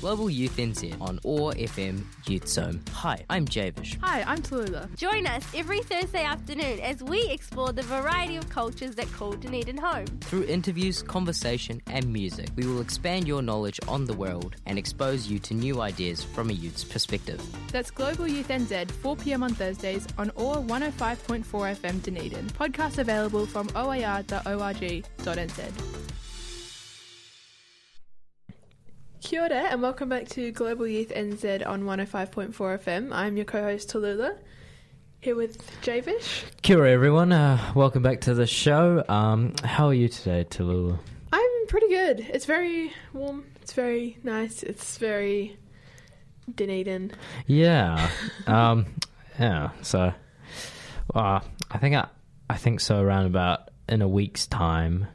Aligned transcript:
Global 0.00 0.28
Youth 0.28 0.56
NZ 0.56 1.00
on 1.00 1.18
OAR 1.24 1.52
FM 1.54 2.04
Youth 2.26 2.46
Zone. 2.48 2.80
Hi, 2.92 3.24
I'm 3.30 3.46
Javish. 3.46 3.98
Hi, 4.02 4.22
I'm 4.22 4.38
Tallulah. 4.38 4.94
Join 4.96 5.26
us 5.26 5.44
every 5.54 5.80
Thursday 5.80 6.22
afternoon 6.22 6.80
as 6.80 7.02
we 7.02 7.26
explore 7.30 7.72
the 7.72 7.82
variety 7.82 8.36
of 8.36 8.48
cultures 8.48 8.94
that 8.96 9.10
call 9.12 9.32
Dunedin 9.32 9.78
home. 9.78 10.06
Through 10.20 10.44
interviews, 10.44 11.02
conversation, 11.02 11.80
and 11.86 12.12
music, 12.12 12.50
we 12.56 12.66
will 12.66 12.80
expand 12.80 13.26
your 13.26 13.42
knowledge 13.42 13.80
on 13.88 14.04
the 14.04 14.14
world 14.14 14.56
and 14.66 14.78
expose 14.78 15.26
you 15.28 15.38
to 15.40 15.54
new 15.54 15.80
ideas 15.80 16.22
from 16.22 16.50
a 16.50 16.52
youth's 16.52 16.84
perspective. 16.84 17.40
That's 17.72 17.90
Global 17.90 18.28
Youth 18.28 18.48
NZ, 18.48 18.90
4 18.90 19.16
pm 19.16 19.42
on 19.42 19.54
Thursdays 19.54 20.06
on 20.18 20.30
OAR 20.36 20.56
105.4 20.56 21.44
FM 21.44 22.02
Dunedin. 22.02 22.46
Podcast 22.50 22.98
available 22.98 23.46
from 23.46 23.68
oar.org.nz. 23.74 25.06
Kia 29.26 29.42
ora 29.42 29.56
and 29.56 29.82
welcome 29.82 30.08
back 30.08 30.28
to 30.28 30.52
Global 30.52 30.86
Youth 30.86 31.08
NZ 31.08 31.66
on 31.66 31.82
105.4 31.82 32.52
FM. 32.54 33.12
I'm 33.12 33.36
your 33.36 33.44
co-host 33.44 33.88
Tallulah, 33.88 34.38
here 35.20 35.34
with 35.34 35.68
Javish. 35.82 36.44
Kia 36.62 36.78
ora, 36.78 36.92
everyone. 36.92 37.32
Uh, 37.32 37.58
welcome 37.74 38.04
back 38.04 38.20
to 38.20 38.34
the 38.34 38.46
show. 38.46 39.02
Um, 39.08 39.52
how 39.64 39.88
are 39.88 39.94
you 39.94 40.08
today, 40.08 40.46
Tallulah? 40.48 41.00
I'm 41.32 41.66
pretty 41.66 41.88
good. 41.88 42.20
It's 42.20 42.44
very 42.44 42.92
warm. 43.12 43.46
It's 43.62 43.72
very 43.72 44.16
nice. 44.22 44.62
It's 44.62 44.96
very 44.96 45.58
Dunedin. 46.54 47.10
Yeah. 47.48 48.08
um, 48.46 48.86
yeah. 49.40 49.70
So, 49.82 50.14
uh, 51.16 51.40
I 51.72 51.78
think 51.78 51.96
I, 51.96 52.06
I 52.48 52.56
think 52.58 52.78
so. 52.78 53.00
Around 53.00 53.26
about 53.26 53.70
in 53.88 54.02
a 54.02 54.08
week's 54.08 54.46
time, 54.46 55.08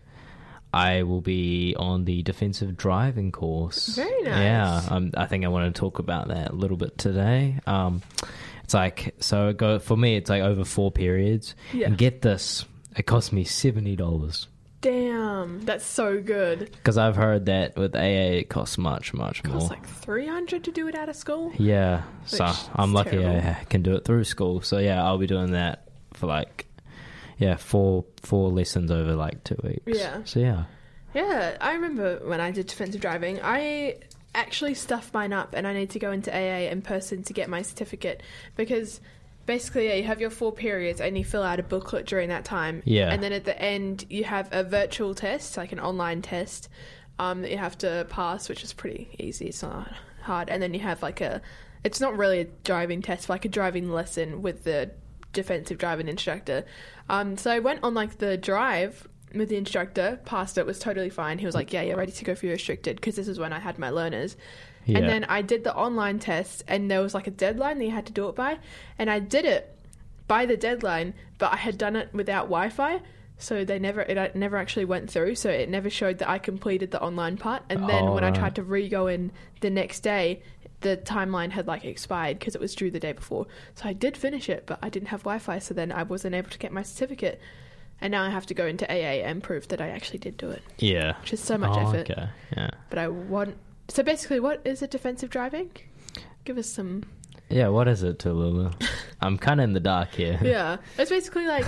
I 0.74 1.04
will 1.04 1.22
be 1.22 1.76
on 1.78 2.06
the 2.06 2.24
defensive 2.24 2.78
driving 2.78 3.32
course. 3.32 3.88
Very 3.96 4.22
nice. 4.24 4.40
Yeah. 4.44 4.82
Um, 4.90 5.12
I 5.18 5.26
think 5.26 5.44
I 5.46 5.50
want 5.50 5.74
to 5.74 5.80
talk 5.80 6.00
about 6.00 6.30
that 6.30 6.52
a 6.52 6.56
little 6.56 6.78
bit 6.78 6.98
today. 6.98 7.60
Um, 7.68 8.02
it's 8.64 8.74
like 8.74 9.16
so. 9.20 9.50
It 9.50 9.58
go 9.58 9.80
for 9.80 9.98
me. 9.98 10.16
It's 10.16 10.30
like 10.30 10.42
over 10.44 10.64
four 10.64 10.92
periods. 10.92 11.56
Yeah. 11.74 11.88
And 11.88 11.98
get 11.98 12.22
this, 12.22 12.64
it 12.96 13.04
cost 13.04 13.34
me 13.34 13.44
seventy 13.44 13.96
dollars. 13.98 14.48
Damn, 14.80 15.62
that's 15.64 15.86
so 15.86 16.20
good. 16.20 16.72
Because 16.72 16.98
I've 16.98 17.16
heard 17.16 17.46
that 17.46 17.76
with 17.78 17.96
AA 17.96 18.40
it 18.40 18.50
costs 18.50 18.80
much, 18.80 19.14
much 19.14 19.42
It 19.42 19.46
more. 19.48 19.58
costs 19.60 19.70
like 19.70 19.86
300 19.88 20.64
to 20.64 20.72
do 20.72 20.88
it 20.88 20.96
out 20.96 21.08
of 21.08 21.16
school. 21.16 21.52
yeah, 21.60 22.02
so 22.26 22.52
I'm 22.76 22.92
lucky 22.92 23.12
terrible. 23.12 23.48
I 23.48 23.64
can 23.70 23.84
do 23.84 23.94
it 23.96 24.06
through 24.06 24.24
school. 24.24 24.62
So 24.62 24.80
yeah, 24.80 25.04
I'll 25.04 25.20
be 25.20 25.28
doing 25.28 25.52
that 25.52 25.88
for 26.14 26.26
like 26.26 26.66
yeah 27.42 27.58
four 27.58 28.06
four 28.22 28.50
lessons 28.50 28.92
over 28.92 29.16
like 29.16 29.44
two 29.44 29.58
weeks. 29.64 29.82
Yeah. 30.00 30.24
So 30.24 30.40
yeah. 30.40 30.66
Yeah, 31.14 31.58
I 31.60 31.74
remember 31.74 32.22
when 32.24 32.40
I 32.40 32.52
did 32.52 32.68
defensive 32.68 33.02
driving, 33.02 33.40
I 33.44 33.98
actually 34.34 34.76
stuffed 34.76 35.14
mine 35.14 35.34
up 35.34 35.54
and 35.54 35.68
I 35.68 35.74
need 35.74 35.90
to 35.90 36.00
go 36.00 36.12
into 36.12 36.34
AA 36.34 36.70
in 36.72 36.82
person 36.82 37.24
to 37.24 37.34
get 37.34 37.50
my 37.50 37.64
certificate 37.64 38.24
because 38.56 39.02
basically 39.46 39.88
yeah, 39.88 39.96
you 39.96 40.04
have 40.04 40.22
your 40.22 40.30
four 40.30 40.54
periods 40.54 41.02
and 41.02 41.18
you 41.18 41.26
fill 41.26 41.44
out 41.44 41.60
a 41.60 41.64
booklet 41.64 42.06
during 42.06 42.30
that 42.30 42.46
time. 42.46 42.82
Yeah. 42.86 43.12
And 43.12 43.22
then 43.22 43.34
at 43.34 43.44
the 43.44 43.60
end 43.62 44.06
you 44.10 44.24
have 44.24 44.48
a 44.54 44.64
virtual 44.64 45.14
test, 45.14 45.58
like 45.58 45.74
an 45.74 45.82
online 45.82 46.22
test, 46.22 46.70
um, 47.20 47.42
that 47.42 47.52
you 47.52 47.58
have 47.58 47.78
to 47.80 48.08
pass, 48.10 48.48
which 48.48 48.64
is 48.64 48.72
pretty 48.72 49.10
easy. 49.20 49.48
It's 49.48 49.62
not 49.62 49.92
hard. 50.22 50.50
And 50.50 50.64
then 50.64 50.74
you 50.74 50.80
have 50.80 51.02
like 51.02 51.20
a 51.20 51.42
it's 51.84 52.00
not 52.00 52.18
really 52.18 52.42
a 52.42 52.46
driving 52.64 53.02
test, 53.02 53.28
but 53.28 53.34
like 53.34 53.46
a 53.46 53.50
driving 53.50 53.90
lesson 53.90 54.42
with 54.42 54.64
the 54.64 54.92
defensive 55.34 55.78
driving 55.78 56.08
instructor. 56.08 56.66
Um, 57.10 57.38
so 57.38 57.52
I 57.52 57.60
went 57.60 57.84
on 57.84 57.94
like 57.94 58.18
the 58.18 58.38
drive 58.38 59.08
with 59.34 59.50
the 59.50 59.56
instructor, 59.56 60.20
passed 60.26 60.58
it, 60.58 60.66
was 60.66 60.80
totally 60.80 61.10
fine. 61.10 61.40
He 61.40 61.46
was 61.46 61.56
like, 61.56 61.72
"Yeah, 61.72 61.82
you're 61.82 61.98
ready 61.98 62.12
to 62.12 62.26
go 62.26 62.36
for 62.36 62.46
your 62.46 62.56
restricted," 62.56 62.98
because 62.98 63.16
this 63.16 63.28
is 63.28 63.40
when 63.40 63.54
I 63.54 63.60
had 63.60 63.80
my 63.80 63.90
learners. 63.90 64.36
Yeah. 64.86 64.98
And 65.00 65.10
then 65.10 65.24
I 65.26 65.42
did 65.42 65.64
the 65.64 65.76
online 65.76 66.20
test, 66.20 66.64
and 66.68 66.90
there 66.90 67.02
was 67.02 67.14
like 67.14 67.28
a 67.28 67.32
deadline 67.32 67.78
that 67.78 67.86
you 67.86 67.92
had 67.92 68.08
to 68.08 68.14
do 68.14 68.28
it 68.30 68.36
by, 68.36 68.60
and 68.98 69.10
I 69.10 69.20
did 69.20 69.46
it 69.46 69.78
by 70.28 70.46
the 70.46 70.58
deadline, 70.58 71.14
but 71.38 71.54
I 71.54 71.58
had 71.58 71.78
done 71.78 71.96
it 71.96 72.10
without 72.14 72.46
Wi-Fi, 72.46 73.02
so 73.38 73.66
they 73.66 73.80
never 73.80 74.02
it 74.02 74.18
uh, 74.18 74.30
never 74.34 74.58
actually 74.58 74.86
went 74.86 75.10
through. 75.10 75.36
So 75.36 75.50
it 75.50 75.70
never 75.70 75.90
showed 75.90 76.20
that 76.20 76.30
I 76.30 76.40
completed 76.40 76.92
the 76.92 77.02
online 77.02 77.38
part. 77.38 77.64
And 77.70 77.88
then 77.90 78.06
Oh, 78.06 78.14
when 78.14 78.24
I 78.24 78.32
tried 78.32 78.56
to 78.56 78.64
re-go 78.64 79.08
in 79.08 79.32
the 79.62 79.70
next 79.70 80.02
day, 80.02 80.42
the 80.82 80.98
timeline 80.98 81.52
had 81.52 81.68
like 81.68 81.86
expired 81.86 82.40
because 82.40 82.56
it 82.56 82.62
was 82.62 82.76
due 82.76 82.92
the 82.92 83.00
day 83.00 83.14
before. 83.14 83.48
So 83.76 83.88
I 83.88 83.94
did 83.94 84.18
finish 84.18 84.50
it, 84.50 84.66
but 84.66 84.80
I 84.82 84.90
didn't 84.90 85.10
have 85.10 85.22
Wi-Fi, 85.22 85.60
so 85.60 85.74
then 85.74 85.92
I 85.92 86.04
wasn't 86.04 86.36
able 86.36 86.50
to 86.50 86.60
get 86.60 86.72
my 86.72 86.84
certificate. 86.84 87.40
And 88.02 88.12
now 88.12 88.24
I 88.24 88.30
have 88.30 88.48
to 88.48 88.54
go 88.56 88.66
into 88.66 88.92
AA 88.92 89.24
and 89.24 89.44
prove 89.44 89.68
that 89.68 89.80
I 89.80 89.90
actually 89.90 90.20
did 90.20 90.36
do 90.38 90.50
it, 90.50 90.64
Yeah. 90.80 91.20
which 91.22 91.34
is 91.34 91.40
so 91.40 91.58
much 91.58 91.78
oh, 91.78 91.88
effort. 91.88 92.10
Okay. 92.10 92.28
Yeah. 92.58 92.70
But 92.90 93.00
I 93.00 93.08
want. 93.08 93.58
So 93.90 94.02
basically, 94.02 94.40
what 94.40 94.62
is 94.66 94.82
a 94.82 94.88
defensive 94.88 95.30
driving? 95.30 95.72
Give 96.44 96.58
us 96.58 96.68
some. 96.68 97.04
Yeah. 97.50 97.68
What 97.68 97.88
is 97.88 98.02
it, 98.02 98.18
Tallulah? 98.18 98.74
I'm 99.22 99.38
kind 99.38 99.60
of 99.60 99.66
in 99.66 99.74
the 99.74 99.80
dark 99.80 100.14
here. 100.14 100.40
Yeah, 100.42 100.78
it's 100.98 101.12
basically 101.12 101.46
like, 101.46 101.66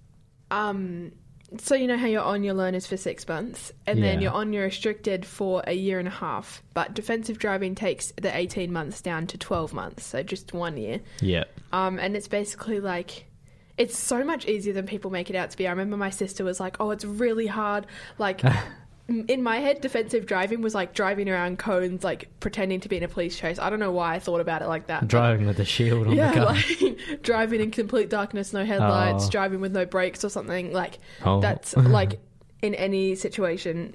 um, 0.50 1.12
so 1.58 1.74
you 1.74 1.86
know 1.86 1.96
how 1.96 2.06
you're 2.06 2.22
on 2.22 2.44
your 2.44 2.54
learners 2.54 2.86
for 2.86 2.96
six 2.96 3.26
months, 3.26 3.72
and 3.86 4.02
then 4.02 4.20
you're 4.20 4.32
on 4.32 4.52
your 4.52 4.64
restricted 4.64 5.26
for 5.26 5.62
a 5.66 5.72
year 5.72 5.98
and 5.98 6.06
a 6.06 6.12
half. 6.12 6.62
But 6.74 6.94
defensive 6.94 7.38
driving 7.38 7.74
takes 7.74 8.12
the 8.20 8.34
18 8.34 8.72
months 8.72 9.00
down 9.00 9.26
to 9.28 9.38
12 9.38 9.72
months, 9.72 10.04
so 10.04 10.22
just 10.22 10.52
one 10.52 10.76
year. 10.76 11.00
Yeah. 11.20 11.44
Um, 11.72 11.98
and 11.98 12.16
it's 12.16 12.28
basically 12.28 12.80
like. 12.80 13.26
It's 13.78 13.96
so 13.96 14.22
much 14.24 14.44
easier 14.44 14.74
than 14.74 14.86
people 14.86 15.10
make 15.10 15.30
it 15.30 15.36
out 15.36 15.50
to 15.52 15.56
be. 15.56 15.66
I 15.66 15.70
remember 15.70 15.96
my 15.96 16.10
sister 16.10 16.44
was 16.44 16.60
like, 16.60 16.76
"Oh, 16.80 16.90
it's 16.90 17.04
really 17.04 17.46
hard." 17.46 17.86
Like 18.18 18.42
in 19.10 19.42
my 19.42 19.58
head, 19.58 19.80
defensive 19.80 20.26
driving 20.26 20.60
was 20.62 20.74
like 20.74 20.94
driving 20.94 21.28
around 21.28 21.58
cones, 21.58 22.04
like 22.04 22.28
pretending 22.40 22.80
to 22.80 22.88
be 22.88 22.96
in 22.96 23.02
a 23.02 23.08
police 23.08 23.36
chase. 23.38 23.58
I 23.58 23.68
don't 23.70 23.80
know 23.80 23.90
why 23.92 24.14
I 24.14 24.18
thought 24.18 24.40
about 24.40 24.62
it 24.62 24.68
like 24.68 24.86
that. 24.86 25.08
Driving 25.08 25.46
with 25.46 25.58
a 25.58 25.64
shield 25.64 26.06
on 26.06 26.14
yeah, 26.14 26.32
the 26.32 26.40
car. 26.40 26.54
like 27.16 27.22
driving 27.22 27.60
in 27.60 27.70
complete 27.70 28.08
darkness, 28.10 28.52
no 28.52 28.64
headlights, 28.64 29.26
Oh. 29.26 29.30
driving 29.30 29.60
with 29.60 29.72
no 29.72 29.84
brakes 29.84 30.24
or 30.24 30.28
something. 30.28 30.72
Like 30.72 30.98
Oh. 31.24 31.40
that's 31.40 31.76
like 31.76 32.20
in 32.62 32.74
any 32.74 33.14
situation, 33.14 33.94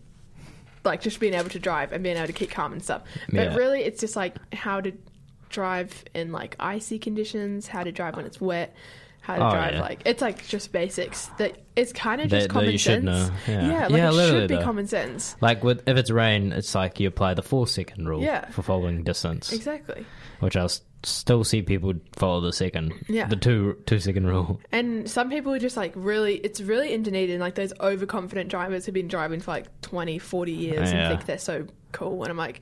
like 0.84 1.02
just 1.02 1.20
being 1.20 1.34
able 1.34 1.50
to 1.50 1.60
drive 1.60 1.92
and 1.94 2.04
being 2.04 2.18
able 2.18 2.28
to 2.28 2.34
keep 2.34 2.52
calm 2.52 2.74
and 2.74 2.84
stuff. 2.84 3.04
But 3.30 3.52
Yeah. 3.52 3.56
really, 3.56 3.82
it's 3.84 4.00
just 4.00 4.16
like 4.16 4.36
how 4.54 4.82
to 4.82 4.92
drive 5.50 6.04
in 6.14 6.32
like 6.32 6.56
icy 6.60 7.00
conditions, 7.00 7.68
how 7.68 7.84
to 7.84 7.92
drive 7.92 8.16
when 8.16 8.26
it's 8.26 8.42
wet. 8.42 8.76
How 9.26 9.36
to 9.38 9.48
Oh, 9.48 9.50
drive 9.50 9.74
yeah. 9.74 9.82
like 9.82 10.02
it's 10.06 10.22
like 10.22 10.46
just 10.48 10.72
basics 10.72 11.28
that 11.40 11.58
it's 11.76 11.92
kind 11.92 12.22
of 12.22 12.30
just 12.30 12.48
that 12.48 12.54
common 12.54 12.72
should 12.78 13.04
sense. 13.04 13.06
know. 13.06 13.30
Yeah. 13.48 13.88
like 13.88 13.92
Yeah, 13.98 14.10
it 14.12 14.28
should 14.30 14.48
be 14.50 14.56
though. 14.56 14.64
common 14.64 14.86
sense. 14.88 15.36
Like 15.42 15.64
with 15.64 15.82
if 15.88 15.98
it's 15.98 16.12
rain, 16.12 16.52
it's 16.54 16.76
like 16.76 17.00
you 17.00 17.08
apply 17.08 17.34
the 17.34 17.42
four 17.42 17.66
second 17.68 18.08
rule 18.08 18.22
Yeah. 18.22 18.48
for 18.52 18.62
following 18.62 19.04
distance, 19.04 19.52
Exactly. 19.52 20.06
which 20.42 20.56
I'll 20.56 20.70
still 21.02 21.44
see 21.44 21.64
people 21.64 21.94
follow 22.16 22.40
the 22.42 22.54
second, 22.54 22.94
Yeah. 23.10 23.28
the 23.28 23.36
two 23.36 23.78
two 23.88 23.98
second 24.00 24.28
rule. 24.28 24.62
And 24.72 25.10
some 25.10 25.30
people 25.32 25.52
are 25.54 25.60
just 25.60 25.76
like 25.76 25.94
really, 25.96 26.36
it's 26.36 26.62
really 26.62 26.94
in 26.94 27.02
Dunedin. 27.02 27.40
Like 27.40 27.56
those 27.56 27.74
overconfident 27.80 28.50
drivers 28.52 28.86
who've 28.86 28.94
been 28.94 29.08
driving 29.08 29.40
for 29.40 29.50
like 29.52 29.82
20, 29.82 30.20
40 30.20 30.52
years 30.52 30.92
Yeah. 30.92 31.00
and 31.00 31.10
think 31.18 31.26
they're 31.26 31.38
so 31.40 31.66
cool. 31.94 32.22
And 32.22 32.30
I'm 32.30 32.38
like, 32.38 32.62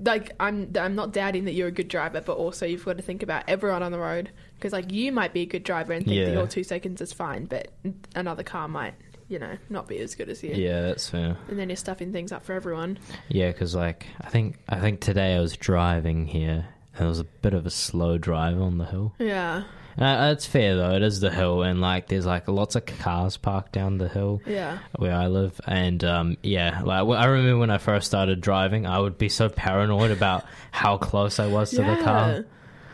like 0.00 0.32
I'm, 0.40 0.72
I'm 0.78 0.94
not 0.94 1.12
doubting 1.12 1.44
that 1.44 1.52
you're 1.52 1.68
a 1.68 1.72
good 1.72 1.88
driver, 1.88 2.20
but 2.20 2.36
also 2.36 2.66
you've 2.66 2.84
got 2.84 2.96
to 2.96 3.02
think 3.02 3.22
about 3.22 3.44
everyone 3.48 3.82
on 3.82 3.92
the 3.92 3.98
road 3.98 4.30
because 4.56 4.72
like 4.72 4.92
you 4.92 5.12
might 5.12 5.32
be 5.32 5.42
a 5.42 5.46
good 5.46 5.62
driver 5.64 5.92
and 5.92 6.04
think 6.06 6.24
that 6.24 6.32
your 6.32 6.46
two 6.46 6.64
seconds 6.64 7.00
is 7.00 7.12
fine, 7.12 7.44
but 7.46 7.68
another 8.14 8.42
car 8.42 8.68
might, 8.68 8.94
you 9.28 9.38
know, 9.38 9.56
not 9.70 9.86
be 9.88 9.98
as 9.98 10.14
good 10.14 10.28
as 10.28 10.42
you. 10.42 10.52
Yeah, 10.54 10.82
that's 10.82 11.08
fair. 11.08 11.36
And 11.48 11.58
then 11.58 11.68
you're 11.68 11.76
stuffing 11.76 12.12
things 12.12 12.32
up 12.32 12.44
for 12.44 12.52
everyone. 12.54 12.98
Yeah, 13.28 13.50
because 13.52 13.74
like 13.74 14.06
I 14.20 14.28
think 14.30 14.58
I 14.68 14.80
think 14.80 15.00
today 15.00 15.36
I 15.36 15.40
was 15.40 15.56
driving 15.56 16.26
here 16.26 16.66
and 16.96 17.04
it 17.04 17.08
was 17.08 17.20
a 17.20 17.24
bit 17.24 17.54
of 17.54 17.66
a 17.66 17.70
slow 17.70 18.18
drive 18.18 18.60
on 18.60 18.78
the 18.78 18.86
hill. 18.86 19.14
Yeah, 19.18 19.64
Uh, 19.98 20.30
it's 20.32 20.46
fair 20.46 20.76
though; 20.76 20.92
it 20.94 21.02
is 21.02 21.20
the 21.20 21.30
hill, 21.30 21.62
and 21.62 21.80
like 21.80 22.08
there's 22.08 22.24
like 22.26 22.48
lots 22.48 22.74
of 22.76 22.84
cars 22.86 23.36
parked 23.36 23.72
down 23.72 23.98
the 23.98 24.08
hill 24.08 24.40
yeah, 24.46 24.78
where 24.96 25.14
I 25.14 25.26
live, 25.26 25.60
and 25.66 26.02
um, 26.04 26.36
yeah, 26.42 26.80
like 26.84 27.06
I 27.18 27.24
remember 27.26 27.58
when 27.58 27.70
I 27.70 27.78
first 27.78 28.06
started 28.06 28.40
driving, 28.40 28.86
I 28.86 28.98
would 28.98 29.18
be 29.18 29.28
so 29.28 29.48
paranoid 29.50 30.10
about 30.10 30.44
how 30.70 30.96
close 30.98 31.38
I 31.38 31.46
was 31.48 31.70
to 31.70 31.82
the 31.82 31.96
car. 32.02 32.44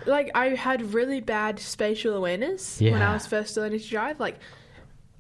Like 0.07 0.31
I 0.35 0.51
had 0.51 0.95
really 0.95 1.21
bad 1.21 1.59
spatial 1.59 2.15
awareness 2.15 2.81
when 2.81 3.01
I 3.03 3.13
was 3.15 3.27
first 3.27 3.57
learning 3.57 3.81
to 3.81 3.89
drive. 3.89 4.21
Like 4.21 4.39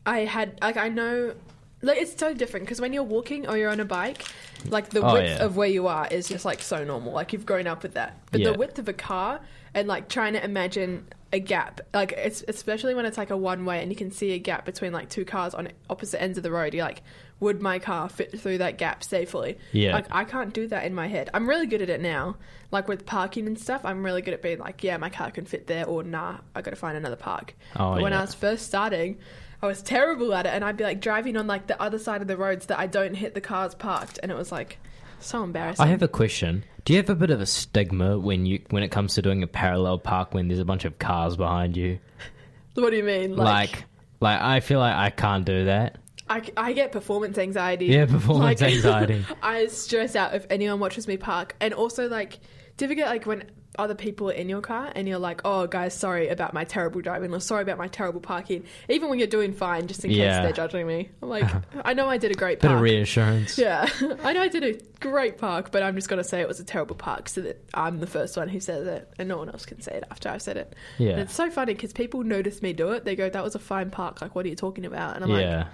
I 0.06 0.20
had, 0.20 0.58
like 0.62 0.76
I 0.76 0.88
know, 0.88 1.34
like 1.82 1.98
it's 1.98 2.16
so 2.18 2.32
different 2.34 2.66
because 2.66 2.80
when 2.80 2.92
you're 2.92 3.02
walking 3.02 3.48
or 3.48 3.56
you're 3.56 3.70
on 3.70 3.80
a 3.80 3.84
bike, 3.84 4.24
like 4.68 4.90
the 4.90 5.00
Oh, 5.02 5.14
width 5.14 5.38
yeah. 5.38 5.44
of 5.44 5.56
where 5.56 5.68
you 5.68 5.86
are 5.86 6.06
is 6.10 6.28
just 6.28 6.44
like 6.44 6.60
so 6.60 6.84
normal. 6.84 7.12
Like 7.12 7.32
you've 7.32 7.46
grown 7.46 7.66
up 7.66 7.82
with 7.82 7.94
that, 7.94 8.16
but 8.30 8.40
Yeah. 8.40 8.52
the 8.52 8.58
width 8.58 8.78
of 8.78 8.88
a 8.88 8.92
car 8.92 9.40
and 9.74 9.88
like 9.88 10.08
trying 10.08 10.34
to 10.34 10.44
imagine 10.44 11.06
a 11.32 11.40
gap, 11.40 11.80
like 11.94 12.12
it's 12.12 12.44
especially 12.46 12.94
when 12.94 13.06
it's 13.06 13.16
like 13.16 13.30
a 13.30 13.36
one 13.36 13.64
way 13.64 13.82
and 13.82 13.90
you 13.90 13.96
can 13.96 14.10
see 14.10 14.32
a 14.32 14.38
gap 14.38 14.64
between 14.66 14.92
like 14.92 15.08
two 15.08 15.24
cars 15.24 15.54
on 15.54 15.68
opposite 15.88 16.20
ends 16.22 16.36
of 16.36 16.44
the 16.44 16.50
road. 16.50 16.74
You're 16.74 16.84
like, 16.84 17.02
would 17.42 17.60
my 17.60 17.80
car 17.80 18.08
fit 18.08 18.38
through 18.40 18.58
that 18.58 18.78
gap 18.78 19.02
safely? 19.02 19.58
Yeah. 19.72 19.94
Like 19.94 20.06
I 20.12 20.22
can't 20.24 20.54
do 20.54 20.68
that 20.68 20.84
in 20.84 20.94
my 20.94 21.08
head. 21.08 21.28
I'm 21.34 21.48
really 21.48 21.66
good 21.66 21.82
at 21.82 21.90
it 21.90 22.00
now. 22.00 22.36
Like 22.70 22.86
with 22.86 23.04
parking 23.04 23.48
and 23.48 23.58
stuff, 23.58 23.84
I'm 23.84 24.04
really 24.04 24.22
good 24.22 24.32
at 24.32 24.42
being 24.42 24.60
like, 24.60 24.82
yeah, 24.84 24.96
my 24.96 25.10
car 25.10 25.30
can 25.32 25.44
fit 25.44 25.66
there, 25.66 25.84
or 25.84 26.04
nah, 26.04 26.38
I 26.54 26.62
got 26.62 26.70
to 26.70 26.76
find 26.76 26.96
another 26.96 27.16
park. 27.16 27.54
Oh, 27.74 27.94
but 27.94 28.02
when 28.02 28.12
yeah. 28.12 28.20
I 28.20 28.22
was 28.22 28.32
first 28.32 28.66
starting, 28.66 29.18
I 29.60 29.66
was 29.66 29.82
terrible 29.82 30.32
at 30.34 30.46
it, 30.46 30.50
and 30.50 30.64
I'd 30.64 30.76
be 30.76 30.84
like 30.84 31.00
driving 31.00 31.36
on 31.36 31.48
like 31.48 31.66
the 31.66 31.80
other 31.82 31.98
side 31.98 32.22
of 32.22 32.28
the 32.28 32.36
roads 32.36 32.66
that 32.66 32.78
I 32.78 32.86
don't 32.86 33.14
hit 33.14 33.34
the 33.34 33.40
cars 33.40 33.74
parked, 33.74 34.20
and 34.22 34.30
it 34.30 34.36
was 34.36 34.52
like 34.52 34.78
so 35.18 35.42
embarrassing. 35.42 35.84
I 35.84 35.88
have 35.88 36.02
a 36.02 36.08
question. 36.08 36.64
Do 36.84 36.92
you 36.92 36.98
have 36.98 37.10
a 37.10 37.16
bit 37.16 37.30
of 37.30 37.40
a 37.40 37.46
stigma 37.46 38.18
when 38.18 38.46
you 38.46 38.62
when 38.70 38.84
it 38.84 38.88
comes 38.88 39.14
to 39.14 39.22
doing 39.22 39.42
a 39.42 39.48
parallel 39.48 39.98
park 39.98 40.32
when 40.32 40.46
there's 40.46 40.60
a 40.60 40.64
bunch 40.64 40.84
of 40.84 40.98
cars 41.00 41.36
behind 41.36 41.76
you? 41.76 41.98
what 42.74 42.90
do 42.90 42.96
you 42.96 43.04
mean? 43.04 43.36
Like, 43.36 43.84
like, 44.20 44.40
I 44.40 44.60
feel 44.60 44.78
like 44.78 44.94
I 44.94 45.10
can't 45.10 45.44
do 45.44 45.64
that. 45.64 45.98
I, 46.32 46.42
I 46.56 46.72
get 46.72 46.92
performance 46.92 47.36
anxiety. 47.38 47.86
Yeah, 47.86 48.06
performance 48.06 48.60
Like, 48.60 48.72
anxiety. 48.72 49.24
I 49.42 49.66
stress 49.66 50.16
out 50.16 50.34
if 50.34 50.46
anyone 50.50 50.80
watches 50.80 51.06
me 51.06 51.16
park, 51.16 51.54
and 51.60 51.74
also 51.74 52.08
like, 52.08 52.38
do 52.76 52.84
you 52.84 52.86
ever 52.86 52.94
get 52.94 53.08
like 53.08 53.26
when 53.26 53.50
other 53.78 53.94
people 53.94 54.28
are 54.28 54.34
in 54.34 54.50
your 54.50 54.60
car 54.60 54.92
and 54.94 55.08
you're 55.08 55.18
like, 55.18 55.40
"Oh, 55.46 55.66
guys, 55.66 55.94
sorry 55.94 56.28
about 56.28 56.52
my 56.52 56.64
terrible 56.64 57.00
driving, 57.00 57.32
or 57.32 57.40
sorry 57.40 57.62
about 57.62 57.78
my 57.78 57.88
terrible 57.88 58.20
parking," 58.20 58.64
even 58.90 59.08
when 59.08 59.18
you're 59.18 59.28
doing 59.28 59.52
fine, 59.54 59.86
just 59.86 60.04
in 60.04 60.10
case 60.10 60.18
Yeah. 60.18 60.42
they're 60.42 60.52
judging 60.52 60.86
me. 60.86 61.08
I'm 61.22 61.28
like, 61.30 61.48
I 61.84 61.94
know 61.94 62.06
I 62.08 62.18
did 62.18 62.30
a 62.30 62.34
great 62.34 62.60
park. 62.60 62.70
Bit 62.70 62.76
of 62.76 62.82
reassurance. 62.82 63.56
Yeah, 63.58 63.88
I 64.22 64.32
know 64.34 64.42
I 64.42 64.48
did 64.48 64.62
a 64.64 64.78
great 65.00 65.38
park, 65.38 65.70
but 65.72 65.82
I'm 65.82 65.94
just 65.94 66.08
gonna 66.10 66.22
say 66.24 66.40
it 66.42 66.48
was 66.48 66.60
a 66.60 66.64
terrible 66.64 66.96
park, 66.96 67.30
so 67.30 67.40
that 67.42 67.62
I'm 67.72 67.98
the 68.00 68.06
first 68.06 68.36
one 68.36 68.48
who 68.48 68.60
says 68.60 68.86
it, 68.86 69.10
and 69.18 69.26
no 69.28 69.38
one 69.38 69.48
else 69.48 69.64
can 69.64 69.80
say 69.80 69.92
it 69.92 70.04
after 70.10 70.28
I've 70.28 70.42
said 70.42 70.58
it. 70.58 70.74
Yeah. 70.98 71.12
And 71.12 71.20
it's 71.20 71.34
so 71.34 71.50
funny 71.50 71.72
because 71.72 71.92
people 71.94 72.24
notice 72.24 72.60
me 72.60 72.74
do 72.74 72.90
it. 72.92 73.04
They 73.06 73.16
go, 73.16 73.30
"That 73.30 73.42
was 73.44 73.54
a 73.54 73.58
fine 73.58 73.88
park. 73.90 74.20
Like, 74.20 74.34
what 74.34 74.44
are 74.44 74.50
you 74.50 74.56
talking 74.56 74.84
about?" 74.84 75.14
And 75.16 75.24
I'm 75.24 75.30
like, 75.30 75.42
yeah. 75.44 75.68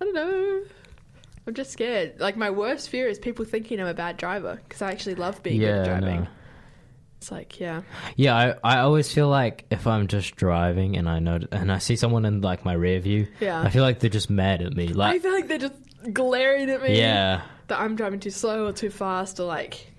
I 0.00 0.04
don't 0.04 0.14
know. 0.14 0.62
I'm 1.46 1.54
just 1.54 1.70
scared. 1.70 2.18
Like 2.20 2.36
my 2.36 2.50
worst 2.50 2.88
fear 2.88 3.08
is 3.08 3.18
people 3.18 3.44
thinking 3.44 3.80
I'm 3.80 3.86
a 3.86 3.94
bad 3.94 4.16
driver 4.16 4.60
because 4.68 4.82
I 4.82 4.90
actually 4.90 5.14
love 5.14 5.42
being 5.42 5.60
good 5.60 5.66
Yeah, 5.66 5.76
at 5.94 6.00
driving. 6.00 6.28
It's 7.18 7.30
like, 7.32 7.58
yeah, 7.58 7.82
Yeah, 8.16 8.36
I, 8.62 8.76
I 8.76 8.78
always 8.80 9.10
feel 9.12 9.28
like 9.28 9.64
if 9.70 9.86
I'm 9.86 10.06
just 10.06 10.36
driving 10.36 10.96
and 10.96 11.08
I 11.08 11.18
know 11.18 11.38
and 11.50 11.72
I 11.72 11.78
see 11.78 11.96
someone 11.96 12.24
in 12.26 12.40
like 12.42 12.64
my 12.64 12.74
rear 12.74 13.00
view, 13.00 13.26
Yeah. 13.40 13.62
I 13.62 13.70
feel 13.70 13.82
like 13.82 14.00
they're 14.00 14.10
just 14.10 14.28
mad 14.28 14.60
at 14.60 14.74
me. 14.74 14.88
Like 14.88 15.14
I 15.14 15.18
feel 15.20 15.32
like 15.32 15.48
they're 15.48 15.58
just 15.58 15.74
glaring 16.12 16.68
at 16.68 16.82
me. 16.82 16.98
yeah, 16.98 17.42
that 17.68 17.80
I'm 17.80 17.96
driving 17.96 18.20
too 18.20 18.30
slow 18.30 18.66
or 18.66 18.72
too 18.72 18.90
fast, 18.90 19.40
or 19.40 19.44
like 19.44 19.92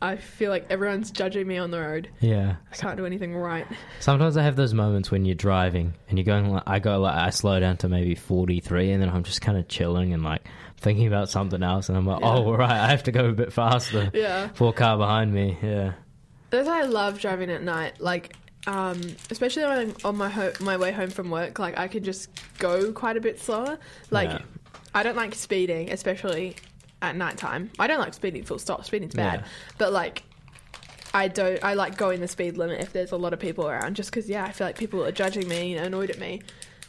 I 0.00 0.16
feel 0.16 0.50
like 0.50 0.66
everyone's 0.70 1.10
judging 1.10 1.46
me 1.48 1.58
on 1.58 1.70
the 1.72 1.80
road. 1.80 2.08
yeah. 2.20 2.56
I 2.72 2.76
can't 2.76 2.96
do 2.96 3.04
anything 3.04 3.34
right. 3.36 3.66
Sometimes 3.98 4.36
I 4.36 4.42
have 4.44 4.54
those 4.54 4.72
moments 4.72 5.10
when 5.10 5.24
you're 5.24 5.34
driving 5.34 5.94
and 6.08 6.16
you're 6.18 6.24
going. 6.24 6.50
Like, 6.52 6.62
I 6.66 6.78
go 6.78 7.00
like 7.00 7.16
I 7.16 7.30
slow 7.30 7.58
down 7.58 7.76
to 7.78 7.88
maybe 7.88 8.14
43, 8.14 8.92
and 8.92 9.02
then 9.02 9.10
I'm 9.10 9.24
just 9.24 9.40
kind 9.40 9.58
of 9.58 9.66
chilling 9.68 10.12
and 10.12 10.22
like 10.22 10.42
thinking 10.76 11.08
about 11.08 11.28
something 11.30 11.62
else, 11.64 11.88
and 11.88 11.98
I'm 11.98 12.06
like, 12.06 12.20
Yeah. 12.20 12.28
oh 12.32 12.52
right, 12.52 12.70
I 12.70 12.88
have 12.90 13.02
to 13.04 13.12
go 13.12 13.24
a 13.26 13.32
bit 13.32 13.52
faster. 13.52 14.10
Yeah, 14.14 14.48
Poor 14.54 14.72
car 14.72 14.96
behind 14.96 15.32
me. 15.34 15.58
Yeah, 15.62 15.94
that's 16.50 16.68
why 16.68 16.80
I 16.82 16.84
love 16.84 17.18
driving 17.20 17.50
at 17.50 17.62
night. 17.62 18.00
Like. 18.00 18.34
Um, 18.66 19.00
especially 19.30 19.62
when 19.62 19.72
I'm 19.78 19.94
on 20.04 20.16
my 20.16 20.28
ho- 20.28 20.52
my 20.60 20.76
way 20.76 20.92
home 20.92 21.08
from 21.08 21.30
work, 21.30 21.58
like 21.58 21.78
I 21.78 21.88
can 21.88 22.04
just 22.04 22.28
go 22.58 22.92
quite 22.92 23.16
a 23.16 23.20
bit 23.20 23.40
slower. 23.40 23.78
Like 24.10 24.28
Yeah. 24.28 24.38
I 24.94 25.02
don't 25.04 25.16
like 25.16 25.34
speeding, 25.34 25.90
especially 25.90 26.56
at 27.02 27.16
nighttime. 27.16 27.70
I 27.78 27.86
don't 27.86 27.98
like 28.00 28.14
speeding 28.14 28.42
full 28.44 28.58
stop. 28.58 28.84
Speeding's 28.84 29.14
bad. 29.14 29.40
Yeah. 29.40 29.46
But 29.78 29.92
like 29.92 30.22
I 31.14 31.28
don't 31.28 31.62
I 31.64 31.74
like 31.74 31.96
going 31.96 32.20
the 32.20 32.28
speed 32.28 32.56
limit 32.58 32.80
if 32.80 32.92
there's 32.92 33.12
a 33.12 33.16
lot 33.16 33.32
of 33.32 33.38
people 33.40 33.68
around 33.68 33.96
just 33.96 34.12
cuz 34.12 34.28
yeah, 34.28 34.44
I 34.44 34.52
feel 34.52 34.66
like 34.66 34.76
people 34.78 35.04
are 35.04 35.12
judging 35.12 35.48
me 35.48 35.74
and 35.76 35.86
annoyed 35.86 36.10
at 36.10 36.18
me. 36.18 36.42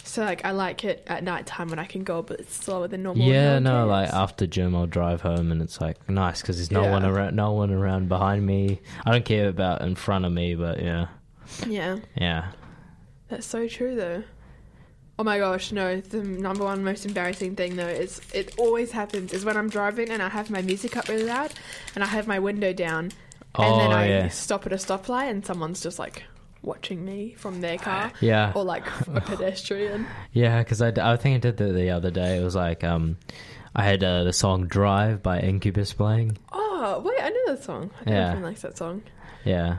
So 0.03 0.23
like 0.23 0.43
I 0.43 0.51
like 0.51 0.83
it 0.83 1.03
at 1.07 1.23
nighttime 1.23 1.69
when 1.69 1.77
I 1.79 1.85
can 1.85 2.03
go 2.03 2.19
a 2.19 2.23
bit 2.23 2.49
slower 2.49 2.87
than 2.87 3.03
normal. 3.03 3.25
yeah. 3.27 3.59
No, 3.59 3.71
cares. 3.71 3.87
like 3.89 4.09
after 4.09 4.47
gym, 4.47 4.75
I'll 4.75 4.87
drive 4.87 5.21
home, 5.21 5.51
and 5.51 5.61
it's 5.61 5.79
like 5.79 6.09
nice 6.09 6.41
because 6.41 6.55
there's 6.57 6.71
no 6.71 6.83
Yeah. 6.83 6.91
one 6.91 7.05
around. 7.05 7.35
No 7.35 7.51
one 7.51 7.71
around 7.71 8.09
behind 8.09 8.45
me. 8.45 8.79
I 9.05 9.11
don't 9.11 9.25
care 9.25 9.49
about 9.49 9.81
in 9.81 9.95
front 9.95 10.25
of 10.25 10.31
me, 10.31 10.55
but 10.55 10.81
yeah, 10.81 11.07
Yeah. 11.67 11.97
yeah. 12.15 12.51
That's 13.27 13.45
so 13.45 13.67
true, 13.67 13.95
though. 13.95 14.23
Oh 15.19 15.23
my 15.23 15.37
gosh, 15.37 15.71
no. 15.73 15.99
The 15.99 16.23
number 16.23 16.63
one 16.63 16.83
most 16.83 17.05
embarrassing 17.05 17.55
thing, 17.57 17.75
though, 17.75 17.85
is 17.87 18.21
it 18.33 18.55
always 18.57 18.91
happens 18.91 19.33
is 19.33 19.43
when 19.45 19.57
I'm 19.57 19.69
driving 19.69 20.09
and 20.09 20.23
I 20.23 20.29
have 20.29 20.49
my 20.49 20.61
music 20.61 20.95
up 20.95 21.09
really 21.09 21.25
loud 21.25 21.51
and 21.93 22.03
I 22.03 22.07
have 22.07 22.25
my 22.25 22.39
window 22.39 22.71
down 22.73 23.11
and 23.55 23.79
then 23.81 23.91
Oh, 23.91 23.95
I 23.95 24.07
yeah. 24.07 24.27
stop 24.29 24.65
at 24.65 24.71
a 24.71 24.77
stoplight 24.77 25.29
and 25.29 25.45
someone's 25.45 25.81
just 25.81 25.99
like 25.99 26.23
watching 26.61 27.03
me 27.03 27.33
from 27.37 27.59
their 27.61 27.77
car. 27.77 28.13
Yeah. 28.21 28.53
Or 28.55 28.63
like 28.63 28.85
a 29.07 29.19
pedestrian. 29.21 30.07
Yeah, 30.31 30.59
because 30.59 30.81
I, 30.81 30.93
I 30.97 31.17
think 31.17 31.35
I 31.35 31.39
did 31.39 31.57
that 31.57 31.73
the 31.73 31.89
other 31.89 32.11
day. 32.11 32.37
It 32.37 32.43
was 32.43 32.55
like 32.55 32.85
um, 32.85 33.17
I 33.75 33.83
had 33.83 34.01
uh, 34.03 34.23
the 34.23 34.31
song 34.33 34.67
"Drive" 34.67 35.21
by 35.21 35.41
Incubus 35.41 35.91
playing. 35.93 36.37
Oh, 36.53 37.01
wait, 37.03 37.21
I 37.21 37.29
know 37.29 37.53
that 37.55 37.63
song. 37.63 37.91
I 38.05 38.09
Yeah. 38.11 38.33
yeah. 38.35 38.39
likes 38.39 38.61
that 38.61 38.77
song. 38.77 39.01
Yeah, 39.43 39.77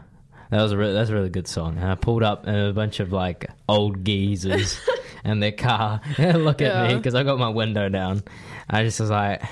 that 0.50 0.60
was 0.62 0.72
a 0.72 0.76
re- 0.76 0.92
that's 0.92 1.08
a 1.10 1.14
really 1.14 1.30
good 1.30 1.48
song. 1.48 1.78
And 1.78 1.90
I 1.90 1.94
pulled 1.94 2.22
up 2.22 2.46
and 2.46 2.56
a 2.56 2.72
bunch 2.74 3.00
of 3.00 3.10
like 3.12 3.46
old 3.68 4.04
geezers 4.04 4.78
in 5.24 5.40
their 5.40 5.52
car. 5.52 6.00
Look 6.18 6.62
at 6.62 6.88
me 6.88 6.96
because 6.96 7.14
I 7.14 7.22
got 7.22 7.38
my 7.38 7.48
window 7.48 7.88
down. 7.88 8.22
I 8.68 8.84
just 8.84 9.00
was 9.00 9.10
like, 9.10 9.42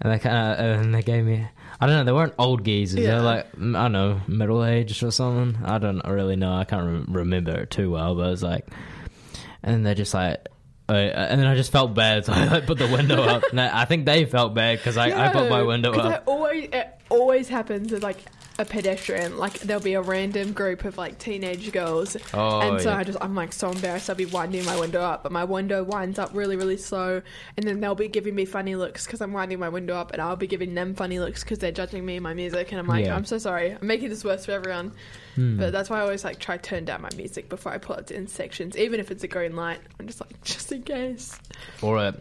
and 0.00 0.12
they 0.12 0.18
kind 0.18 0.36
of 0.36 0.80
and 0.80 0.94
they 0.94 1.02
gave 1.02 1.24
me. 1.24 1.46
I 1.80 1.86
don't 1.86 1.96
know. 1.96 2.04
They 2.04 2.12
weren't 2.12 2.34
old 2.38 2.64
geezers. 2.64 3.00
Yeah. 3.00 3.12
They're 3.12 3.22
like 3.22 3.46
I 3.56 3.60
don't 3.60 3.92
know, 3.92 4.20
middle 4.26 4.64
aged 4.64 5.02
or 5.02 5.10
something. 5.10 5.64
I 5.64 5.78
don't 5.78 6.04
really 6.06 6.36
know. 6.36 6.54
I 6.54 6.64
can't 6.64 6.84
rem- 6.84 7.06
remember 7.08 7.52
it 7.60 7.70
too 7.70 7.90
well. 7.90 8.14
But 8.14 8.26
it 8.26 8.30
was 8.30 8.42
like, 8.42 8.68
and 9.62 9.74
then 9.74 9.82
they're 9.82 9.94
just 9.94 10.14
like. 10.14 10.48
Uh, 10.90 10.94
and 10.94 11.38
then 11.38 11.46
I 11.46 11.54
just 11.54 11.70
felt 11.70 11.92
bad, 11.92 12.24
so 12.24 12.32
I 12.32 12.46
like, 12.46 12.66
put 12.66 12.78
the 12.78 12.86
window 12.88 13.22
up. 13.22 13.42
And 13.50 13.60
I 13.60 13.82
I 13.82 13.84
think 13.84 14.06
they 14.06 14.24
felt 14.24 14.54
bad 14.54 14.78
because 14.78 14.96
I, 14.96 15.26
I 15.26 15.28
put 15.28 15.50
my 15.50 15.62
window 15.62 15.92
up. 15.92 16.22
Always, 16.26 16.70
it 16.72 16.88
always 17.10 17.46
happens 17.48 17.92
It's 17.92 18.02
like 18.02 18.16
a 18.58 18.64
pedestrian. 18.64 19.38
Like 19.38 19.60
there'll 19.60 19.82
be 19.82 19.94
a 19.94 20.02
random 20.02 20.52
group 20.52 20.84
of 20.84 20.98
like 20.98 21.18
teenage 21.18 21.70
girls, 21.72 22.16
Oh, 22.34 22.60
and 22.60 22.80
so 22.80 22.90
yeah. 22.90 22.96
I 22.98 23.04
just 23.04 23.18
I'm 23.20 23.34
like 23.34 23.52
so 23.52 23.70
embarrassed. 23.70 24.10
I'll 24.10 24.16
be 24.16 24.24
winding 24.26 24.64
my 24.64 24.78
window 24.78 25.00
up, 25.00 25.22
but 25.22 25.30
my 25.32 25.44
window 25.44 25.82
winds 25.84 26.18
up 26.18 26.30
really 26.34 26.56
really 26.56 26.76
slow, 26.76 27.22
and 27.56 27.66
then 27.66 27.80
they'll 27.80 27.94
be 27.94 28.08
giving 28.08 28.34
me 28.34 28.44
funny 28.44 28.74
looks 28.74 29.06
because 29.06 29.20
I'm 29.20 29.32
winding 29.32 29.58
my 29.60 29.68
window 29.68 29.94
up, 29.94 30.12
and 30.12 30.20
I'll 30.20 30.36
be 30.36 30.46
giving 30.48 30.74
them 30.74 30.94
funny 30.94 31.20
looks 31.20 31.42
because 31.44 31.58
they're 31.58 31.72
judging 31.72 32.04
me 32.04 32.16
and 32.16 32.22
my 32.22 32.34
music, 32.34 32.72
and 32.72 32.80
I'm 32.80 32.86
like 32.86 33.04
Yeah. 33.04 33.14
I'm 33.14 33.24
so 33.24 33.38
sorry, 33.38 33.70
I'm 33.72 33.86
making 33.86 34.08
this 34.08 34.24
worse 34.24 34.46
for 34.46 34.52
everyone. 34.52 34.92
Hmm. 35.36 35.56
But 35.56 35.70
that's 35.70 35.88
why 35.88 35.98
I 35.98 36.00
always 36.02 36.24
like 36.24 36.40
try 36.40 36.56
to 36.56 36.62
turn 36.62 36.84
down 36.84 37.00
my 37.00 37.10
music 37.16 37.48
before 37.48 37.70
I 37.72 37.78
pull 37.78 37.94
it 37.96 38.10
in 38.10 38.26
sections, 38.26 38.76
even 38.76 38.98
if 38.98 39.12
it's 39.12 39.22
a 39.22 39.28
green 39.28 39.54
light. 39.54 39.78
I'm 40.00 40.06
just 40.08 40.20
like 40.20 40.42
just 40.42 40.72
in 40.72 40.82
case. 40.82 41.38
Or 41.80 41.96
uh, 41.98 42.12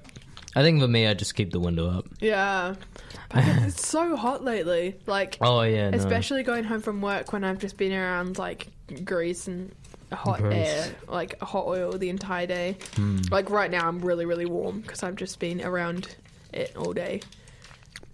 I 0.57 0.63
think 0.63 0.81
for 0.81 0.87
me, 0.87 1.05
I 1.05 1.13
just 1.13 1.35
keep 1.35 1.51
the 1.51 1.59
window 1.59 1.87
up. 1.89 2.07
Yeah, 2.19 2.73
because 3.29 3.63
it's 3.75 3.87
so 3.87 4.15
hot 4.15 4.43
lately. 4.43 4.95
Like 5.05 5.37
Oh 5.39 5.61
yeah, 5.61 5.91
no. 5.91 5.97
Especially 5.97 6.41
going 6.41 6.63
home 6.63 6.81
from 6.81 6.99
work 7.01 7.31
when 7.31 7.43
I've 7.43 7.59
just 7.59 7.77
been 7.77 7.93
around 7.93 8.37
like 8.39 8.67
grease 9.05 9.47
and 9.47 9.71
hot 10.11 10.39
Grease. 10.39 10.67
air, 10.67 10.95
like 11.07 11.39
hot 11.41 11.67
oil 11.67 11.91
the 11.91 12.09
entire 12.09 12.47
day. 12.47 12.77
Hmm. 12.95 13.19
Like 13.29 13.49
right 13.51 13.69
now, 13.69 13.87
I'm 13.87 13.99
really, 13.99 14.25
really 14.25 14.45
warm 14.47 14.79
because 14.81 15.03
I've 15.03 15.15
just 15.15 15.39
been 15.39 15.61
around 15.63 16.15
it 16.53 16.75
all 16.75 16.91
day. 16.93 17.21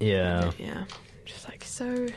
Yeah. 0.02 0.52
Yeah, 0.58 0.84
just 1.24 1.48
like 1.48 1.64
so, 1.64 2.08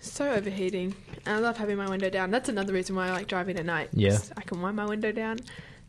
so 0.00 0.28
overheating. 0.30 0.94
And 1.26 1.36
I 1.36 1.38
love 1.38 1.56
having 1.58 1.76
my 1.76 1.88
window 1.88 2.10
down. 2.10 2.30
That's 2.30 2.48
another 2.48 2.72
reason 2.72 2.96
why 2.96 3.08
I 3.08 3.12
like 3.12 3.28
driving 3.28 3.58
at 3.58 3.66
night. 3.66 3.90
Yeah. 3.92 4.10
'cause 4.10 4.32
I 4.36 4.40
can 4.42 4.60
wind 4.60 4.76
my 4.76 4.86
window 4.86 5.12
down. 5.12 5.38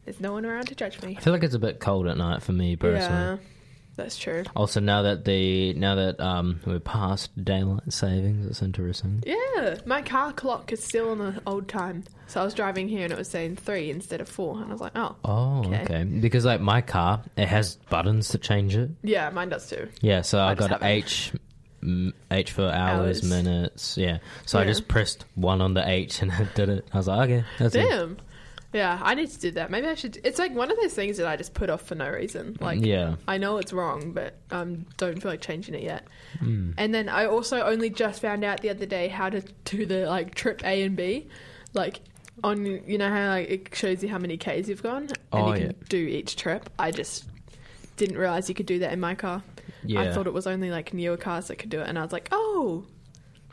There's 0.05 0.19
no 0.19 0.33
one 0.33 0.45
around 0.45 0.67
to 0.67 0.75
judge 0.75 1.01
me. 1.01 1.15
I 1.17 1.21
feel 1.21 1.33
like 1.33 1.43
it's 1.43 1.53
a 1.55 1.59
bit 1.59 1.79
cold 1.79 2.07
at 2.07 2.17
night 2.17 2.41
for 2.41 2.53
me 2.53 2.75
personally. 2.75 3.01
Yeah, 3.23 3.37
that's 3.97 4.17
true. 4.17 4.43
Also, 4.55 4.79
now 4.79 5.03
that 5.03 5.25
the 5.25 5.73
now 5.73 5.95
that 5.95 6.19
um 6.19 6.59
we're 6.65 6.79
past 6.79 7.29
daylight 7.43 7.91
savings, 7.93 8.45
it's 8.47 8.61
interesting. 8.61 9.23
Yeah, 9.25 9.75
my 9.85 10.01
car 10.01 10.33
clock 10.33 10.71
is 10.73 10.83
still 10.83 11.11
on 11.11 11.19
the 11.19 11.41
old 11.45 11.67
time. 11.67 12.03
So 12.27 12.41
I 12.41 12.43
was 12.45 12.53
driving 12.53 12.87
here 12.87 13.03
and 13.03 13.11
it 13.11 13.17
was 13.17 13.27
saying 13.27 13.57
three 13.57 13.91
instead 13.91 14.21
of 14.21 14.29
four, 14.29 14.55
and 14.55 14.65
I 14.65 14.71
was 14.71 14.79
like, 14.81 14.93
oh, 14.95 15.15
Oh, 15.25 15.59
Okay. 15.65 15.81
okay. 15.83 16.03
Because 16.05 16.45
like 16.45 16.61
my 16.61 16.81
car, 16.81 17.21
it 17.37 17.47
has 17.47 17.75
buttons 17.89 18.29
to 18.29 18.37
change 18.37 18.75
it. 18.75 18.89
yeah, 19.03 19.29
mine 19.29 19.49
does 19.49 19.69
too. 19.69 19.89
Yeah, 20.01 20.21
so 20.21 20.39
I, 20.39 20.51
I 20.51 20.55
got. 20.55 20.81
H, 20.81 21.33
H 22.31 22.51
for 22.51 22.63
hours, 22.69 23.17
Hours. 23.21 23.23
minutes. 23.29 23.97
Yeah, 23.97 24.19
so 24.45 24.59
I 24.59 24.65
just 24.65 24.87
pressed 24.87 25.25
one 25.35 25.61
on 25.61 25.73
the 25.73 25.87
H 25.87 26.21
and 26.21 26.31
it 26.39 26.55
did 26.55 26.69
it. 26.69 26.87
I 26.93 26.97
was 26.97 27.07
like, 27.07 27.29
okay, 27.29 27.43
that's 27.59 27.75
it. 27.75 27.87
Damn. 27.89 28.17
Yeah, 28.73 28.99
I 29.03 29.15
need 29.15 29.29
to 29.29 29.39
do 29.39 29.51
that. 29.51 29.69
Maybe 29.69 29.87
I 29.87 29.95
should. 29.95 30.19
It's 30.23 30.39
like 30.39 30.53
one 30.55 30.71
of 30.71 30.77
those 30.77 30.93
things 30.93 31.17
that 31.17 31.27
I 31.27 31.35
just 31.35 31.53
put 31.53 31.69
off 31.69 31.81
for 31.81 31.95
no 31.95 32.09
reason. 32.09 32.55
Like, 32.61 32.79
Yeah. 32.81 33.15
I 33.27 33.37
know 33.37 33.57
it's 33.57 33.73
wrong, 33.73 34.13
but 34.13 34.35
um, 34.49 34.85
don't 34.97 35.21
feel 35.21 35.29
like 35.31 35.41
changing 35.41 35.75
it 35.75 35.83
yet. 35.83 36.07
Mm. 36.39 36.75
And 36.77 36.93
then 36.93 37.09
I 37.09 37.25
also 37.25 37.61
only 37.63 37.89
just 37.89 38.21
found 38.21 38.45
out 38.45 38.61
the 38.61 38.69
other 38.69 38.85
day 38.85 39.09
how 39.09 39.29
to 39.29 39.41
do 39.65 39.85
the 39.85 40.05
like 40.07 40.35
trip 40.35 40.63
A 40.65 40.83
and 40.83 40.95
B, 40.95 41.27
like 41.73 41.99
on 42.45 42.65
you 42.65 42.97
know 42.97 43.09
how 43.09 43.27
like 43.27 43.49
it 43.49 43.75
shows 43.75 44.01
you 44.01 44.07
how 44.09 44.17
many 44.17 44.37
k's 44.37 44.67
you've 44.69 44.81
gone 44.81 45.03
and 45.03 45.17
Oh, 45.33 45.47
you 45.49 45.53
can 45.59 45.61
yeah. 45.67 45.87
do 45.89 45.97
each 45.97 46.37
trip. 46.37 46.69
I 46.79 46.91
just 46.91 47.25
didn't 47.97 48.17
realize 48.17 48.47
you 48.47 48.55
could 48.55 48.65
do 48.65 48.79
that 48.79 48.93
in 48.93 48.99
my 49.01 49.15
car. 49.15 49.43
Yeah. 49.83 50.01
I 50.01 50.11
thought 50.13 50.27
it 50.27 50.33
was 50.33 50.47
only 50.47 50.71
like 50.71 50.93
newer 50.93 51.17
cars 51.17 51.49
that 51.49 51.57
could 51.57 51.69
do 51.69 51.81
it, 51.81 51.87
and 51.89 51.99
I 51.99 52.03
was 52.03 52.13
like, 52.13 52.29
oh, 52.31 52.85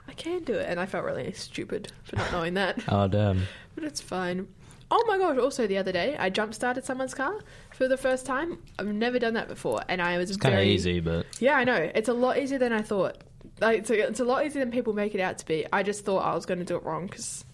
I 0.06 0.12
can 0.12 0.44
do 0.44 0.54
it, 0.54 0.66
and 0.68 0.78
I 0.78 0.86
felt 0.86 1.04
really 1.04 1.32
stupid 1.32 1.90
for 2.04 2.16
not 2.16 2.30
knowing 2.32 2.54
that. 2.54 2.82
Oh 2.88 3.08
damn. 3.08 3.42
But 3.74 3.84
it's 3.84 4.00
fine. 4.00 4.48
Oh 4.90 5.04
my 5.06 5.18
gosh, 5.18 5.38
also 5.38 5.66
the 5.66 5.78
other 5.78 5.92
day 5.92 6.16
I 6.18 6.30
jump 6.30 6.54
started 6.54 6.84
someone's 6.84 7.14
car 7.14 7.38
for 7.72 7.88
the 7.88 7.96
first 7.96 8.24
time. 8.24 8.58
I've 8.78 8.86
never 8.86 9.18
done 9.18 9.34
that 9.34 9.48
before 9.48 9.82
and 9.88 10.00
I 10.00 10.16
was 10.18 10.30
It's 10.30 10.38
kind 10.38 10.54
of 10.54 10.60
very 10.60 10.70
easy, 10.70 11.00
but 11.00 11.26
Yeah, 11.40 11.54
I 11.54 11.64
know. 11.64 11.90
It's 11.94 12.08
a 12.08 12.14
lot 12.14 12.38
easier 12.38 12.58
than 12.58 12.72
I 12.72 12.82
thought. 12.82 13.18
Like 13.60 13.80
it's 13.80 13.90
a, 13.90 14.08
it's 14.08 14.20
a 14.20 14.24
lot 14.24 14.46
easier 14.46 14.62
than 14.64 14.72
people 14.72 14.92
make 14.94 15.14
it 15.14 15.20
out 15.20 15.38
to 15.38 15.46
be. 15.46 15.66
I 15.72 15.82
just 15.82 16.04
thought 16.04 16.20
I 16.20 16.34
was 16.34 16.46
going 16.46 16.58
to 16.58 16.64
do 16.64 16.76
it 16.76 16.84
wrong 16.84 17.08
cuz 17.08 17.44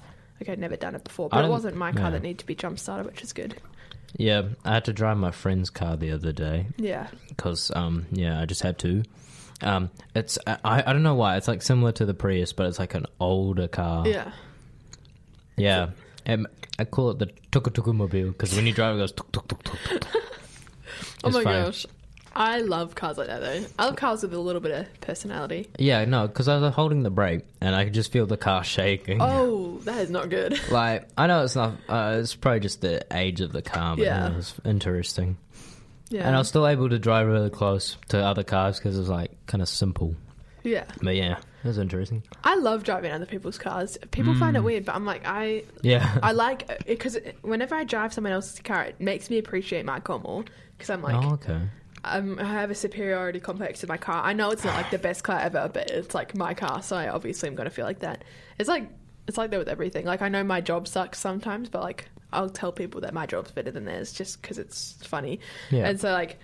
like 0.40 0.48
I'd 0.48 0.58
never 0.58 0.76
done 0.76 0.94
it 0.94 1.04
before. 1.04 1.28
But 1.28 1.44
it 1.44 1.48
wasn't 1.48 1.76
my 1.76 1.92
car 1.92 2.04
yeah. 2.04 2.10
that 2.10 2.22
needed 2.22 2.38
to 2.38 2.46
be 2.46 2.54
jump 2.54 2.78
started, 2.78 3.06
which 3.06 3.22
is 3.22 3.32
good. 3.32 3.56
Yeah, 4.16 4.42
I 4.64 4.74
had 4.74 4.84
to 4.84 4.92
drive 4.92 5.16
my 5.16 5.30
friend's 5.32 5.70
car 5.70 5.96
the 5.96 6.12
other 6.12 6.32
day 6.32 6.66
Yeah. 6.76 7.08
because, 7.28 7.72
um, 7.74 8.06
yeah, 8.12 8.40
I 8.40 8.44
just 8.46 8.62
had 8.62 8.78
to. 8.80 9.02
Um, 9.60 9.90
it's 10.14 10.38
I, 10.46 10.82
I 10.86 10.92
don't 10.92 11.02
know 11.02 11.14
why 11.14 11.36
it's 11.36 11.48
like 11.48 11.62
similar 11.62 11.92
to 11.92 12.06
the 12.06 12.14
Prius, 12.14 12.52
but 12.52 12.66
it's 12.66 12.78
like 12.78 12.94
an 12.94 13.06
older 13.18 13.66
car. 13.66 14.06
Yeah. 14.06 14.30
yeah. 15.56 15.90
Um, 16.26 16.46
I 16.78 16.84
call 16.84 17.10
it 17.10 17.18
the 17.18 17.26
tuk 17.50 17.72
tuk 17.72 17.86
mobile 17.88 18.28
because 18.28 18.54
when 18.54 18.66
you 18.66 18.72
drive, 18.72 18.96
it 18.96 18.98
goes 18.98 19.12
tuk 19.12 19.30
tuk 19.32 19.46
tuk 19.48 19.62
tuk. 19.62 20.00
tuk. 20.00 20.22
Oh 21.24 21.30
my 21.30 21.42
funny. 21.42 21.64
gosh. 21.64 21.86
I 22.36 22.58
love 22.58 22.96
cars 22.96 23.16
like 23.16 23.28
that 23.28 23.40
though. 23.40 23.64
I 23.78 23.86
love 23.86 23.96
cars 23.96 24.22
with 24.22 24.34
a 24.34 24.38
little 24.40 24.60
bit 24.60 24.72
of 24.72 25.00
personality. 25.00 25.68
Yeah, 25.78 26.04
no, 26.04 26.26
because 26.26 26.48
I 26.48 26.58
was 26.58 26.74
holding 26.74 27.04
the 27.04 27.10
brake 27.10 27.44
and 27.60 27.76
I 27.76 27.84
could 27.84 27.94
just 27.94 28.10
feel 28.10 28.26
the 28.26 28.36
car 28.36 28.64
shaking. 28.64 29.18
Oh, 29.20 29.78
that 29.84 30.00
is 30.00 30.10
not 30.10 30.30
good. 30.30 30.58
Like 30.70 31.08
I 31.16 31.28
know 31.28 31.44
it's 31.44 31.54
not. 31.54 31.74
Uh, 31.88 32.16
it's 32.20 32.34
probably 32.34 32.60
just 32.60 32.80
the 32.80 33.06
age 33.12 33.40
of 33.40 33.52
the 33.52 33.62
car, 33.62 33.96
but 33.96 34.04
yeah, 34.04 34.30
it 34.30 34.36
was 34.36 34.54
interesting. 34.64 35.36
Yeah. 36.10 36.26
And 36.26 36.34
I 36.34 36.38
was 36.38 36.48
still 36.48 36.66
able 36.66 36.88
to 36.88 36.98
drive 36.98 37.26
really 37.28 37.50
close 37.50 37.96
to 38.08 38.18
other 38.24 38.42
cars 38.42 38.78
because 38.78 38.96
it 38.96 39.00
was 39.00 39.08
like 39.08 39.30
kind 39.46 39.62
of 39.62 39.68
simple. 39.68 40.16
yeah. 40.64 40.84
But 41.02 41.14
yeah, 41.16 41.38
was 41.68 41.78
interesting. 41.78 42.23
I 42.42 42.56
love 42.56 42.85
driving 42.85 43.12
other 43.12 43.26
people's 43.26 43.59
cars. 43.59 43.97
People 44.11 44.35
find 44.35 44.56
it 44.56 44.61
Mm. 44.61 44.64
weird, 44.64 44.85
but 44.85 44.94
I'm 44.94 45.06
like, 45.06 45.23
I 45.25 45.64
Yeah. 45.83 46.18
I 46.23 46.33
like 46.33 46.87
because 46.87 47.18
whenever 47.42 47.75
I 47.75 47.85
drive 47.85 48.12
someone 48.12 48.33
else's 48.33 48.61
car, 48.61 48.85
it 48.85 49.00
makes 49.00 49.30
me 49.30 49.38
appreciate 49.38 49.85
my 49.85 50.00
car 50.00 50.18
more. 50.18 50.44
Because 50.76 50.90
I'm 50.90 51.02
like, 51.02 51.14
oh, 51.25 51.33
okay. 51.35 51.61
I'm, 52.04 52.38
I 52.38 52.44
have 52.44 52.71
a 52.71 52.75
superiority 52.75 53.40
complex 53.40 53.80
to 53.80 53.87
my 53.87 53.97
car. 53.97 54.23
I 54.23 54.35
know 54.35 54.50
it's 54.50 54.64
not 54.64 54.75
like 54.75 54.90
the 54.90 54.99
best 54.99 55.25
car 55.25 55.40
ever, 55.40 55.71
but 55.73 55.90
it's 55.90 56.14
like 56.14 56.37
my 56.37 56.52
car, 56.52 56.83
so 56.83 56.97
I 56.97 57.09
obviously 57.09 57.49
am 57.49 57.54
gonna 57.54 57.71
feel 57.71 57.87
like 57.87 58.00
that. 58.00 58.25
It's 58.59 58.68
like 58.68 58.88
it's 59.26 59.38
like 59.38 59.50
that 59.52 59.59
with 59.59 59.68
everything. 59.68 60.04
Like 60.04 60.21
I 60.21 60.28
know 60.28 60.44
my 60.44 60.61
job 60.61 60.87
sucks 60.87 61.18
sometimes, 61.18 61.71
but 61.71 61.83
like 61.83 62.11
I'll 62.33 62.50
tell 62.50 62.73
people 62.73 63.00
that 63.02 63.14
my 63.14 63.25
job's 63.26 63.52
better 63.52 63.71
than 63.71 63.85
theirs 63.87 64.12
just 64.12 64.42
because 64.42 64.59
it's 64.59 64.99
funny. 65.06 65.40
Yeah. 65.71 65.87
And 65.88 65.99
so 66.00 66.11
like. 66.12 66.38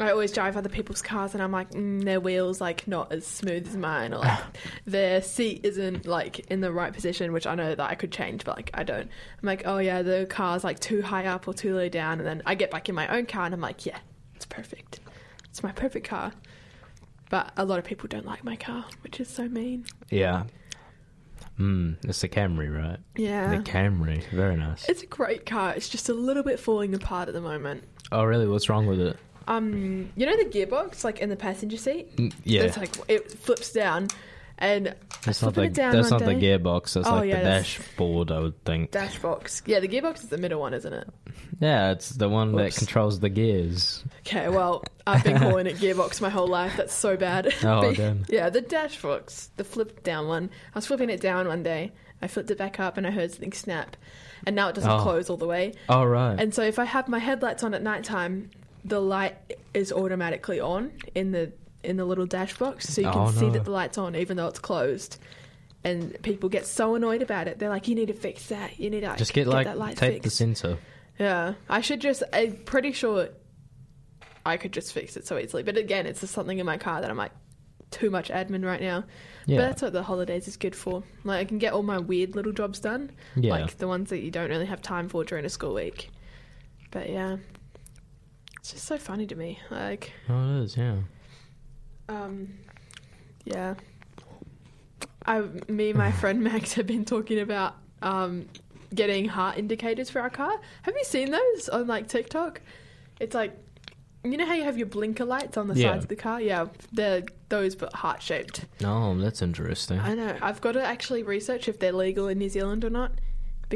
I 0.00 0.10
always 0.10 0.32
drive 0.32 0.56
other 0.56 0.68
people's 0.68 1.02
cars, 1.02 1.34
and 1.34 1.42
I'm 1.42 1.52
like, 1.52 1.70
mm, 1.70 2.04
their 2.04 2.18
wheels 2.18 2.60
like 2.60 2.88
not 2.88 3.12
as 3.12 3.24
smooth 3.24 3.68
as 3.68 3.76
mine, 3.76 4.12
or 4.12 4.18
like 4.18 4.40
their 4.86 5.22
seat 5.22 5.60
isn't 5.64 6.06
like 6.06 6.40
in 6.50 6.60
the 6.60 6.72
right 6.72 6.92
position, 6.92 7.32
which 7.32 7.46
I 7.46 7.54
know 7.54 7.74
that 7.74 7.90
I 7.90 7.94
could 7.94 8.10
change, 8.10 8.44
but 8.44 8.56
like 8.56 8.70
I 8.74 8.82
don't. 8.82 9.08
I'm 9.08 9.46
like, 9.46 9.62
oh 9.66 9.78
yeah, 9.78 10.02
the 10.02 10.26
car's 10.28 10.64
like 10.64 10.80
too 10.80 11.00
high 11.00 11.26
up 11.26 11.46
or 11.46 11.54
too 11.54 11.76
low 11.76 11.88
down, 11.88 12.18
and 12.18 12.26
then 12.26 12.42
I 12.44 12.56
get 12.56 12.70
back 12.70 12.88
in 12.88 12.94
my 12.94 13.06
own 13.08 13.26
car, 13.26 13.44
and 13.44 13.54
I'm 13.54 13.60
like, 13.60 13.86
yeah, 13.86 13.98
it's 14.34 14.46
perfect. 14.46 15.00
It's 15.44 15.62
my 15.62 15.72
perfect 15.72 16.08
car. 16.08 16.32
But 17.30 17.52
a 17.56 17.64
lot 17.64 17.78
of 17.78 17.84
people 17.84 18.08
don't 18.08 18.26
like 18.26 18.44
my 18.44 18.56
car, 18.56 18.84
which 19.02 19.20
is 19.20 19.28
so 19.28 19.48
mean. 19.48 19.86
Yeah. 20.10 20.44
Mm, 21.58 21.96
it's 22.04 22.20
the 22.20 22.28
Camry, 22.28 22.72
right? 22.72 22.98
Yeah. 23.16 23.56
The 23.56 23.62
Camry, 23.62 24.28
very 24.30 24.56
nice. 24.56 24.88
It's 24.88 25.02
a 25.02 25.06
great 25.06 25.46
car. 25.46 25.72
It's 25.74 25.88
just 25.88 26.08
a 26.08 26.14
little 26.14 26.42
bit 26.42 26.58
falling 26.58 26.94
apart 26.94 27.28
at 27.28 27.34
the 27.34 27.40
moment. 27.40 27.84
oh, 28.12 28.24
really? 28.24 28.46
What's 28.46 28.68
wrong 28.68 28.86
with 28.86 29.00
it? 29.00 29.16
Um, 29.46 30.10
you 30.16 30.26
know 30.26 30.36
the 30.36 30.44
gearbox, 30.44 31.04
like 31.04 31.18
in 31.20 31.28
the 31.28 31.36
passenger 31.36 31.76
seat. 31.76 32.16
Mm, 32.16 32.32
Yeah, 32.44 32.62
It's 32.62 32.76
like 32.76 32.90
it 33.08 33.30
flips 33.32 33.72
down, 33.72 34.08
and 34.58 34.88
I 34.88 34.94
that's 35.24 35.42
not 35.42 35.54
flipping 35.54 35.72
the 35.72 35.80
it 35.80 35.82
down 35.84 35.92
that's 35.96 36.10
one 36.10 36.20
not 36.20 36.26
the 36.26 36.34
day. 36.34 36.58
gearbox. 36.58 36.94
That's 36.94 37.06
Oh, 37.08 37.16
like 37.16 37.28
yeah, 37.28 37.38
the 37.38 37.42
that's- 37.44 37.76
dashboard. 37.76 38.30
I 38.30 38.38
would 38.40 38.64
think. 38.64 38.90
Dash 38.90 39.18
box. 39.18 39.62
Yeah, 39.66 39.80
the 39.80 39.88
gearbox 39.88 40.22
is 40.22 40.28
the 40.28 40.38
middle 40.38 40.60
one, 40.60 40.72
isn't 40.74 40.92
it? 40.92 41.08
yeah, 41.60 41.92
it's 41.92 42.10
the 42.10 42.28
one 42.28 42.54
Oops. 42.54 42.74
that 42.74 42.78
controls 42.78 43.20
the 43.20 43.28
gears. 43.28 44.02
Okay, 44.26 44.48
well, 44.48 44.82
I've 45.06 45.22
been 45.24 45.38
calling 45.38 45.66
it 45.66 45.76
gearbox 45.76 46.20
my 46.20 46.30
whole 46.30 46.48
life. 46.48 46.76
That's 46.76 46.94
so 46.94 47.16
bad. 47.16 47.46
Oh, 47.64 47.80
But, 47.82 47.96
damn. 47.96 48.24
Yeah, 48.28 48.48
the 48.50 48.60
dash 48.60 49.00
box, 49.02 49.50
the 49.56 49.64
flip 49.64 50.02
down 50.02 50.26
one. 50.28 50.50
I 50.74 50.78
was 50.78 50.86
flipping 50.86 51.10
it 51.10 51.20
down 51.20 51.48
one 51.48 51.62
day. 51.62 51.92
I 52.22 52.26
flipped 52.28 52.50
it 52.50 52.56
back 52.58 52.80
up 52.80 52.96
and 52.96 53.06
I 53.06 53.10
heard 53.10 53.30
something 53.32 53.52
snap. 53.52 53.96
And 54.46 54.56
now 54.56 54.68
it 54.68 54.74
doesn't 54.74 54.90
Oh. 54.90 55.00
close 55.00 55.28
all 55.28 55.36
the 55.36 55.46
way. 55.46 55.74
Oh, 55.88 56.04
right. 56.04 56.38
And 56.38 56.54
so 56.54 56.62
if 56.62 56.78
I 56.78 56.84
have 56.84 57.08
my 57.08 57.18
headlights 57.18 57.62
on 57.62 57.74
at 57.74 57.82
nighttime, 57.82 58.50
the 58.84 59.00
light 59.00 59.36
is 59.72 59.92
automatically 59.92 60.60
on 60.60 60.92
in 61.14 61.32
the 61.32 61.52
in 61.82 61.96
the 61.96 62.04
little 62.04 62.26
dash 62.26 62.56
box, 62.58 62.88
so 62.88 63.00
you 63.02 63.10
can 63.10 63.18
Oh, 63.28 63.30
see 63.30 63.46
no. 63.46 63.52
that 63.52 63.64
the 63.64 63.70
light's 63.70 63.98
on 63.98 64.14
even 64.16 64.36
though 64.36 64.46
it's 64.48 64.58
closed. 64.58 65.18
And 65.86 66.16
people 66.22 66.48
get 66.48 66.66
so 66.66 66.94
annoyed 66.94 67.20
about 67.20 67.46
it. 67.46 67.58
They're 67.58 67.68
like, 67.68 67.88
"You 67.88 67.94
need 67.94 68.08
to 68.08 68.14
fix 68.14 68.46
that. 68.46 68.78
You 68.80 68.88
need 68.88 69.00
to 69.00 69.14
just 69.16 69.34
get 69.34 69.46
like 69.46 69.66
that 69.66 69.76
light 69.76 69.96
tape 69.98 70.22
the 70.22 70.28
fixed." 70.28 70.38
sensor. 70.38 70.78
Yeah, 71.18 71.54
I 71.68 71.82
should 71.82 72.00
just. 72.00 72.22
I'm 72.32 72.56
pretty 72.64 72.92
sure 72.92 73.28
I 74.46 74.56
could 74.56 74.72
just 74.72 74.92
fix 74.94 75.16
it 75.16 75.26
so 75.26 75.36
easily. 75.38 75.62
But 75.62 75.76
again, 75.76 76.06
it's 76.06 76.20
just 76.20 76.32
something 76.32 76.58
in 76.58 76.64
my 76.66 76.78
car 76.78 77.00
that 77.02 77.10
I'm 77.10 77.16
like 77.18 77.32
too 77.90 78.10
much 78.10 78.30
admin 78.30 78.64
right 78.64 78.80
now. 78.80 79.04
Yeah. 79.46 79.58
But 79.58 79.62
that's 79.68 79.82
what 79.82 79.92
the 79.92 80.02
holidays 80.02 80.48
is 80.48 80.56
good 80.56 80.74
for. 80.74 81.02
Like 81.22 81.40
I 81.40 81.44
can 81.44 81.58
get 81.58 81.74
all 81.74 81.82
my 81.82 81.98
weird 81.98 82.34
little 82.34 82.52
jobs 82.52 82.80
done, 82.80 83.12
Yeah. 83.36 83.50
like 83.52 83.76
the 83.76 83.86
ones 83.86 84.08
that 84.10 84.20
you 84.20 84.30
don't 84.30 84.48
really 84.48 84.66
have 84.66 84.80
time 84.82 85.08
for 85.10 85.22
during 85.22 85.44
a 85.44 85.50
school 85.50 85.74
week. 85.74 86.10
But 86.90 87.10
yeah, 87.10 87.36
it's 88.64 88.72
just 88.72 88.86
so 88.86 88.96
funny 88.96 89.26
to 89.26 89.34
me. 89.34 89.58
Like, 89.70 90.10
Oh, 90.26 90.56
it 90.56 90.62
is. 90.64 90.74
Yeah. 90.78 90.96
um, 92.08 92.48
yeah. 93.44 93.74
I, 95.26 95.42
me 95.68 95.90
and 95.90 95.98
my 95.98 96.10
friend 96.20 96.42
Max 96.42 96.72
have 96.72 96.86
been 96.86 97.04
talking 97.04 97.40
about 97.40 97.74
um, 98.00 98.46
getting 98.94 99.26
heart 99.28 99.58
indicators 99.58 100.08
for 100.08 100.20
our 100.22 100.30
car. 100.30 100.58
Have 100.82 100.94
you 100.96 101.04
seen 101.04 101.30
those 101.30 101.68
on 101.68 101.86
like 101.86 102.08
TikTok? 102.08 102.62
It's 103.20 103.34
like, 103.34 103.54
you 104.24 104.38
know 104.38 104.46
how 104.46 104.54
you 104.54 104.62
have 104.64 104.78
your 104.78 104.86
blinker 104.86 105.26
lights 105.26 105.58
on 105.58 105.68
the 105.68 105.74
Yeah. 105.74 105.90
sides 105.92 106.04
of 106.04 106.08
the 106.08 106.16
car? 106.16 106.40
Yeah, 106.40 106.68
they're 106.90 107.22
those 107.50 107.74
but 107.76 107.92
heart 107.92 108.22
shaped. 108.22 108.64
Oh, 108.82 109.14
that's 109.18 109.42
interesting. 109.42 110.00
I 110.00 110.14
know. 110.14 110.38
I've 110.40 110.62
got 110.62 110.72
to 110.72 110.82
actually 110.82 111.22
research 111.22 111.68
if 111.68 111.78
they're 111.78 111.92
legal 111.92 112.28
in 112.28 112.38
New 112.38 112.48
Zealand 112.48 112.82
or 112.82 112.88
not 112.90 113.12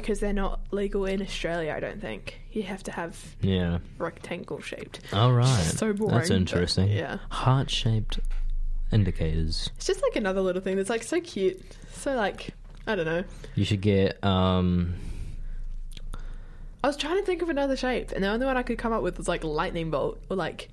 because 0.01 0.21
they're 0.21 0.33
not 0.33 0.61
legal 0.71 1.05
in 1.07 1.21
Australia. 1.21 1.73
I 1.77 1.81
don't 1.81 2.01
think 2.01 2.41
you 2.53 2.63
have 2.65 2.83
to 2.85 2.93
have 2.93 3.35
Yeah. 3.41 3.79
rectangle 3.99 4.61
shaped. 4.61 5.01
All 5.13 5.33
right. 5.33 5.47
So 5.63 5.93
boring. 5.93 6.15
That's 6.17 6.31
interesting. 6.31 6.89
yeah. 6.89 7.19
Heart 7.31 7.69
shaped 7.71 8.21
indicators. 8.93 9.71
It's 9.77 9.87
just 9.87 10.03
like 10.03 10.17
another 10.17 10.41
little 10.41 10.63
thing 10.63 10.77
that's 10.77 10.91
like 10.91 11.03
so 11.03 11.21
cute. 11.21 11.61
So 11.95 12.15
like 12.15 12.51
I 12.87 12.95
don't 12.95 13.07
know. 13.07 13.25
You 13.55 13.65
should 13.65 13.81
get 13.81 14.23
um 14.25 14.95
I 16.83 16.87
was 16.87 16.97
trying 16.97 17.19
to 17.19 17.25
think 17.27 17.43
of 17.43 17.49
another 17.49 17.77
shape, 17.77 18.13
and 18.13 18.23
the 18.23 18.29
only 18.29 18.47
one 18.47 18.57
I 18.57 18.63
could 18.63 18.79
come 18.79 18.93
up 18.93 19.03
with 19.03 19.19
was 19.19 19.27
like 19.27 19.43
lightning 19.43 19.91
bolt 19.91 20.21
or 20.31 20.37
like 20.37 20.69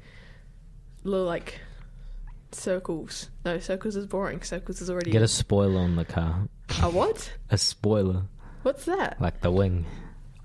little 1.03 1.25
like 1.25 1.59
circles. 2.51 3.29
No, 3.43 3.57
circles 3.59 3.95
is 3.95 4.05
boring. 4.05 4.41
Circles 4.43 4.81
is 4.81 4.89
already 4.89 5.09
get 5.11 5.23
a 5.23 5.27
spoiler 5.27 5.79
on 5.81 5.95
the 5.95 6.05
car. 6.05 6.47
a 6.81 6.89
what? 6.89 7.33
A 7.49 7.57
spoiler, 7.57 8.23
What's 8.65 8.85
that? 8.85 9.21
like 9.21 9.41
the 9.41 9.51
wing 9.51 9.85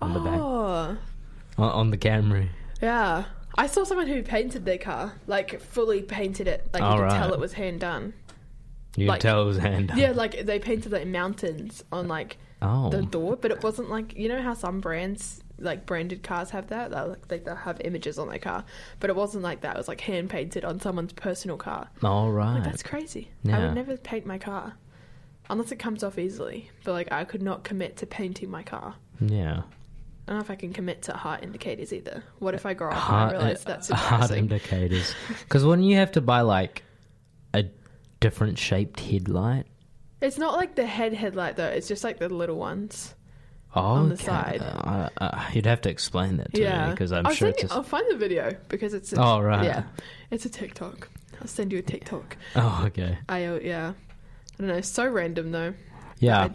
on 0.02 0.12
the 0.12 0.20
back 0.20 0.38
Oh, 0.38 0.98
on, 1.56 1.70
on 1.70 1.90
the 1.90 1.96
Camry. 1.96 2.48
yeah. 2.82 3.24
I 3.56 3.66
saw 3.66 3.84
someone 3.84 4.08
who 4.08 4.22
painted 4.22 4.66
their 4.66 4.76
car, 4.76 5.14
like 5.26 5.58
fully 5.60 6.02
painted 6.02 6.46
it, 6.46 6.68
like 6.74 6.82
you 6.82 7.00
could 7.02 7.10
tell 7.10 7.32
it 7.32 7.40
was 7.40 7.54
hand 7.54 7.80
done. 7.80 8.12
You 8.94 9.06
Like- 9.06 9.20
can 9.20 9.30
tell 9.30 9.42
it 9.42 9.46
was 9.46 9.56
hand 9.56 9.88
done. 9.88 9.96
Yeah, 9.98 10.12
like 10.12 10.44
they 10.44 10.58
painted 10.58 10.92
like 10.92 11.06
mountains 11.06 11.82
on 11.90 12.08
like 12.08 12.36
Oh. 12.60 12.90
the 12.90 13.00
door, 13.00 13.36
but 13.36 13.50
it 13.50 13.62
wasn't 13.62 13.88
like 13.88 14.14
you 14.18 14.28
know 14.28 14.42
how 14.42 14.52
some 14.52 14.80
brands 14.82 15.42
like 15.58 15.86
branded 15.86 16.22
cars 16.22 16.50
have 16.50 16.66
that, 16.68 16.90
They'll, 16.90 17.08
like 17.08 17.28
they 17.28 17.38
they'll 17.38 17.54
have 17.54 17.80
images 17.86 18.18
on 18.18 18.28
their 18.28 18.38
car, 18.38 18.64
but 19.00 19.08
it 19.08 19.16
wasn't 19.16 19.42
like 19.44 19.62
that. 19.62 19.76
It 19.76 19.78
was 19.78 19.88
like 19.88 20.02
hand 20.02 20.28
painted 20.28 20.62
on 20.66 20.78
someone's 20.78 21.14
personal 21.14 21.56
car. 21.56 21.88
All 22.02 22.30
right. 22.30 22.62
That's 22.62 22.82
crazy. 22.82 23.30
I 23.46 23.48
Yeah. 23.48 23.64
would 23.66 23.74
never 23.74 23.96
paint 23.96 24.26
my 24.26 24.36
car 24.36 24.74
unless 25.50 25.72
it 25.72 25.78
comes 25.78 26.02
off 26.02 26.18
easily. 26.18 26.70
But 26.84 26.92
like 26.92 27.12
I 27.12 27.24
could 27.24 27.42
not 27.42 27.64
commit 27.64 27.98
to 27.98 28.06
painting 28.06 28.50
my 28.50 28.62
car. 28.62 28.94
yeah. 29.20 29.62
I 30.28 30.32
don't 30.34 30.38
know 30.38 30.44
if 30.44 30.50
I 30.50 30.54
can 30.54 30.72
commit 30.72 31.02
to 31.02 31.12
heart 31.12 31.42
indicators 31.42 31.92
either. 31.92 32.22
What 32.38 32.54
if 32.54 32.64
I 32.64 32.72
grow 32.74 32.90
up 32.90 32.94
Heart, 32.94 33.32
and 33.34 33.38
I 33.38 33.40
realize 33.40 33.64
that's 33.64 33.90
uh, 33.90 33.96
heart 33.96 34.30
indicators. 34.30 35.12
Because 35.40 35.64
when 35.64 35.82
you 35.82 35.96
have 35.96 36.12
to 36.12 36.20
buy 36.20 36.42
like 36.42 36.84
a 37.52 37.64
different 38.20 38.58
shaped 38.58 39.00
headlight. 39.00 39.66
It's 40.20 40.38
not 40.38 40.56
like 40.56 40.76
the 40.76 40.86
head 40.86 41.14
headlight 41.14 41.56
though. 41.56 41.66
It's 41.66 41.88
just 41.88 42.04
like 42.04 42.18
the 42.18 42.28
little 42.28 42.56
ones. 42.56 43.14
Oh, 43.74 43.80
On 43.80 44.08
the 44.08 44.14
okay. 44.14 44.24
side. 44.24 44.62
Uh, 44.62 45.08
uh, 45.16 45.44
you'd 45.52 45.66
have 45.66 45.80
to 45.82 45.90
explain 45.90 46.38
that 46.38 46.52
to 46.54 46.60
yeah, 46.60 46.86
me 46.86 46.90
because 46.92 47.12
I'm 47.12 47.32
sure 47.32 47.48
it's. 47.48 47.70
I'll 47.70 47.82
find 47.84 48.04
the 48.10 48.16
video 48.16 48.56
because 48.68 48.94
it's. 48.94 49.12
A, 49.12 49.22
Oh, 49.22 49.40
right. 49.40 49.64
Yeah, 49.64 49.84
it's 50.30 50.44
a 50.44 50.48
TikTok. 50.48 51.08
I'll 51.40 51.46
send 51.46 51.72
you 51.72 51.78
a 51.78 51.82
TikTok. 51.82 52.36
Oh, 52.56 52.82
okay. 52.86 53.18
I 53.28 53.44
uh, 53.44 53.60
yeah. 53.62 53.92
I 54.60 54.66
don't 54.66 54.76
know. 54.76 54.80
So 54.82 55.08
random 55.08 55.52
though. 55.52 55.74
Yeah. 56.18 56.42
I- 56.44 56.50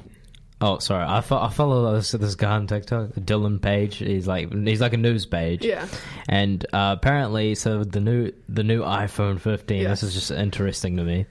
Oh, 0.62 0.80
sorry. 0.80 1.04
I, 1.06 1.20
fo- 1.20 1.42
I 1.42 1.50
follow 1.50 1.94
this 1.96 2.12
this 2.14 2.36
guy 2.36 2.52
on 2.52 2.66
TikTok, 2.66 3.10
Dylan 3.10 3.62
Page. 3.62 3.98
He's 3.98 4.26
like 4.26 4.54
he's 4.54 4.80
like 4.80 4.94
a 4.94 4.98
news 4.98 5.26
page. 5.26 5.66
Yeah. 5.66 5.86
And 6.30 6.66
uh, 6.72 6.96
apparently, 6.98 7.56
so 7.56 7.84
the 7.84 8.00
new 8.00 8.32
the 8.48 8.64
new 8.64 8.82
iPhone 8.82 9.40
15. 9.42 9.82
Yes. 9.82 10.00
This 10.00 10.04
is 10.10 10.14
just 10.14 10.32
interesting 10.32 10.96
to 10.96 11.04
me. 11.04 11.26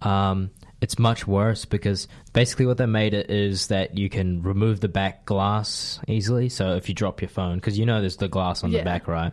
Um, 0.00 0.50
it's 0.84 0.98
much 0.98 1.26
worse 1.26 1.64
because 1.64 2.06
basically 2.34 2.66
what 2.66 2.76
they 2.76 2.84
made 2.84 3.14
it 3.14 3.30
is 3.30 3.68
that 3.68 3.96
you 3.96 4.10
can 4.10 4.42
remove 4.42 4.80
the 4.80 4.88
back 4.88 5.24
glass 5.24 5.98
easily. 6.06 6.50
So 6.50 6.74
if 6.76 6.90
you 6.90 6.94
drop 6.94 7.22
your 7.22 7.30
phone, 7.30 7.56
because 7.56 7.78
you 7.78 7.86
know 7.86 8.00
there's 8.00 8.18
the 8.18 8.28
glass 8.28 8.62
on 8.62 8.70
Yeah. 8.70 8.80
the 8.80 8.84
back, 8.84 9.08
right? 9.08 9.32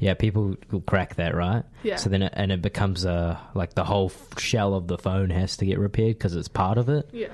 Yeah, 0.00 0.14
people 0.14 0.56
will 0.72 0.80
crack 0.80 1.14
that, 1.14 1.36
right? 1.36 1.62
Yeah. 1.84 1.96
So 1.96 2.10
then 2.10 2.22
it, 2.22 2.32
and 2.34 2.50
it 2.50 2.60
becomes 2.62 3.04
a 3.04 3.38
like 3.54 3.74
the 3.74 3.84
whole 3.84 4.10
shell 4.38 4.74
of 4.74 4.88
the 4.88 4.98
phone 4.98 5.30
has 5.30 5.56
to 5.58 5.66
get 5.66 5.78
repaired 5.78 6.18
because 6.18 6.34
it's 6.34 6.48
part 6.48 6.78
of 6.78 6.88
it 6.88 7.08
Yeah. 7.12 7.28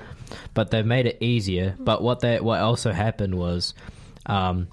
but 0.53 0.71
they 0.71 0.83
made 0.83 1.07
it 1.07 1.17
easier. 1.23 1.75
But 1.79 2.03
what 2.03 2.21
they 2.21 2.41
what 2.41 2.61
also 2.61 2.93
happened 2.93 3.35
was, 3.35 3.73
um, 4.27 4.69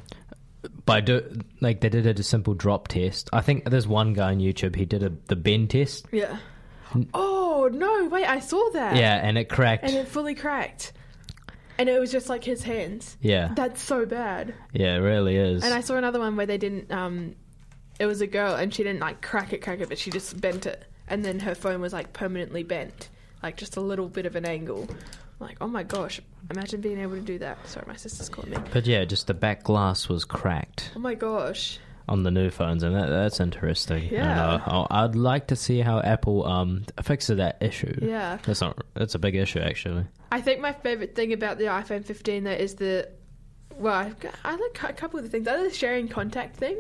I 0.88 1.00
do 1.00 1.22
like 1.62 1.80
they 1.80 1.88
did 1.90 2.06
a 2.20 2.24
simple 2.24 2.54
drop 2.54 2.90
test. 2.90 3.30
I 3.32 3.40
think 3.42 3.70
there's 3.70 3.88
one 3.88 4.12
guy 4.14 4.32
on 4.32 4.40
YouTube. 4.40 4.76
He 4.76 4.86
did 4.86 5.02
a 5.02 5.12
the 5.28 5.38
bend 5.38 5.70
test. 5.70 6.06
Yeah. 6.12 6.38
Oh 7.14 7.70
no! 7.72 8.08
Wait, 8.10 8.26
I 8.26 8.40
saw 8.40 8.70
that. 8.74 8.96
Yeah, 8.96 9.16
and 9.16 9.38
it 9.38 9.46
cracked. 9.50 9.84
And 9.84 9.94
it 9.96 10.08
fully 10.08 10.36
cracked. 10.36 10.94
And 11.78 11.88
it 11.90 12.00
was 12.00 12.12
just 12.12 12.28
like 12.30 12.44
his 12.44 12.62
hands. 12.64 13.18
yeah, 13.22 13.54
That's 13.56 13.82
so 13.82 14.06
bad. 14.06 14.54
yeah, 14.74 14.96
it 14.96 15.00
really 15.00 15.36
is. 15.36 15.64
And 15.64 15.74
I 15.74 15.82
saw 15.82 15.96
another 15.96 16.20
one 16.20 16.36
where 16.36 16.46
they 16.46 16.58
didn't. 16.58 16.92
Um, 16.92 17.36
it 18.00 18.06
was 18.08 18.22
a 18.22 18.28
girl, 18.28 18.56
and 18.56 18.74
she 18.74 18.84
didn't 18.84 19.00
like 19.00 19.22
crack 19.22 19.54
it, 19.54 19.62
crack 19.62 19.80
it, 19.80 19.90
but 19.90 19.98
she 19.98 20.12
just 20.12 20.40
bent 20.42 20.66
it, 20.66 20.84
and 21.08 21.24
then 21.24 21.40
her 21.40 21.56
phone 21.56 21.82
was 21.82 21.94
like 21.94 22.14
permanently 22.14 22.64
bent, 22.64 23.10
like 23.42 23.58
just 23.58 23.78
a 23.78 23.82
little 23.82 24.08
bit 24.10 24.26
of 24.26 24.36
an 24.36 24.46
angle. 24.46 24.88
Like, 25.40 25.58
oh 25.62 25.68
my 25.68 25.84
gosh! 25.84 26.20
Imagine 26.52 26.82
being 26.82 27.00
able 27.00 27.16
to 27.16 27.22
do 27.22 27.40
that. 27.40 27.66
Sorry, 27.68 27.86
my 27.88 27.96
sister's 27.96 28.30
calling 28.30 28.52
me. 28.52 28.58
but 28.72 28.86
yeah, 28.86 29.06
just 29.06 29.26
the 29.28 29.34
back 29.34 29.64
glass 29.64 30.08
was 30.10 30.24
cracked 30.26 30.92
Oh 30.96 31.00
my 31.00 31.16
gosh! 31.16 31.80
On 32.12 32.24
the 32.24 32.32
new 32.32 32.50
phones, 32.50 32.84
and 32.84 32.94
that, 32.96 33.08
that's 33.08 33.40
interesting. 33.40 34.04
And, 34.04 34.12
Yeah. 34.12 34.56
uh, 34.66 34.86
I- 34.92 35.04
I'd 35.06 35.16
like 35.16 35.48
to 35.48 35.56
see 35.56 35.80
how 35.80 36.00
Apple 36.02 36.46
um 36.46 36.84
fixes 37.02 37.38
that 37.38 37.58
issue. 37.62 37.98
Yeah. 38.02 38.38
That's 38.44 38.62
not. 38.62 38.84
That's 38.94 39.16
a 39.16 39.20
big 39.20 39.36
issue 39.36 39.60
actually. 39.60 40.06
I 40.32 40.42
think 40.42 40.60
my 40.62 40.74
favorite 40.74 41.16
thing 41.16 41.32
about 41.34 41.58
the 41.58 41.66
iPhone 41.66 42.04
15 42.06 42.44
though 42.44 42.52
is 42.52 42.76
the, 42.76 43.08
well, 43.78 43.94
I've 43.96 44.20
got- 44.20 44.36
I 44.44 44.52
like 44.56 44.84
a 44.90 44.94
couple 44.94 45.20
of 45.20 45.26
the 45.26 45.32
things. 45.32 45.48
I 45.48 45.56
like 45.56 45.72
the 45.72 45.76
sharing 45.78 46.08
contact 46.10 46.58
thing. 46.58 46.78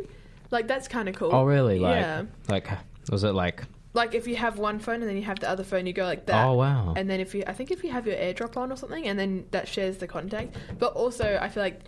Like 0.51 0.67
that's 0.67 0.87
kind 0.89 1.07
of 1.07 1.15
cool. 1.15 1.29
Oh 1.33 1.45
really? 1.45 1.79
Like, 1.79 2.01
Yeah. 2.01 2.23
like 2.49 2.67
was 3.09 3.23
it 3.23 3.31
like? 3.33 3.63
Like 3.93 4.15
if 4.15 4.25
you 4.27 4.35
have 4.37 4.57
one 4.57 4.79
phone 4.79 4.95
and 5.01 5.03
then 5.09 5.17
you 5.17 5.23
have 5.23 5.39
the 5.39 5.49
other 5.49 5.63
phone, 5.65 5.85
you 5.85 5.93
go 5.93 6.03
like 6.05 6.25
that. 6.27 6.45
Oh 6.45 6.53
wow. 6.55 6.93
And 6.95 7.09
then 7.09 7.19
if 7.19 7.33
you, 7.35 7.43
I 7.47 7.53
think 7.53 7.71
if 7.71 7.83
you 7.83 7.91
have 7.91 8.05
your 8.07 8.15
AirDrop 8.15 8.55
on 8.57 8.71
or 8.71 8.75
something, 8.77 9.05
and 9.07 9.17
then 9.19 9.45
that 9.51 9.67
shares 9.67 9.97
the 9.97 10.07
contact. 10.07 10.55
But 10.79 10.93
also, 10.93 11.37
I 11.41 11.49
feel 11.49 11.63
like 11.63 11.81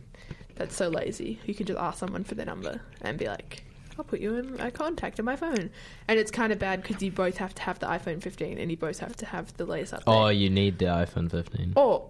that's 0.56 0.76
so 0.76 0.90
lazy. 0.90 1.40
You 1.46 1.54
can 1.56 1.66
just 1.66 1.80
ask 1.80 2.00
someone 2.00 2.24
for 2.24 2.36
their 2.36 2.46
number 2.46 2.82
and 3.02 3.18
be 3.18 3.28
like, 3.28 3.64
"I'll 3.98 4.04
put 4.06 4.20
you 4.20 4.36
in 4.36 4.60
a 4.60 4.72
contact 4.72 5.20
on 5.20 5.26
my 5.26 5.36
phone." 5.36 5.70
And 6.08 6.20
it's 6.20 6.32
kind 6.32 6.52
of 6.54 6.60
bad 6.60 6.82
because 6.82 7.02
you 7.02 7.12
both 7.12 7.38
have 7.38 7.54
to 7.56 7.62
have 7.64 7.80
the 7.80 7.88
iPhone 7.88 8.22
15 8.22 8.58
and 8.58 8.70
you 8.72 8.78
both 8.78 9.00
have 9.00 9.16
to 9.18 9.26
have 9.26 9.56
the 9.58 9.66
latest 9.66 9.94
update. 9.94 10.04
oh, 10.08 10.28
you 10.30 10.50
need 10.50 10.80
the 10.80 10.86
iPhone 10.86 11.30
15. 11.32 11.74
Or 11.76 12.10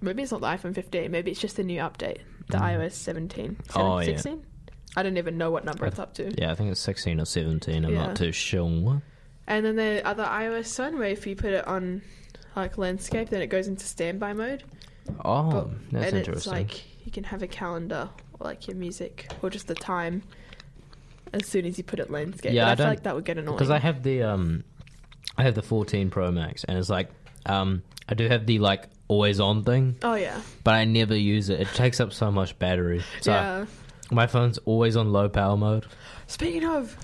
maybe 0.00 0.22
it's 0.22 0.32
not 0.32 0.40
the 0.40 0.46
iPhone 0.46 0.74
15. 0.74 1.10
Maybe 1.10 1.30
it's 1.30 1.40
just 1.40 1.56
the 1.56 1.64
new 1.64 1.80
update, 1.80 2.18
the 2.48 2.58
iOS 2.58 2.92
17, 2.92 3.56
Mm. 3.68 3.76
Oh, 3.80 3.98
yeah. 3.98 4.04
16. 4.06 4.44
I 4.96 5.02
don't 5.02 5.16
even 5.18 5.36
know 5.38 5.50
what 5.50 5.64
number 5.64 5.86
it's 5.86 5.98
up 5.98 6.14
to. 6.14 6.32
Yeah, 6.40 6.50
I 6.50 6.54
think 6.54 6.70
it's 6.70 6.80
16 6.80 7.20
or 7.20 7.24
17. 7.26 7.84
I'm 7.84 7.92
Yeah. 7.92 8.06
not 8.08 8.16
too 8.16 8.32
sure. 8.32 9.02
And 9.46 9.64
then 9.64 9.76
the 9.76 10.02
other 10.06 10.24
iOS 10.24 10.78
one, 10.78 10.98
where 10.98 11.08
if 11.08 11.26
you 11.26 11.36
put 11.36 11.52
it 11.52 11.66
on 11.66 12.02
like 12.56 12.76
landscape, 12.78 13.28
then 13.30 13.40
it 13.42 13.46
goes 13.48 13.68
into 13.68 13.84
standby 13.86 14.32
mode. 14.32 14.64
Oh, 15.24 15.50
But- 15.50 15.90
that's 15.92 16.06
and 16.08 16.16
interesting. 16.18 16.34
it's 16.34 16.46
like 16.72 16.84
you 17.08 17.12
can 17.12 17.24
have 17.24 17.42
a 17.42 17.46
calendar 17.46 18.10
or 18.38 18.44
like 18.46 18.68
your 18.68 18.76
music 18.76 19.32
or 19.42 19.48
just 19.48 19.66
the 19.66 19.74
time 19.74 20.22
as 21.32 21.46
soon 21.46 21.64
as 21.64 21.78
you 21.78 21.84
put 21.84 21.98
it 22.00 22.10
landscape. 22.10 22.52
Yeah, 22.52 22.64
but 22.64 22.68
I 22.68 22.72
I, 22.72 22.76
feel 22.76 22.84
don't- 22.84 22.90
like 22.92 23.02
that 23.04 23.14
would 23.14 23.24
get 23.24 23.38
annoying. 23.38 23.56
because 23.56 23.70
I 23.70 23.78
have 23.78 24.02
the 24.02 24.22
um, 24.24 24.62
I 25.38 25.42
have 25.42 25.54
the 25.54 25.62
14 25.62 26.10
Pro 26.10 26.30
Max, 26.30 26.64
and 26.64 26.76
it's 26.78 26.90
like 26.90 27.08
um, 27.46 27.82
I 28.10 28.14
do 28.14 28.28
have 28.28 28.44
the 28.44 28.58
like 28.58 28.84
always 29.08 29.40
on 29.40 29.64
thing, 29.64 29.96
oh 30.02 30.14
yeah, 30.16 30.38
but 30.64 30.74
I 30.74 30.84
never 30.84 31.16
use 31.16 31.48
it. 31.48 31.60
It 31.60 31.68
takes 31.68 31.98
up 31.98 32.12
so 32.12 32.30
much 32.30 32.58
battery. 32.58 33.02
So 33.22 33.32
yeah. 33.32 33.64
my 34.10 34.26
phone's 34.26 34.58
always 34.66 34.96
on 34.96 35.10
low 35.10 35.30
power 35.30 35.56
mode. 35.56 35.86
Speaking 36.26 36.66
of, 36.66 36.94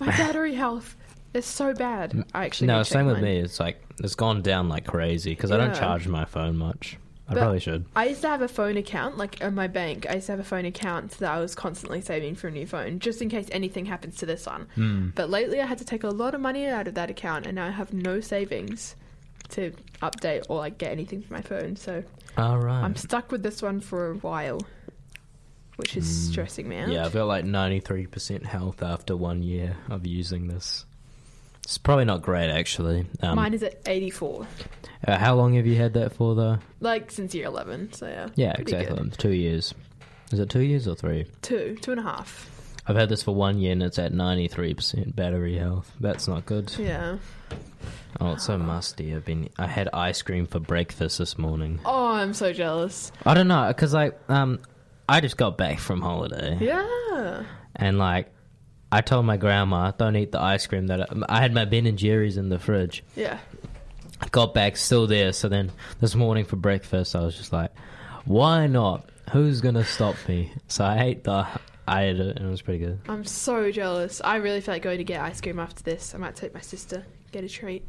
my 0.00 0.06
battery 0.18 0.54
health 0.54 0.96
is 1.34 1.46
so 1.46 1.72
bad. 1.72 2.24
I 2.34 2.46
actually 2.46 2.66
no, 2.66 2.78
need 2.78 2.84
to 2.84 2.90
check 2.90 2.98
same 2.98 3.06
with 3.06 3.16
mine. 3.16 3.24
me. 3.24 3.38
It's 3.38 3.60
like 3.60 3.80
it's 4.00 4.16
gone 4.16 4.42
down 4.42 4.68
like 4.68 4.86
crazy 4.86 5.30
because 5.30 5.52
I 5.52 5.56
don't 5.56 5.68
Yeah. 5.74 5.78
charge 5.78 6.08
my 6.08 6.24
phone 6.24 6.56
much. 6.56 6.98
I 7.28 7.34
But- 7.34 7.40
probably 7.40 7.58
should. 7.60 7.84
I 7.96 8.06
used 8.06 8.22
to 8.22 8.28
have 8.28 8.40
a 8.42 8.48
phone 8.48 8.76
account, 8.76 9.18
like 9.18 9.38
on 9.42 9.54
my 9.54 9.66
bank. 9.66 10.06
I 10.08 10.14
used 10.14 10.26
to 10.26 10.32
have 10.32 10.40
a 10.40 10.44
phone 10.44 10.64
account 10.64 11.12
that 11.18 11.30
I 11.32 11.40
was 11.40 11.54
constantly 11.56 12.00
saving 12.00 12.36
for 12.36 12.46
a 12.48 12.50
new 12.52 12.66
phone, 12.66 13.00
just 13.00 13.20
in 13.20 13.28
case 13.28 13.48
anything 13.50 13.86
happens 13.86 14.16
to 14.18 14.26
this 14.26 14.46
one. 14.46 14.68
Hmm. 14.76 15.08
But 15.14 15.28
lately, 15.28 15.60
I 15.60 15.66
had 15.66 15.78
to 15.78 15.84
take 15.84 16.04
a 16.04 16.08
lot 16.08 16.34
of 16.34 16.40
money 16.40 16.66
out 16.66 16.86
of 16.86 16.94
that 16.94 17.10
account, 17.10 17.46
and 17.46 17.56
now 17.56 17.66
I 17.66 17.70
have 17.70 17.92
no 17.92 18.20
savings 18.20 18.94
to 19.50 19.72
update 20.02 20.44
or 20.48 20.58
like 20.58 20.78
get 20.78 20.90
anything 20.92 21.22
for 21.22 21.32
my 21.34 21.40
phone. 21.40 21.74
So 21.76 22.04
All 22.36 22.58
right. 22.58 22.82
I'm 22.82 22.94
stuck 22.96 23.32
with 23.32 23.42
this 23.42 23.60
one 23.62 23.80
for 23.80 24.10
a 24.10 24.14
while, 24.14 24.60
which 25.76 25.96
is 25.96 26.06
stressing 26.30 26.68
me 26.68 26.76
out. 26.78 26.88
Yeah, 26.90 27.04
I've 27.06 27.12
got 27.12 27.26
like 27.26 27.44
93% 27.44 28.44
health 28.44 28.82
after 28.82 29.16
one 29.16 29.42
year 29.42 29.76
of 29.90 30.06
using 30.06 30.46
this. 30.48 30.84
It's 31.66 31.78
probably 31.78 32.04
not 32.04 32.22
great, 32.22 32.48
actually. 32.48 33.06
Um, 33.22 33.34
Mine 33.34 33.52
is 33.52 33.62
at 33.64 33.80
84, 33.86 34.46
uh, 35.08 35.18
how 35.18 35.34
long 35.34 35.54
have 35.54 35.66
you 35.66 35.74
had 35.74 35.94
that 35.94 36.12
for, 36.12 36.36
though? 36.36 36.58
like 36.78 37.10
since 37.10 37.34
year 37.34 37.46
11. 37.46 37.92
So 37.92 38.06
yeah, 38.06 38.28
Yeah, 38.36 38.54
pretty 38.54 38.72
exactly. 38.76 39.02
good. 39.02 39.18
Two 39.18 39.32
years. 39.32 39.74
Is 40.32 40.38
it 40.38 40.48
two 40.48 40.60
years 40.62 40.86
or 40.86 40.94
three? 40.94 41.26
Two, 41.42 41.76
two 41.80 41.90
and 41.90 41.98
a 42.00 42.04
half. 42.04 42.48
I've 42.86 42.94
had 42.94 43.08
this 43.08 43.24
for 43.24 43.34
one 43.34 43.58
year 43.58 43.72
and 43.72 43.82
it's 43.82 43.98
at 43.98 44.12
93% 44.12 45.16
battery 45.16 45.56
health. 45.58 45.90
That's 45.98 46.28
not 46.28 46.46
good. 46.46 46.72
Yeah. 46.78 47.18
Oh, 48.20 48.34
it's 48.34 48.44
so 48.44 48.56
musty. 48.58 49.12
I've 49.14 49.24
been. 49.24 49.50
I 49.58 49.66
had 49.66 49.88
ice 49.92 50.22
cream 50.22 50.46
for 50.46 50.60
breakfast 50.60 51.18
this 51.18 51.36
morning. 51.36 51.80
Oh, 51.84 52.12
I'm 52.12 52.32
so 52.32 52.52
jealous. 52.52 53.10
I 53.26 53.34
don't 53.34 53.48
know, 53.48 53.66
because 53.68 53.92
like, 53.92 54.16
um, 54.30 54.60
I 55.08 55.20
just 55.20 55.36
got 55.36 55.58
back 55.58 55.80
from 55.80 56.00
holiday. 56.00 56.56
Yeah. 56.60 57.42
And 57.74 57.98
like, 57.98 58.32
I 58.92 59.00
told 59.00 59.26
my 59.26 59.36
grandma, 59.36 59.90
don't 59.90 60.16
eat 60.16 60.32
the 60.32 60.40
ice 60.40 60.66
cream 60.66 60.86
that 60.88 61.00
I, 61.00 61.06
I 61.28 61.40
had 61.40 61.52
my 61.52 61.64
Ben 61.64 61.86
and 61.86 61.98
Jerry's 61.98 62.36
in 62.36 62.48
the 62.48 62.58
fridge. 62.58 63.02
Yeah. 63.16 63.38
I 64.20 64.28
got 64.28 64.54
back 64.54 64.76
still 64.76 65.06
there. 65.06 65.32
So 65.32 65.48
then 65.48 65.72
this 66.00 66.14
morning 66.14 66.44
for 66.44 66.56
breakfast, 66.56 67.16
I 67.16 67.20
was 67.20 67.36
just 67.36 67.52
like, 67.52 67.72
why 68.24 68.66
not? 68.66 69.10
Who's 69.32 69.60
gonna 69.60 69.84
stop 69.84 70.16
me? 70.28 70.52
So 70.68 70.84
I 70.84 71.02
ate 71.02 71.24
the, 71.24 71.46
I 71.88 72.04
ate 72.04 72.20
it, 72.20 72.36
and 72.36 72.46
it 72.46 72.50
was 72.50 72.62
pretty 72.62 72.84
good. 72.84 73.00
I'm 73.08 73.24
so 73.24 73.70
jealous. 73.72 74.20
I 74.24 74.36
really 74.36 74.60
feel 74.60 74.74
like 74.74 74.82
going 74.82 74.98
to 74.98 75.04
get 75.04 75.20
ice 75.20 75.40
cream 75.40 75.58
after 75.58 75.82
this. 75.82 76.14
I 76.14 76.18
might 76.18 76.36
take 76.36 76.54
my 76.54 76.60
sister, 76.60 77.04
get 77.32 77.44
a 77.44 77.48
treat. 77.48 77.88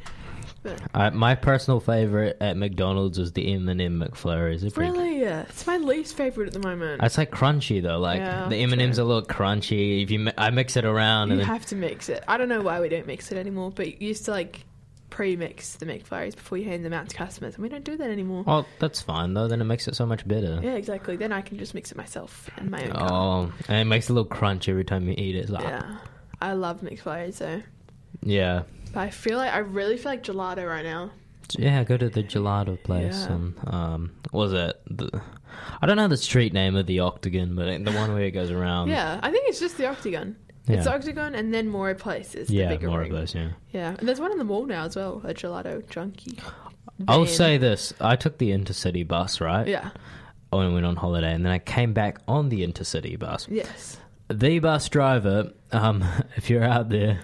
My 0.93 1.35
personal 1.35 1.79
favorite 1.79 2.37
at 2.41 2.57
McDonald's 2.57 3.17
is 3.17 3.31
the 3.33 3.53
M 3.53 3.69
and 3.69 3.79
m 3.81 3.99
McFlurries. 4.05 4.61
Pretty 4.73 4.91
really, 4.91 5.21
yeah, 5.21 5.41
it's 5.43 5.65
my 5.65 5.77
least 5.77 6.15
favorite 6.15 6.47
at 6.47 6.53
the 6.53 6.59
moment. 6.67 7.01
It's 7.03 7.17
like 7.17 7.31
crunchy 7.31 7.81
though. 7.81 7.99
Like 7.99 8.19
Yeah, 8.19 8.47
the 8.49 8.57
M 8.57 8.73
and 8.73 8.81
M's 8.81 8.99
are 8.99 9.03
a 9.03 9.05
little 9.05 9.21
crunchy. 9.23 10.03
If 10.03 10.11
you, 10.11 10.19
mi- 10.19 10.33
I 10.37 10.49
mix 10.49 10.75
it 10.75 10.85
around 10.85 11.31
you 11.31 11.39
have 11.39 11.65
to 11.67 11.75
mix 11.75 12.09
it. 12.09 12.23
I 12.27 12.37
don't 12.37 12.49
know 12.49 12.61
why 12.61 12.79
we 12.81 12.89
don't 12.89 13.07
mix 13.07 13.31
it 13.31 13.37
anymore, 13.37 13.71
but 13.71 13.87
you 14.01 14.07
used 14.09 14.25
to 14.25 14.31
like 14.31 14.65
pre-mix 15.09 15.77
the 15.77 15.85
McFlurries 15.85 16.35
before 16.35 16.57
you 16.57 16.65
hand 16.65 16.83
them 16.83 16.91
out 16.93 17.07
to 17.09 17.15
customers, 17.15 17.55
and 17.55 17.63
we 17.63 17.69
don't 17.69 17.85
do 17.85 17.95
that 17.97 18.09
anymore. 18.09 18.43
well, 18.45 18.67
that's 18.79 18.99
fine 19.01 19.33
though. 19.33 19.47
Then 19.47 19.61
it 19.61 19.65
makes 19.65 19.87
it 19.87 19.95
so 19.95 20.05
much 20.05 20.27
better. 20.27 20.59
Yeah, 20.61 20.73
exactly. 20.73 21.15
Then 21.15 21.31
I 21.31 21.41
can 21.41 21.57
just 21.57 21.73
mix 21.73 21.91
it 21.91 21.97
myself 21.97 22.49
in 22.57 22.69
my 22.69 22.83
own. 22.89 22.91
Oh, 22.95 23.51
and 23.69 23.77
it 23.79 23.85
makes 23.85 24.09
a 24.09 24.13
little 24.13 24.29
crunch 24.29 24.67
every 24.67 24.83
time 24.83 25.07
you 25.07 25.15
eat 25.17 25.35
it. 25.35 25.39
It's 25.39 25.49
like, 25.49 25.63
Yeah, 25.63 25.97
I 26.41 26.53
love 26.53 26.81
McFlurries 26.81 27.37
though. 27.37 27.61
yeah, 28.21 28.63
But 28.97 29.03
I 29.03 29.09
feel 29.11 29.37
like 29.37 29.53
I 29.53 29.59
really 29.59 29.95
feel 29.95 30.11
like 30.13 30.23
gelato 30.23 30.67
right 30.67 30.83
now. 30.83 31.11
yeah. 31.51 31.83
Go 31.83 31.97
to 31.97 32.09
the 32.09 32.23
gelato 32.23 32.81
place 32.81 33.27
Yeah. 33.29 33.33
and 33.35 33.53
um, 33.67 34.11
what 34.31 34.41
was 34.49 34.53
it? 34.53 34.81
The, 34.89 35.21
I 35.79 35.85
don't 35.85 35.97
know 35.97 36.07
the 36.07 36.17
street 36.17 36.51
name 36.51 36.75
of 36.75 36.87
the 36.87 37.01
Octagon, 37.01 37.53
but 37.55 37.85
the 37.85 37.91
one 37.91 38.11
where 38.15 38.23
it 38.23 38.31
goes 38.31 38.49
around. 38.49 38.89
yeah, 38.89 39.19
I 39.21 39.29
think 39.29 39.47
it's 39.49 39.59
just 39.59 39.77
the 39.77 39.85
Octagon. 39.87 40.35
It's 40.67 40.87
Yeah. 40.87 40.93
Octagon 40.95 41.35
and 41.35 41.53
then 41.53 41.67
Moray 41.69 41.93
Place 41.93 42.33
is 42.33 42.47
the 42.47 42.55
yeah, 42.55 42.69
bigger 42.69 42.89
more 42.89 43.07
those. 43.07 43.35
Yeah. 43.35 43.49
Yeah, 43.71 43.95
and 43.99 44.07
there's 44.07 44.19
one 44.19 44.31
in 44.31 44.39
the 44.39 44.43
mall 44.43 44.65
now 44.65 44.85
as 44.85 44.95
well, 44.95 45.21
a 45.23 45.31
gelato 45.35 45.87
junkie. 45.91 46.39
I'll 47.07 47.25
van. 47.25 47.33
say 47.35 47.57
this: 47.59 47.93
I 48.01 48.15
took 48.15 48.39
the 48.39 48.49
intercity 48.49 49.07
bus 49.07 49.39
right 49.39 49.67
Yeah. 49.67 49.91
when 50.49 50.65
I 50.65 50.73
went 50.73 50.87
on 50.87 50.95
holiday, 50.95 51.33
and 51.35 51.45
then 51.45 51.51
I 51.53 51.59
came 51.59 51.93
back 51.93 52.17
on 52.27 52.49
the 52.49 52.65
intercity 52.67 53.17
bus. 53.19 53.47
Yes. 53.47 53.97
the 54.27 54.57
bus 54.57 54.89
driver, 54.89 55.51
um, 55.71 56.03
if 56.35 56.49
you're 56.49 56.63
out 56.63 56.89
there, 56.89 57.19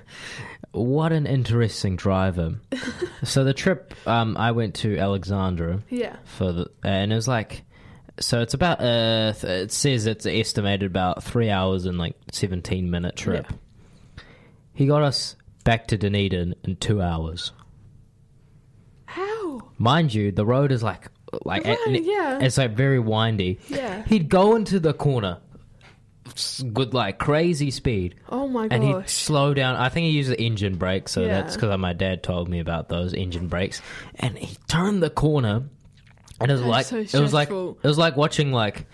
what 0.73 1.11
an 1.13 1.25
interesting 1.25 1.95
driver. 1.95 2.55
so 3.23 3.43
the 3.43 3.53
trip, 3.53 3.93
um, 4.05 4.35
I 4.37 4.51
went 4.51 4.75
to 4.75 4.97
Alexandra 4.97 5.81
Yeah. 5.89 6.17
for 6.25 6.51
the, 6.51 6.67
and 6.83 7.11
it 7.11 7.15
was 7.15 7.27
like, 7.27 7.63
so 8.19 8.41
it's 8.41 8.53
about, 8.53 8.79
uh, 8.81 9.33
it 9.43 9.71
says 9.71 10.05
it's 10.05 10.25
estimated 10.25 10.83
about 10.85 11.23
three 11.23 11.49
hours 11.49 11.85
and 11.85 11.97
like 11.97 12.15
17 12.31 12.89
minute 12.91 13.15
trip. 13.15 13.45
Yeah. 13.49 14.23
He 14.73 14.85
got 14.87 15.03
us 15.03 15.35
back 15.63 15.87
to 15.87 15.97
Dunedin 15.97 16.55
in 16.63 16.75
two 16.75 17.01
hours. 17.01 17.51
How? 19.05 19.61
Mind 19.77 20.13
you, 20.13 20.31
the 20.31 20.45
road 20.45 20.71
is 20.71 20.83
like, 20.83 21.07
like, 21.45 21.65
Right, 21.65 21.77
yeah. 22.03 22.39
it's 22.41 22.57
like 22.57 22.75
very 22.75 22.99
windy. 22.99 23.59
Yeah. 23.67 24.03
He'd 24.05 24.29
go 24.29 24.55
into 24.55 24.79
the 24.79 24.93
corner 24.93 25.37
with 26.73 26.93
like 26.93 27.19
crazy 27.19 27.71
speed. 27.71 28.15
Oh 28.29 28.47
my 28.47 28.67
god! 28.67 28.73
and 28.75 28.83
he'd 28.83 29.09
slow 29.09 29.53
down. 29.53 29.75
I 29.75 29.89
think 29.89 30.05
he 30.05 30.11
used 30.11 30.29
the 30.31 30.41
engine 30.41 30.75
brake, 30.77 31.09
so 31.09 31.21
Yeah. 31.21 31.41
that's 31.41 31.55
because 31.55 31.77
my 31.77 31.93
dad 31.93 32.23
told 32.23 32.49
me 32.49 32.59
about 32.59 32.89
those 32.89 33.13
engine 33.13 33.47
brakes. 33.47 33.81
And 34.15 34.37
he 34.37 34.55
turned 34.67 35.03
the 35.03 35.09
corner, 35.09 35.63
and 36.39 36.49
it 36.51 36.53
was 36.53 36.61
That's 36.61 36.91
like 36.91 37.07
so 37.09 37.17
it 37.17 37.21
was 37.21 37.33
like 37.33 37.49
it 37.49 37.83
was 37.83 37.97
like 37.97 38.15
watching 38.17 38.51
like 38.51 38.85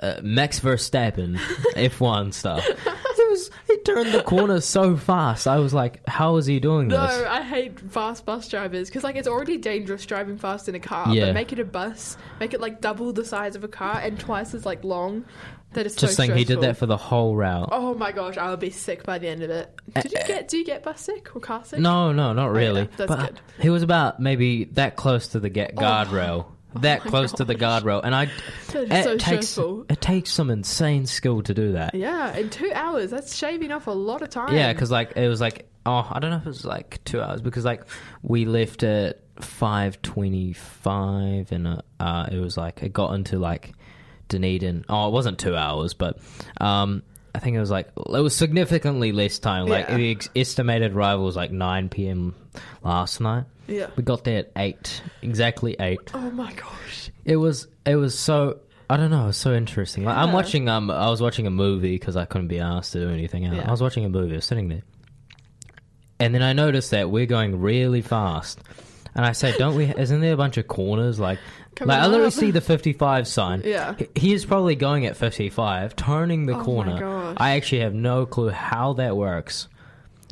uh, 0.00 0.20
Max 0.22 0.60
Verstappen 0.60 1.36
F1 1.74 2.32
stuff. 2.34 2.66
It 3.12 3.28
was 3.28 3.50
he 3.66 3.76
turned 3.82 4.12
the 4.12 4.22
corner 4.22 4.60
so 4.62 4.96
fast. 4.96 5.46
I 5.46 5.58
was 5.58 5.74
like, 5.74 6.00
how 6.08 6.36
is 6.36 6.46
he 6.46 6.58
doing 6.58 6.88
No, 6.88 7.02
this? 7.06 7.26
I 7.26 7.42
hate 7.42 7.78
fast 7.78 8.24
bus 8.24 8.48
drivers 8.48 8.88
because 8.88 9.04
like 9.04 9.14
it's 9.16 9.28
already 9.28 9.58
dangerous 9.58 10.06
driving 10.06 10.38
fast 10.38 10.68
in 10.70 10.74
a 10.74 10.80
car. 10.80 11.12
Yeah. 11.14 11.26
But 11.26 11.34
make 11.34 11.52
it 11.52 11.58
a 11.58 11.64
bus, 11.66 12.16
make 12.40 12.54
it 12.54 12.60
like 12.62 12.80
double 12.80 13.12
the 13.12 13.24
size 13.24 13.56
of 13.56 13.62
a 13.64 13.68
car 13.68 14.00
and 14.02 14.18
twice 14.18 14.54
as 14.54 14.64
like 14.64 14.84
long. 14.84 15.26
That 15.72 15.86
is 15.86 15.94
Just 15.94 16.16
so 16.16 16.24
saying, 16.24 16.36
he 16.36 16.44
did 16.44 16.62
that 16.62 16.76
for 16.76 16.86
the 16.86 16.96
whole 16.96 17.36
route. 17.36 17.68
Oh 17.70 17.94
my 17.94 18.10
gosh, 18.10 18.36
I 18.36 18.50
would 18.50 18.58
be 18.58 18.70
sick 18.70 19.04
by 19.04 19.18
the 19.18 19.28
end 19.28 19.42
of 19.42 19.50
it. 19.50 19.72
Did 19.94 20.12
you 20.12 20.18
get? 20.26 20.48
Do 20.48 20.58
you 20.58 20.64
get 20.64 20.82
bus 20.82 21.00
sick 21.00 21.34
or 21.34 21.40
car 21.40 21.64
sick? 21.64 21.78
No, 21.78 22.10
no, 22.12 22.32
not 22.32 22.50
really. 22.50 22.82
yeah, 22.82 22.86
that's 22.96 23.08
but 23.08 23.18
good. 23.34 23.40
he 23.60 23.70
was 23.70 23.82
about 23.84 24.18
maybe 24.18 24.64
that 24.72 24.96
close 24.96 25.28
to 25.28 25.40
the 25.40 25.48
get 25.48 25.76
guardrail. 25.76 26.46
that 26.80 27.02
Oh 27.04 27.08
close 27.10 27.32
to 27.32 27.44
the 27.44 27.54
gosh. 27.54 27.82
guardrail, 27.82 28.00
and 28.02 28.14
I 28.14 28.24
it 28.24 29.04
so 29.04 29.16
takes 29.16 29.48
stressful. 29.48 29.86
it 29.88 30.00
takes 30.00 30.30
some 30.30 30.50
insane 30.50 31.06
skill 31.06 31.42
to 31.42 31.54
do 31.54 31.72
that. 31.72 31.94
Yeah, 31.94 32.36
in 32.36 32.50
two 32.50 32.70
hours, 32.74 33.10
that's 33.10 33.36
shaving 33.36 33.70
off 33.72 33.86
a 33.86 33.92
lot 33.92 34.22
of 34.22 34.30
time. 34.30 34.54
Yeah, 34.54 34.72
because 34.72 34.90
like 34.90 35.16
it 35.16 35.28
was 35.28 35.40
like 35.40 35.68
oh 35.86 36.06
I 36.10 36.18
don't 36.20 36.30
know 36.30 36.36
if 36.36 36.46
it 36.46 36.48
was 36.48 36.64
like 36.64 37.02
two 37.04 37.20
hours 37.20 37.40
because 37.40 37.64
like 37.64 37.84
we 38.22 38.44
left 38.44 38.82
at 38.82 39.20
five 39.40 40.02
twenty 40.02 40.52
five 40.52 41.50
and 41.52 41.66
uh, 41.66 41.82
uh, 41.98 42.26
it 42.30 42.38
was 42.38 42.56
like 42.56 42.82
it 42.82 42.92
got 42.92 43.14
into 43.14 43.38
like 43.38 43.72
Dunedin. 44.30 44.86
Oh, 44.88 45.08
it 45.08 45.12
wasn't 45.12 45.38
two 45.38 45.54
hours, 45.54 45.92
but 45.92 46.18
um, 46.60 47.02
I 47.34 47.38
think 47.40 47.56
it 47.56 47.60
was 47.60 47.70
like 47.70 47.88
it 47.96 48.20
was 48.22 48.34
significantly 48.34 49.12
less 49.12 49.38
time. 49.38 49.66
Like 49.66 49.88
Yeah. 49.88 49.96
the 49.98 50.10
ex- 50.12 50.30
estimated 50.34 50.94
arrival 50.94 51.24
was 51.26 51.36
like 51.36 51.50
nine 51.52 51.88
p.m. 51.90 52.34
last 52.82 53.20
night. 53.20 53.44
yeah. 53.68 53.88
We 53.96 54.02
got 54.02 54.24
there 54.24 54.38
at 54.40 54.52
eight, 54.56 55.02
exactly 55.22 55.76
eight. 55.78 56.00
Oh 56.14 56.30
my 56.30 56.52
gosh. 56.54 57.10
It 57.24 57.36
was 57.36 57.68
it 57.84 57.96
was 57.96 58.18
so 58.18 58.60
I 58.88 58.96
don't 58.96 59.10
know, 59.10 59.24
it 59.24 59.26
was 59.28 59.36
so 59.36 59.54
interesting. 59.54 60.04
Like, 60.04 60.16
I'm 60.16 60.28
Yeah. 60.30 60.34
watching 60.34 60.68
um 60.68 60.90
I 60.90 61.08
was 61.10 61.20
watching 61.20 61.46
a 61.46 61.50
movie 61.50 61.92
because 61.96 62.16
I 62.16 62.24
couldn't 62.24 62.48
be 62.48 62.58
asked 62.58 62.92
to 62.94 63.00
do 63.00 63.10
anything 63.10 63.44
else. 63.44 63.56
Yeah. 63.56 63.68
I 63.68 63.70
was 63.70 63.82
watching 63.82 64.04
a 64.04 64.08
movie, 64.08 64.32
I 64.32 64.36
was 64.36 64.44
sitting 64.46 64.68
there, 64.68 64.82
and 66.18 66.34
then 66.34 66.42
I 66.42 66.52
noticed 66.52 66.90
that 66.90 67.10
we're 67.10 67.26
going 67.26 67.60
really 67.60 68.02
fast. 68.02 68.60
And 69.14 69.24
I 69.26 69.32
say, 69.32 69.56
don't 69.58 69.74
we? 69.74 69.86
Isn't 69.92 70.20
there 70.20 70.34
a 70.34 70.36
bunch 70.36 70.56
of 70.56 70.68
corners? 70.68 71.18
Like, 71.18 71.40
Coming 71.80 71.88
like 71.96 72.02
I 72.02 72.06
literally 72.06 72.26
up. 72.28 72.32
see 72.34 72.50
the 72.52 72.60
55 72.60 73.26
sign. 73.26 73.62
Yeah. 73.64 73.94
He- 74.14 74.32
is 74.34 74.44
probably 74.44 74.76
going 74.76 75.06
at 75.06 75.16
55, 75.16 75.96
turning 75.96 76.46
the 76.46 76.52
Oh 76.54 76.58
my 76.58 76.64
corner. 76.64 77.34
I 77.36 77.56
actually 77.56 77.80
have 77.80 77.94
no 77.94 78.26
clue 78.26 78.50
how 78.50 78.92
that 78.94 79.16
works. 79.16 79.66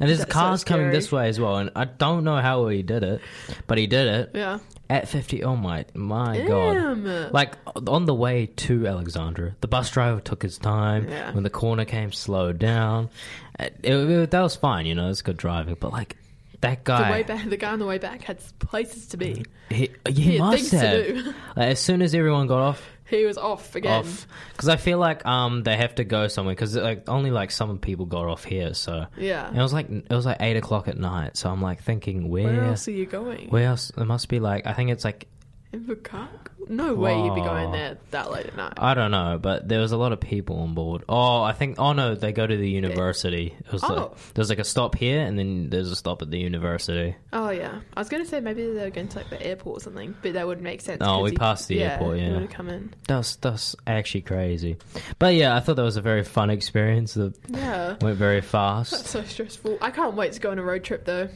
And 0.01 0.09
there's 0.09 0.21
That's 0.21 0.31
so 0.31 0.39
cars 0.39 0.63
coming 0.65 0.91
this 0.91 1.11
way 1.11 1.29
as 1.29 1.41
well, 1.41 1.57
and 1.57 1.71
I 1.75 1.85
don't 1.87 2.23
know 2.23 2.37
how 2.37 2.69
he 2.69 2.83
did 2.85 3.03
it, 3.03 3.21
but 3.67 3.79
he 3.79 3.89
did 3.89 4.07
it 4.07 4.31
Yeah. 4.33 4.59
at 4.89 5.09
50. 5.09 5.43
Oh 5.43 5.57
my, 5.57 5.87
my 5.95 6.47
god! 6.47 7.33
Like 7.33 7.55
on 7.89 8.05
the 8.05 8.15
way 8.15 8.47
to 8.47 8.87
Alexandra, 8.87 9.57
the 9.61 9.67
bus 9.67 9.91
driver 9.91 10.21
took 10.21 10.43
his 10.45 10.57
time. 10.57 11.09
Yeah. 11.09 11.33
When 11.33 11.43
the 11.43 11.51
corner 11.51 11.85
came, 11.85 12.13
slowed 12.13 12.61
down. 12.61 13.11
It- 13.59 13.81
it- 13.83 14.31
that 14.31 14.41
was 14.41 14.55
fine, 14.55 14.87
you 14.87 14.95
know, 14.95 15.11
it's 15.11 15.23
good 15.23 15.37
driving. 15.37 15.77
But 15.81 15.91
like 15.91 16.17
that 16.61 16.85
The 16.85 16.92
guy, 16.92 17.11
way 17.11 17.23
back, 17.23 17.49
the 17.49 17.57
guy 17.57 17.71
on 17.73 17.79
the 17.79 17.87
way 17.87 17.99
back 17.99 18.23
had 18.25 18.38
places 18.59 19.07
to 19.09 19.16
be. 19.16 19.44
he, 19.71 19.90
he, 20.09 20.12
He 20.12 20.31
had 20.37 20.40
must 20.40 20.71
things 20.71 20.83
to 20.83 21.12
do. 21.23 21.23
Like, 21.57 21.68
as 21.71 21.81
soon 21.81 22.03
as 22.03 22.14
everyone 22.14 22.47
got 22.47 22.61
off, 22.61 22.83
He 23.09 23.25
was 23.25 23.38
off 23.38 23.75
again. 23.75 23.92
off, 23.92 24.27
because 24.53 24.68
I 24.68 24.77
feel 24.77 24.99
like 24.99 25.25
um 25.27 25.62
they 25.62 25.77
have 25.77 25.94
to 25.97 26.05
go 26.05 26.29
somewhere 26.29 26.55
because 26.55 26.75
like 26.77 27.09
only 27.09 27.31
like 27.31 27.51
some 27.51 27.79
people 27.79 28.07
got 28.07 28.27
off 28.27 28.44
here, 28.44 28.75
so 28.75 29.07
Yeah. 29.16 29.49
And 29.49 29.57
it 29.59 29.62
was 29.62 29.73
like 29.73 29.88
it 29.90 30.11
was 30.11 30.27
like 30.27 30.38
eight 30.40 30.57
o'clock 30.57 30.88
at 30.88 30.99
night. 30.99 31.37
So 31.37 31.49
I'm 31.51 31.62
like 31.62 31.83
thinking, 31.83 32.29
where, 32.29 32.44
Where 32.44 32.64
else 32.64 32.88
are 32.88 32.92
you 32.92 33.07
going? 33.07 33.49
where 33.51 33.66
else? 33.68 33.90
It 33.97 34.05
must 34.05 34.29
be 34.29 34.40
like 34.40 34.66
I 34.66 34.73
think 34.75 34.90
it's 34.90 35.05
like 35.05 35.27
Invercargill? 35.73 36.69
No 36.71 36.95
way 36.95 37.15
you'd 37.23 37.35
be 37.35 37.41
going 37.41 37.73
there 37.73 37.99
that 38.11 38.31
late 38.31 38.47
at 38.47 38.57
night. 38.57 38.75
I 38.79 38.93
don't 38.95 39.11
know, 39.11 39.39
but 39.41 39.69
there 39.69 39.81
was 39.81 39.93
a 39.93 39.97
lot 39.97 40.13
of 40.13 40.21
people 40.21 40.61
on 40.61 40.75
board. 40.75 41.03
Oh, 41.09 41.43
I 41.43 41.53
think. 41.53 41.79
Oh 41.79 41.93
no, 41.93 42.15
they 42.15 42.33
go 42.33 42.47
to 42.47 42.57
the 42.57 42.69
university. 42.69 43.55
It 43.59 43.73
was 43.73 43.83
like 43.83 43.93
Oh. 43.99 44.15
there's 44.35 44.51
like 44.51 44.59
a 44.59 44.65
stop 44.65 44.95
here, 44.95 45.21
and 45.21 45.39
then 45.39 45.71
there's 45.71 45.91
a 45.91 45.97
stop 45.97 46.21
at 46.23 46.31
the 46.31 46.39
university. 46.39 47.17
Oh 47.33 47.51
yeah, 47.51 47.81
I 47.97 48.01
was 48.01 48.09
going 48.09 48.23
to 48.23 48.29
say 48.29 48.41
maybe 48.41 48.67
they 48.71 48.83
were 48.85 48.91
going 48.91 49.09
to 49.09 49.19
like 49.19 49.31
the 49.31 49.43
airport 49.43 49.79
or 49.79 49.81
something, 49.85 50.15
but 50.23 50.35
that 50.35 50.47
wouldn't 50.47 50.65
make 50.65 50.81
sense. 50.81 50.99
Oh, 51.03 51.21
'cause 51.21 51.31
we 51.31 51.37
passed 51.37 51.69
the 51.69 51.83
airport, 51.83 52.19
yeah. 52.19 52.33
would 52.33 52.43
have 52.43 52.51
come 52.51 52.69
in. 52.69 52.93
That's 53.07 53.37
that's 53.37 53.75
actually 53.87 54.23
crazy. 54.23 54.77
But 55.19 55.35
yeah, 55.35 55.55
I 55.57 55.61
thought 55.61 55.77
that 55.77 55.83
was 55.83 55.97
a 55.97 56.03
very 56.03 56.25
fun 56.25 56.51
experience. 56.51 57.15
That 57.15 57.35
Yeah, 57.49 57.97
went 58.01 58.17
very 58.19 58.41
fast. 58.41 58.91
that's 58.91 59.03
fast. 59.05 59.13
so 59.13 59.23
stressful. 59.25 59.79
I 59.81 59.91
can't 59.91 60.15
wait 60.15 60.33
to 60.33 60.41
go 60.41 60.51
on 60.51 60.59
a 60.59 60.63
road 60.63 60.85
trip 60.85 61.05
though. 61.05 61.29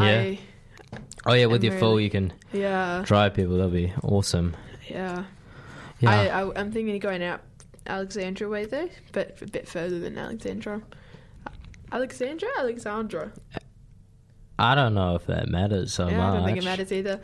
Yeah. 0.00 0.06
I, 0.20 0.38
Oh 1.26 1.34
yeah, 1.34 1.46
with 1.46 1.62
your 1.62 1.78
full, 1.78 1.92
really- 1.92 2.04
you 2.04 2.10
can 2.10 2.32
yeah, 2.52 3.02
drive 3.04 3.34
people. 3.34 3.56
That'd 3.56 3.72
be 3.72 3.92
awesome. 4.02 4.56
yeah. 4.88 5.24
Yeah. 6.00 6.10
I, 6.10 6.26
I, 6.28 6.58
I'm 6.58 6.72
thinking 6.72 6.94
of 6.96 7.02
going 7.02 7.22
out 7.22 7.42
Alexandra 7.86 8.48
way 8.48 8.64
though, 8.64 8.88
but 9.12 9.40
a 9.42 9.46
bit 9.46 9.68
further 9.68 9.98
than 9.98 10.16
Alexandra. 10.16 10.80
Alexandra, 11.92 12.48
Alexandra. 12.58 13.32
I 14.58 14.74
don't 14.74 14.94
know 14.94 15.14
if 15.16 15.26
that 15.26 15.48
matters 15.48 15.92
so 15.92 16.08
yeah, 16.08 16.18
much. 16.18 16.26
I 16.26 16.36
don't 16.36 16.46
think 16.46 16.58
it 16.58 16.64
matters 16.64 16.92
either. 16.92 17.20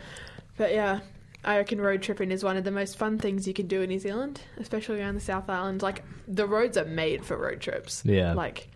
But 0.56 0.72
yeah, 0.72 1.00
I 1.44 1.58
reckon 1.58 1.80
road 1.80 2.02
tripping 2.02 2.30
is 2.32 2.42
one 2.42 2.56
of 2.56 2.64
the 2.64 2.70
most 2.70 2.96
fun 2.96 3.18
things 3.18 3.46
you 3.46 3.54
can 3.54 3.66
do 3.66 3.82
in 3.82 3.88
New 3.88 3.98
Zealand, 3.98 4.40
especially 4.58 5.00
around 5.00 5.14
the 5.14 5.20
South 5.20 5.48
Island. 5.48 5.82
Like 5.82 6.02
the 6.26 6.46
roads 6.46 6.76
are 6.76 6.84
made 6.84 7.24
for 7.24 7.36
road 7.36 7.60
trips. 7.60 8.02
Yeah. 8.04 8.32
Like 8.32 8.68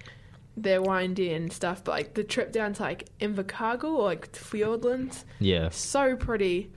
they're 0.63 0.83
windy 0.83 1.33
and 1.33 1.53
stuff, 1.53 1.83
but 1.85 1.93
like 1.93 2.15
the 2.15 2.25
trip 2.25 2.53
down 2.53 2.73
to 2.75 2.83
like 2.83 3.09
Invercargill 3.21 3.85
or 3.85 4.05
like 4.05 4.33
Fiordlands, 4.33 5.25
Yeah. 5.39 5.69
so 5.71 6.17
pretty, 6.17 6.71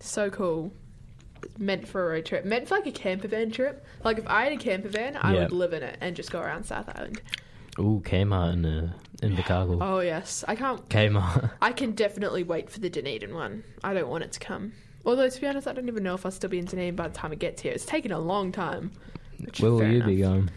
so 0.00 0.30
cool. 0.30 0.72
Meant 1.58 1.86
for 1.86 2.06
a 2.06 2.12
road 2.14 2.26
trip. 2.26 2.44
Meant 2.44 2.68
for 2.68 2.74
like 2.76 2.86
a 2.86 2.92
camper 2.92 3.28
van 3.28 3.50
trip. 3.50 3.84
Like 4.02 4.18
if 4.18 4.26
I 4.26 4.44
had 4.44 4.52
a 4.52 4.56
camper 4.56 4.88
van, 4.88 5.16
I 5.16 5.34
Yeah. 5.34 5.40
would 5.42 5.52
live 5.52 5.72
in 5.72 5.82
it 5.82 5.96
and 6.00 6.16
just 6.16 6.30
go 6.30 6.40
around 6.40 6.64
South 6.64 6.88
Island. 6.94 7.20
Ooh, 7.78 8.00
Kmart 8.04 8.52
in 8.54 8.64
uh, 8.64 8.92
in 9.22 9.36
Chicago. 9.36 9.78
Oh 9.80 10.00
yes, 10.00 10.44
I 10.48 10.54
can't. 10.56 10.88
Kmart. 10.88 11.50
I 11.62 11.72
can 11.72 11.92
definitely 11.92 12.44
wait 12.44 12.70
for 12.70 12.80
the 12.80 12.88
Dunedin 12.88 13.34
one. 13.34 13.62
I 13.82 13.92
don't 13.94 14.08
want 14.08 14.24
it 14.24 14.32
to 14.32 14.40
come. 14.40 14.72
Although 15.04 15.28
to 15.28 15.40
be 15.40 15.46
honest, 15.46 15.66
I 15.68 15.72
don't 15.74 15.88
even 15.88 16.02
know 16.02 16.14
if 16.14 16.24
I'll 16.24 16.32
still 16.32 16.48
be 16.50 16.58
in 16.58 16.64
Dunedin 16.64 16.96
by 16.96 17.08
the 17.08 17.14
time 17.14 17.32
it 17.32 17.38
gets 17.40 17.60
here. 17.62 17.72
It's 17.72 17.84
taken 17.84 18.10
a 18.12 18.18
long 18.18 18.50
time. 18.52 18.92
Where 19.58 19.70
will 19.72 19.82
you 19.82 19.96
enough. 19.96 20.06
be 20.06 20.16
going? 20.16 20.50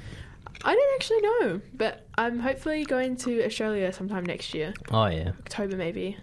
I 0.63 0.73
don't 0.73 0.95
actually 0.95 1.21
know, 1.21 1.61
but 1.73 2.07
I'm 2.17 2.39
hopefully 2.39 2.83
going 2.83 3.15
to 3.17 3.43
Australia 3.45 3.91
sometime 3.93 4.25
next 4.25 4.53
year, 4.53 4.73
Oh 4.91 5.05
yeah. 5.07 5.29
October 5.39 5.75
maybe. 5.77 6.17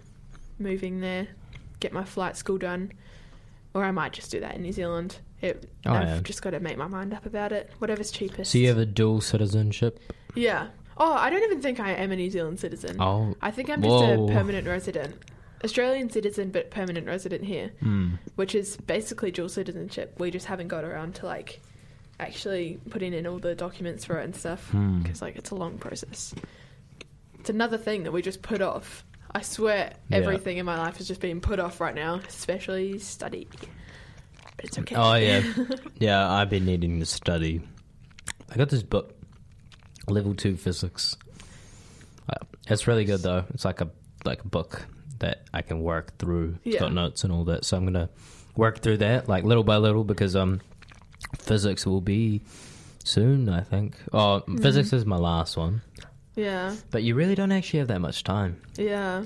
Moving 0.59 1.01
there, 1.01 1.29
get 1.81 1.92
my 1.92 2.05
flight 2.05 2.37
school 2.37 2.59
done, 2.59 2.92
or 3.75 3.85
I 3.85 3.90
might 3.90 4.12
just 4.12 4.31
do 4.31 4.40
that 4.40 4.55
in 4.57 4.62
New 4.62 4.73
Zealand. 4.73 5.18
It, 5.40 5.68
Oh, 5.87 5.92
I've 5.92 6.09
yeah. 6.09 6.20
just 6.23 6.42
got 6.42 6.51
to 6.51 6.61
make 6.61 6.79
my 6.79 6.87
mind 6.87 7.12
up 7.12 7.27
about 7.27 7.53
it. 7.53 7.70
Whatever's 7.79 8.11
cheapest. 8.11 8.51
So 8.53 8.59
you 8.59 8.68
have 8.68 8.79
a 8.79 8.87
dual 8.87 9.20
citizenship? 9.20 10.01
Yeah. 10.35 10.68
Oh, 10.97 11.12
I 11.12 11.29
don't 11.31 11.42
even 11.42 11.61
think 11.61 11.81
I 11.81 11.90
am 11.92 12.12
a 12.12 12.16
New 12.16 12.31
Zealand 12.31 12.61
citizen. 12.61 12.97
Oh. 13.01 13.35
I 13.42 13.51
think 13.51 13.68
I'm 13.68 13.83
just 13.83 13.90
Whoa. 13.92 14.27
a 14.27 14.33
permanent 14.33 14.66
resident. 14.66 15.16
Australian 15.64 16.09
citizen, 16.11 16.51
but 16.51 16.70
permanent 16.70 17.07
resident 17.07 17.44
here, 17.44 17.73
Hmm. 17.81 18.14
which 18.37 18.55
is 18.55 18.77
basically 18.77 19.31
dual 19.31 19.49
citizenship. 19.49 20.14
We 20.18 20.31
just 20.31 20.47
haven't 20.47 20.68
got 20.68 20.85
around 20.85 21.14
to 21.16 21.27
like 21.27 21.61
actually 22.20 22.79
putting 22.90 23.12
in 23.12 23.27
all 23.27 23.38
the 23.38 23.55
documents 23.55 24.05
for 24.05 24.18
it 24.20 24.24
and 24.24 24.35
stuff 24.37 24.68
Hmm. 24.70 25.00
because 25.03 25.20
like 25.22 25.37
it's 25.37 25.50
a 25.50 25.55
long 25.55 25.79
process. 25.79 26.35
It's 27.40 27.50
another 27.50 27.77
thing 27.79 28.05
that 28.05 28.12
we 28.12 28.22
just 28.22 28.40
put 28.42 28.61
off. 28.62 29.05
I 29.33 29.42
swear, 29.42 29.92
Yeah. 30.09 30.18
everything 30.18 30.59
in 30.59 30.64
my 30.66 30.79
life 30.79 31.00
is 31.00 31.09
just 31.09 31.20
being 31.20 31.40
put 31.40 31.59
off 31.59 31.81
right 31.81 31.94
now, 31.94 32.20
especially 32.27 32.98
study. 33.00 33.48
But 34.57 34.64
it's 34.66 34.79
okay. 34.79 34.94
Oh 34.94 35.14
yeah, 35.14 35.42
yeah. 35.98 36.31
I've 36.31 36.48
been 36.50 36.64
needing 36.64 37.00
to 37.00 37.07
study. 37.07 37.61
I 38.50 38.57
got 38.57 38.68
this 38.68 38.83
book, 38.85 39.14
level 40.09 40.35
two 40.35 40.57
physics. 40.57 41.16
Uh, 42.29 42.44
It's 42.68 42.87
really 42.87 43.05
good 43.05 43.20
though. 43.22 43.44
It's 43.53 43.64
like 43.64 43.81
a 43.81 43.90
like 44.24 44.44
a 44.44 44.48
book 44.48 44.87
that 45.18 45.42
I 45.53 45.62
can 45.62 45.81
work 45.83 46.16
through. 46.18 46.59
It's 46.64 46.74
Yeah. 46.74 46.81
got 46.81 46.92
notes 46.94 47.24
and 47.24 47.33
all 47.33 47.44
that. 47.44 47.64
So 47.64 47.77
I'm 47.77 47.85
gonna 47.85 48.09
work 48.57 48.79
through 48.79 48.98
that 48.98 49.29
like 49.29 49.42
little 49.44 49.64
by 49.64 49.77
little 49.79 50.05
because 50.05 50.37
um 50.37 50.61
physics 51.38 51.87
will 51.87 52.01
be 52.01 52.42
soon. 53.05 53.49
I 53.49 53.61
think. 53.62 53.97
Oh, 54.12 54.40
Mm-hmm. 54.40 54.59
physics 54.59 54.92
is 54.92 55.05
my 55.07 55.16
last 55.16 55.57
one. 55.57 55.83
yeah, 56.37 56.75
But 56.90 57.03
you 57.03 57.14
really 57.14 57.35
don't 57.35 57.53
actually 57.53 57.79
have 57.81 57.88
that 57.88 58.01
much 58.01 58.25
time. 58.25 58.61
yeah. 58.77 59.25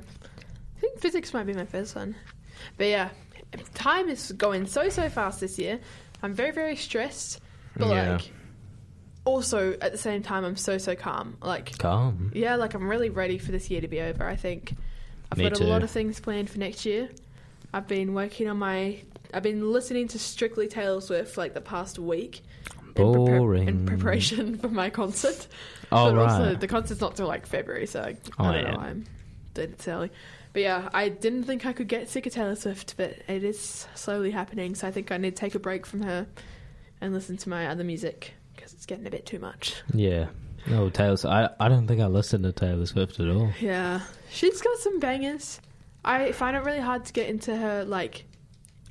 I 0.77 0.81
think 0.81 1.01
physics 1.01 1.35
might 1.35 1.45
be 1.47 1.55
my 1.55 1.65
first 1.65 1.97
one. 1.97 2.15
But 2.77 2.87
yeah, 2.87 3.09
time 3.75 4.09
is 4.09 4.31
going 4.33 4.67
so 4.67 4.89
so 4.91 5.09
fast 5.09 5.41
this 5.41 5.59
year. 5.59 5.81
I'm 6.23 6.35
very 6.35 6.53
very 6.53 6.77
stressed, 6.77 7.41
but 7.77 7.89
Yeah. 7.89 8.13
like 8.13 8.31
also 9.25 9.77
at 9.81 9.91
the 9.93 9.99
same 9.99 10.23
time 10.23 10.45
I'm 10.45 10.57
so 10.57 10.79
so 10.79 10.95
calm. 10.95 11.37
Like 11.43 11.77
Calm. 11.79 12.31
yeah, 12.35 12.55
like 12.57 12.75
I'm 12.75 12.89
really 12.89 13.11
ready 13.11 13.39
for 13.39 13.51
this 13.53 13.71
year 13.71 13.81
to 13.81 13.89
be 13.89 14.01
over. 14.01 14.25
I 14.25 14.37
think 14.37 14.75
I've 15.33 15.39
Me 15.39 15.49
got 15.49 15.57
too. 15.59 15.65
a 15.65 15.67
lot 15.67 15.83
of 15.83 15.91
things 15.91 16.21
planned 16.21 16.49
for 16.49 16.59
next 16.59 16.87
year. 16.87 17.09
I've 17.75 17.87
been 17.89 18.15
working 18.15 18.49
on 18.49 18.59
my. 18.59 19.03
I've 19.35 19.43
been 19.43 19.73
listening 19.73 20.09
to 20.09 20.19
strictly 20.19 20.69
Taylor 20.69 21.01
Swift 21.01 21.35
for 21.35 21.41
like 21.43 21.55
the 21.55 21.61
past 21.61 21.99
week. 21.99 22.43
in 22.97 23.05
prepar- 23.05 23.69
in 23.69 23.87
preparation 23.87 24.57
for 24.59 24.69
my 24.69 24.91
concert. 24.91 25.47
Oh, 25.93 26.13
but 26.13 26.19
also 26.19 26.55
the 26.55 26.67
concert's 26.69 27.01
not 27.01 27.17
till 27.17 27.27
like 27.29 27.47
February, 27.47 27.87
so 27.87 28.01
I, 28.03 28.17
Oh, 28.39 28.45
I 28.45 28.53
don't 28.53 28.63
yeah. 28.65 28.71
know. 28.73 28.79
why 28.79 28.87
I'm 28.89 29.05
doing 29.55 29.73
it 29.73 29.89
early. 29.89 30.11
But 30.53 30.63
yeah, 30.63 30.89
I 30.95 31.09
didn't 31.11 31.45
think 31.45 31.67
I 31.67 31.73
could 31.73 31.89
get 31.89 32.09
sick 32.09 32.27
of 32.27 32.33
Taylor 32.33 32.57
Swift, 32.57 32.95
but 32.97 33.11
it 33.29 33.45
is 33.45 33.87
slowly 33.95 34.31
happening. 34.31 34.75
So 34.75 34.89
I 34.89 34.91
think 34.91 35.13
I 35.13 35.17
need 35.19 35.37
to 35.37 35.41
take 35.41 35.55
a 35.55 35.59
break 35.59 35.85
from 35.87 36.03
her 36.03 36.27
and 37.01 37.13
listen 37.15 37.37
to 37.37 37.49
my 37.49 37.69
other 37.69 37.85
music 37.85 38.33
because 38.57 38.73
it's 38.73 38.87
getting 38.87 39.07
a 39.07 39.11
bit 39.11 39.27
too 39.27 39.39
much. 39.39 39.75
Yeah. 39.95 40.27
No, 40.67 40.91
Taylor. 40.91 41.17
Swift- 41.17 41.33
I 41.33 41.51
I 41.61 41.69
don't 41.69 41.87
think 41.87 42.01
I 42.01 42.07
listened 42.07 42.45
to 42.45 42.53
Taylor 42.53 42.87
Swift 42.87 43.21
at 43.21 43.29
all. 43.29 43.51
Yeah, 43.61 44.01
she's 44.31 44.61
got 44.61 44.77
some 44.79 44.99
bangers. 44.99 45.61
I 46.05 46.33
find 46.33 46.57
it 46.57 46.65
really 46.65 46.81
hard 46.81 47.05
to 47.05 47.13
get 47.13 47.29
into 47.29 47.55
her 47.57 47.85
like 47.85 48.25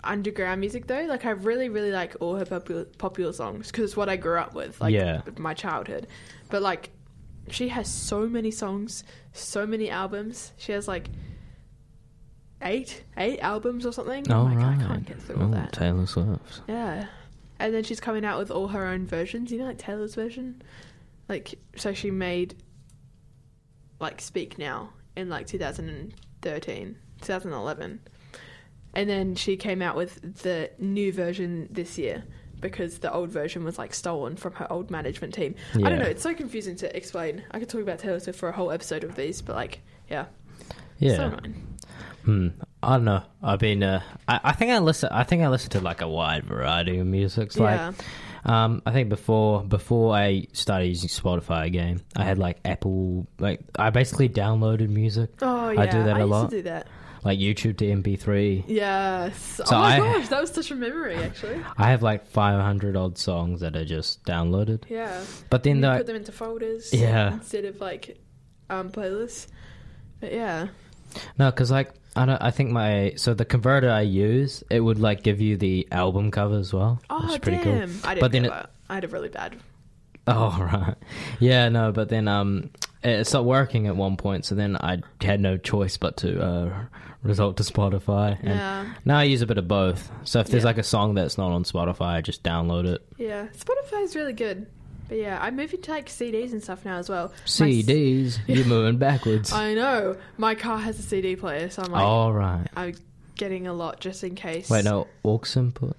underground 0.03 0.59
music 0.61 0.87
though. 0.87 1.05
Like 1.05 1.25
I 1.25 1.31
really, 1.31 1.69
really 1.69 1.91
like 1.91 2.15
all 2.19 2.35
her 2.35 2.45
popular 2.45 2.85
popular 2.85 3.33
songs 3.33 3.67
because 3.67 3.83
it's 3.85 3.97
what 3.97 4.09
I 4.09 4.15
grew 4.15 4.37
up 4.39 4.53
with. 4.53 4.79
Like 4.81 4.93
Yeah. 4.93 5.21
my 5.37 5.53
childhood. 5.53 6.07
But 6.49 6.61
like, 6.61 6.91
she 7.49 7.69
has 7.69 7.91
so 7.91 8.27
many 8.27 8.51
songs, 8.51 9.03
so 9.33 9.65
many 9.65 9.89
albums. 9.89 10.51
She 10.57 10.71
has 10.73 10.87
like 10.87 11.09
eight, 12.61 13.03
eight 13.17 13.39
albums 13.39 13.85
or 13.85 13.91
something. 13.91 14.29
Oh, 14.31 14.43
like, 14.43 14.57
right. 14.57 14.77
I 14.79 14.83
can't 14.87 15.05
get 15.05 15.21
through 15.21 15.37
Oh, 15.37 15.43
all 15.43 15.49
that. 15.51 15.73
Taylor 15.73 16.05
Swift. 16.05 16.61
Yeah. 16.67 17.05
And 17.59 17.73
then 17.73 17.83
she's 17.83 17.99
coming 17.99 18.25
out 18.25 18.39
with 18.39 18.51
all 18.51 18.67
her 18.69 18.85
own 18.85 19.05
versions, 19.05 19.51
you 19.51 19.59
know, 19.59 19.65
like 19.65 19.77
Taylor's 19.77 20.15
version. 20.15 20.61
Like, 21.29 21.55
so 21.75 21.93
she 21.93 22.09
made, 22.11 22.55
like, 23.99 24.21
Speak 24.21 24.57
Now 24.57 24.89
in, 25.15 25.29
like, 25.29 25.47
2013, 25.47 26.97
2011. 27.21 27.99
And 28.93 29.09
then 29.09 29.35
she 29.35 29.57
came 29.57 29.81
out 29.81 29.95
with 29.95 30.41
the 30.43 30.71
new 30.79 31.11
version 31.13 31.67
this 31.71 31.97
year 31.97 32.23
because 32.59 32.99
the 32.99 33.13
old 33.13 33.29
version 33.29 33.63
was, 33.63 33.77
like, 33.77 33.93
stolen 33.93 34.35
from 34.35 34.53
her 34.53 34.71
old 34.71 34.89
management 34.89 35.33
team. 35.35 35.53
I 35.75 35.79
don't 35.89 35.99
know, 35.99 36.05
it's 36.05 36.23
so 36.23 36.33
confusing 36.33 36.75
to 36.77 36.97
explain. 36.97 37.43
I 37.51 37.59
could 37.59 37.69
talk 37.69 37.81
about 37.81 37.99
Taylor 37.99 38.19
Swift 38.19 38.39
for 38.39 38.49
a 38.49 38.51
whole 38.53 38.71
episode 38.71 39.03
of 39.03 39.15
these, 39.15 39.41
but, 39.43 39.55
like, 39.55 39.81
yeah. 40.09 40.25
So 40.25 41.05
Yeah. 41.05 41.21
annoying. 41.25 41.63
Hmm. 42.25 42.47
I 42.83 42.93
don't 42.95 43.05
know. 43.05 43.23
I've 43.43 43.59
been. 43.59 43.83
Uh, 43.83 44.01
I, 44.27 44.39
I 44.45 44.51
think 44.53 44.71
I 44.71 44.79
listen. 44.79 45.09
I 45.11 45.23
think 45.23 45.43
I 45.43 45.47
listen 45.49 45.69
to 45.71 45.79
like 45.81 46.01
a 46.01 46.07
wide 46.07 46.43
variety 46.43 46.97
of 46.99 47.07
music. 47.07 47.47
It's 47.47 47.57
Yeah. 47.57 47.87
Like, 48.45 48.51
um, 48.51 48.81
I 48.85 48.91
think 48.91 49.09
before 49.09 49.63
before 49.63 50.13
I 50.15 50.47
started 50.53 50.87
using 50.87 51.09
Spotify 51.09 51.65
again, 51.65 52.01
I 52.15 52.23
had 52.23 52.37
like 52.37 52.59
Apple. 52.65 53.27
Like 53.39 53.61
I 53.77 53.89
basically 53.91 54.29
downloaded 54.29 54.89
music, 54.89 55.29
Oh, 55.41 55.69
yeah. 55.69 55.81
I 55.81 55.85
do 55.87 56.03
that 56.03 56.17
a 56.17 56.19
used 56.19 56.29
lot. 56.31 56.49
to 56.51 56.55
do 56.57 56.61
that. 56.63 56.87
Like 57.27 57.39
YouTube 57.39 57.77
to 57.77 57.85
MP3. 57.85 58.63
Yes. 58.67 59.37
So 59.57 59.63
oh 59.67 59.71
my 59.79 59.95
I- 59.95 59.99
gosh, 59.99 60.27
that 60.29 60.41
was 60.41 60.49
such 60.51 60.71
a 60.71 60.75
memory, 60.75 61.15
actually. 61.15 61.61
I 61.77 61.89
have 61.91 62.01
like 62.01 62.25
500 62.27 62.95
odd 62.95 63.17
songs 63.17 63.59
that 63.61 63.75
are 63.75 63.85
just 63.85 64.23
downloaded. 64.23 64.83
Yeah. 64.89 65.23
But 65.49 65.63
then 65.63 65.81
the, 65.81 65.97
put 65.97 66.05
them 66.07 66.15
into 66.15 66.31
folders. 66.31 66.93
Yeah. 66.93 67.33
Instead 67.33 67.65
of 67.65 67.79
like 67.81 68.17
um 68.69 68.89
playlists. 68.89 69.47
But 70.19 70.31
yeah. 70.33 70.67
No, 71.37 71.51
because 71.51 71.69
like 71.69 71.91
I 72.15 72.25
don't. 72.25 72.41
I 72.41 72.51
think 72.51 72.71
my 72.71 73.13
so 73.17 73.33
the 73.33 73.45
converter 73.45 73.89
I 73.91 74.01
use 74.01 74.63
it 74.69 74.79
would 74.79 74.99
like 74.99 75.21
give 75.21 75.39
you 75.41 75.57
the 75.57 75.87
album 75.91 76.31
cover 76.31 76.57
as 76.57 76.73
well. 76.73 76.99
Oh 77.09 77.31
which 77.31 77.41
pretty 77.41 77.63
damn. 77.63 77.89
cool. 77.89 77.99
I 78.09 78.13
didn't 78.15 78.21
But 78.21 78.31
then 78.31 78.45
it- 78.45 78.51
I 78.89 78.95
had 78.95 79.03
a 79.03 79.07
really 79.09 79.29
bad. 79.29 79.57
Oh 80.29 80.57
right, 80.59 80.95
yeah, 81.39 81.69
no, 81.69 81.93
but 81.93 82.09
then 82.09 82.27
um, 82.27 82.69
it 83.01 83.25
stopped 83.27 83.45
working 83.45 83.87
at 83.87 83.95
one 83.95 84.17
point, 84.17 84.43
so 84.43 84.55
then 84.55 84.75
I 84.75 84.97
had 85.21 85.39
no 85.39 85.55
choice 85.55 85.95
but 85.95 86.17
to 86.17 86.41
uh, 86.43 86.85
resort 87.23 87.57
to 87.57 87.63
Spotify. 87.63 88.37
And 88.39 88.49
Yeah. 88.49 88.85
now 89.05 89.17
I 89.19 89.23
use 89.23 89.41
a 89.41 89.45
bit 89.47 89.57
of 89.57 89.67
both. 89.67 90.11
So 90.23 90.39
if 90.39 90.47
there's 90.47 90.63
Yeah. 90.63 90.67
like 90.67 90.77
a 90.77 90.83
song 90.83 91.13
that's 91.15 91.37
not 91.37 91.51
on 91.51 91.63
Spotify, 91.63 92.07
I 92.17 92.21
just 92.21 92.43
download 92.43 92.85
it. 92.85 93.05
Yeah. 93.17 93.47
Spotify's 93.57 94.15
really 94.15 94.33
good. 94.33 94.67
But 95.09 95.19
yeah, 95.19 95.39
I'm 95.41 95.55
moving 95.55 95.81
to 95.81 95.91
like 95.91 96.09
CDs 96.09 96.51
and 96.51 96.61
stuff 96.61 96.83
now 96.83 96.97
as 96.97 97.07
well. 97.09 97.27
My 97.29 97.33
CDs, 97.45 98.39
you're 98.47 98.65
moving 98.65 98.97
backwards. 98.97 99.53
I 99.53 99.73
know. 99.73 100.17
My 100.37 100.53
car 100.53 100.77
has 100.79 100.99
a 100.99 101.01
CD 101.01 101.35
player, 101.35 101.69
so 101.69 101.81
I'm 101.83 101.91
like 101.91 102.03
All 102.03 102.33
right. 102.33 102.67
I'm 102.75 102.93
getting 103.35 103.67
a 103.67 103.73
lot 103.73 103.99
just 104.01 104.23
in 104.23 104.35
case. 104.35 104.69
Wait, 104.69 104.83
no, 104.83 105.07
aux 105.23 105.41
input. 105.55 105.95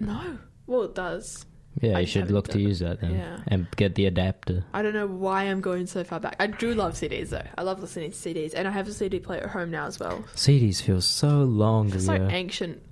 No. 0.00 0.38
Well 0.66 0.82
it 0.82 0.94
does. 0.94 1.44
Yeah, 1.80 1.96
I 1.96 2.00
you 2.00 2.06
should 2.06 2.30
look 2.30 2.48
to 2.48 2.58
it. 2.58 2.62
use 2.62 2.80
that 2.80 3.00
then, 3.00 3.14
Yeah. 3.14 3.38
and 3.48 3.66
get 3.76 3.94
the 3.94 4.06
adapter. 4.06 4.64
I 4.74 4.82
don't 4.82 4.92
know 4.92 5.06
why 5.06 5.44
I'm 5.44 5.60
going 5.62 5.86
so 5.86 6.04
far 6.04 6.20
back. 6.20 6.36
I 6.38 6.46
do 6.46 6.74
love 6.74 6.92
CDs 6.94 7.30
though. 7.30 7.42
I 7.56 7.62
love 7.62 7.80
listening 7.80 8.10
to 8.12 8.16
CDs, 8.16 8.52
and 8.54 8.68
I 8.68 8.70
have 8.70 8.86
a 8.88 8.92
CD 8.92 9.18
player 9.18 9.40
at 9.44 9.50
home 9.50 9.70
now 9.70 9.86
as 9.86 9.98
well. 9.98 10.22
CDs 10.34 10.82
feel 10.82 11.00
so 11.00 11.28
long 11.44 11.92
It's 11.94 12.04
so 12.06 12.14
ago. 12.14 12.28
ancient, 12.30 12.82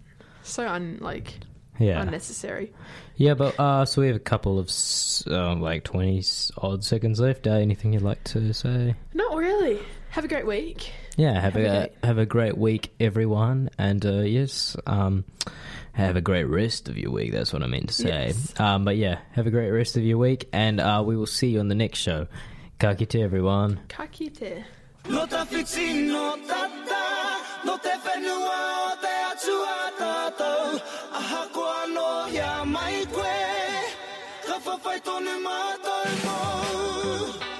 so 0.42 0.66
un 0.66 0.96
like 1.00 1.34
yeah, 1.78 2.00
unnecessary. 2.00 2.72
yeah, 3.16 3.34
but 3.34 3.58
uh, 3.60 3.84
so 3.84 4.00
we 4.00 4.06
have 4.08 4.16
a 4.16 4.18
couple 4.18 4.58
of 4.58 4.70
uh, 5.30 5.54
like 5.56 5.84
twenty 5.84 6.24
odd 6.58 6.82
seconds 6.82 7.20
left. 7.20 7.46
Uh, 7.46 7.50
anything 7.52 7.92
you'd 7.92 8.02
like 8.02 8.24
to 8.24 8.52
say? 8.54 8.94
Not 9.14 9.36
really. 9.36 9.78
Have 10.10 10.24
a 10.24 10.28
great 10.28 10.46
week. 10.46 10.92
Yeah, 11.16 11.34
have, 11.40 11.54
Have 11.54 11.56
a 11.56 11.58
a, 11.66 11.70
great- 11.78 11.92
have 12.04 12.18
a 12.18 12.26
great 12.26 12.58
week, 12.58 12.92
everyone, 12.98 13.70
and 13.78 14.04
uh, 14.04 14.20
yes, 14.22 14.76
um, 14.86 15.24
have 15.92 16.16
a 16.16 16.20
great 16.20 16.44
rest 16.44 16.88
of 16.88 16.96
your 16.98 17.10
week. 17.12 17.32
That's 17.32 17.52
what 17.52 17.62
I 17.62 17.66
meant 17.66 17.88
to 17.88 17.94
say. 17.94 18.08
Yes. 18.28 18.58
Um, 18.58 18.84
but 18.84 18.96
yeah, 18.96 19.18
have 19.32 19.46
a 19.46 19.50
great 19.50 19.70
rest 19.70 19.96
of 19.96 20.02
your 20.02 20.18
week, 20.18 20.48
and 20.52 20.80
uh, 20.80 21.02
we 21.06 21.16
will 21.16 21.26
see 21.26 21.48
you 21.50 21.60
on 21.60 21.68
the 21.68 21.74
next 21.74 21.98
show. 22.00 22.26
Ka 22.78 22.94
kite, 22.94 23.16
everyone. 23.16 23.80
Ka 23.88 24.06
kite. 24.06 24.64
No 25.08 25.26
te 25.26 25.36
whiti 25.36 26.06
no 26.08 26.36
tata, 26.46 27.04
no 27.64 27.76
te 27.78 27.90
whenua 28.04 28.60
o 28.90 28.96
te 29.00 29.14
atua 29.30 29.76
tātou. 30.00 30.80
Aha 31.12 31.48
koa 31.54 31.86
no 31.94 32.26
ia 32.34 32.64
mai 32.66 33.04
koe, 33.12 33.38
ka 34.46 34.58
whawhai 34.66 34.98
tonu 35.06 35.34
mātou 35.46 36.04
mō. 36.24 36.38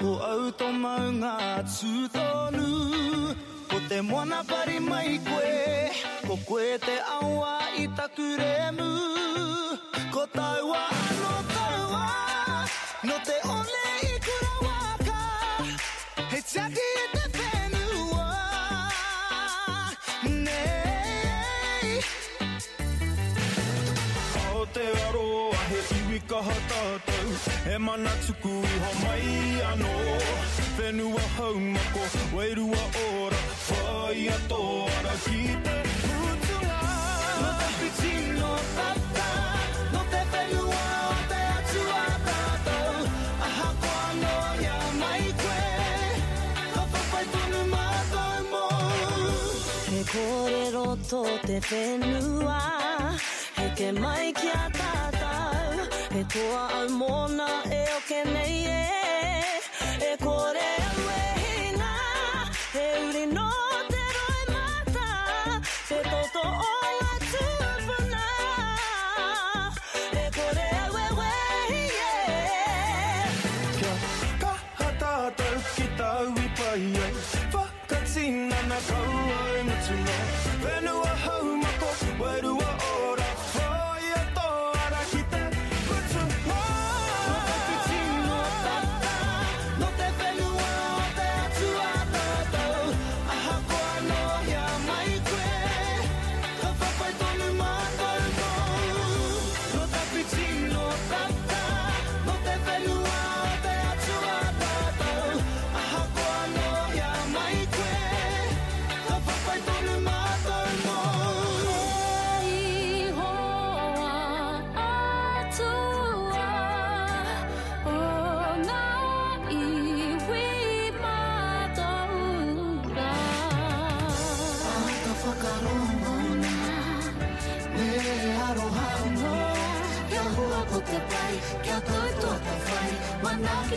O 0.03 0.19
au 0.31 0.51
tō 0.53 0.69
maunga 0.83 1.33
atu 1.61 2.09
tonu, 2.13 2.40
moana 4.03 4.45
pari 4.45 4.79
mai 4.81 5.19
koe, 5.29 5.91
ko 6.27 6.35
koe 6.49 6.79
te 6.87 6.97
aua 7.17 7.53
i 7.83 7.87
taku 7.97 8.27
remu. 8.41 8.91
Ko 10.15 10.23
taua 10.37 10.83
ano 11.07 11.33
taua, 11.55 12.05
no 13.09 13.17
te 13.27 13.37
ole 13.57 13.85
i 14.13 14.15
kura 14.27 14.53
waka. 14.67 15.21
He 16.33 16.39
tiaki 16.51 16.87
e 17.03 17.05
te 17.15 17.20
kaha 26.31 26.57
tātou 26.71 27.31
E 27.75 27.79
mana 27.87 28.11
tuku 28.25 28.53
iho 28.75 28.91
mai 29.03 29.31
anō. 29.73 29.95
Whenua 30.79 31.25
haumako, 31.37 32.05
wairua 32.37 32.85
ora 33.03 33.41
Whai 33.69 34.29
ato 34.35 34.61
ara 34.99 35.15
ki 35.25 35.41
te 35.65 35.75
putunga 36.05 36.79
No 37.43 37.51
te 37.59 37.69
whiti 37.79 38.13
no 38.39 38.53
tata 38.77 39.29
No 39.95 40.05
te 40.13 40.23
whenua 40.33 40.85
o 41.09 41.17
te 41.33 41.41
atua 41.57 42.05
tātou. 42.29 43.11
Aha 43.49 43.69
koa 43.83 44.07
no 44.23 44.35
ia 44.65 44.79
mai 45.03 45.25
koe 45.43 45.67
Ka 46.75 46.87
whawhai 46.95 47.25
tonu 47.35 47.65
mātou 47.75 48.37
mō. 48.53 48.67
He 49.91 50.05
kōrero 50.15 50.87
tō 51.11 51.25
te 51.49 51.59
whenua 51.71 52.63
He 53.59 53.69
ke 53.83 53.93
mai 53.99 54.31
ki 54.41 54.55
a 54.63 54.80
He 56.21 56.25
toa 56.25 56.85
mōna 57.01 57.47
e 57.73 57.81
o 57.97 58.01
ke 58.09 58.21
nei 58.29 58.59
e 58.69 60.13
E 60.13 60.80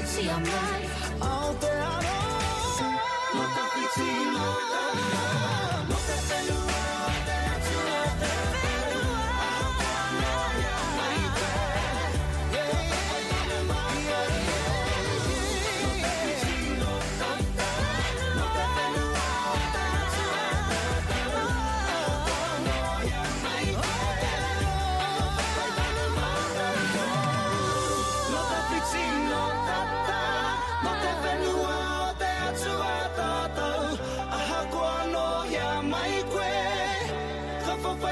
mana 0.04 0.12
ki 0.12 0.22
tia 0.22 0.83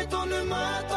Arrête, 0.02 0.14
on 0.16 0.26
ne 0.26 0.50
m'attend 0.50 0.91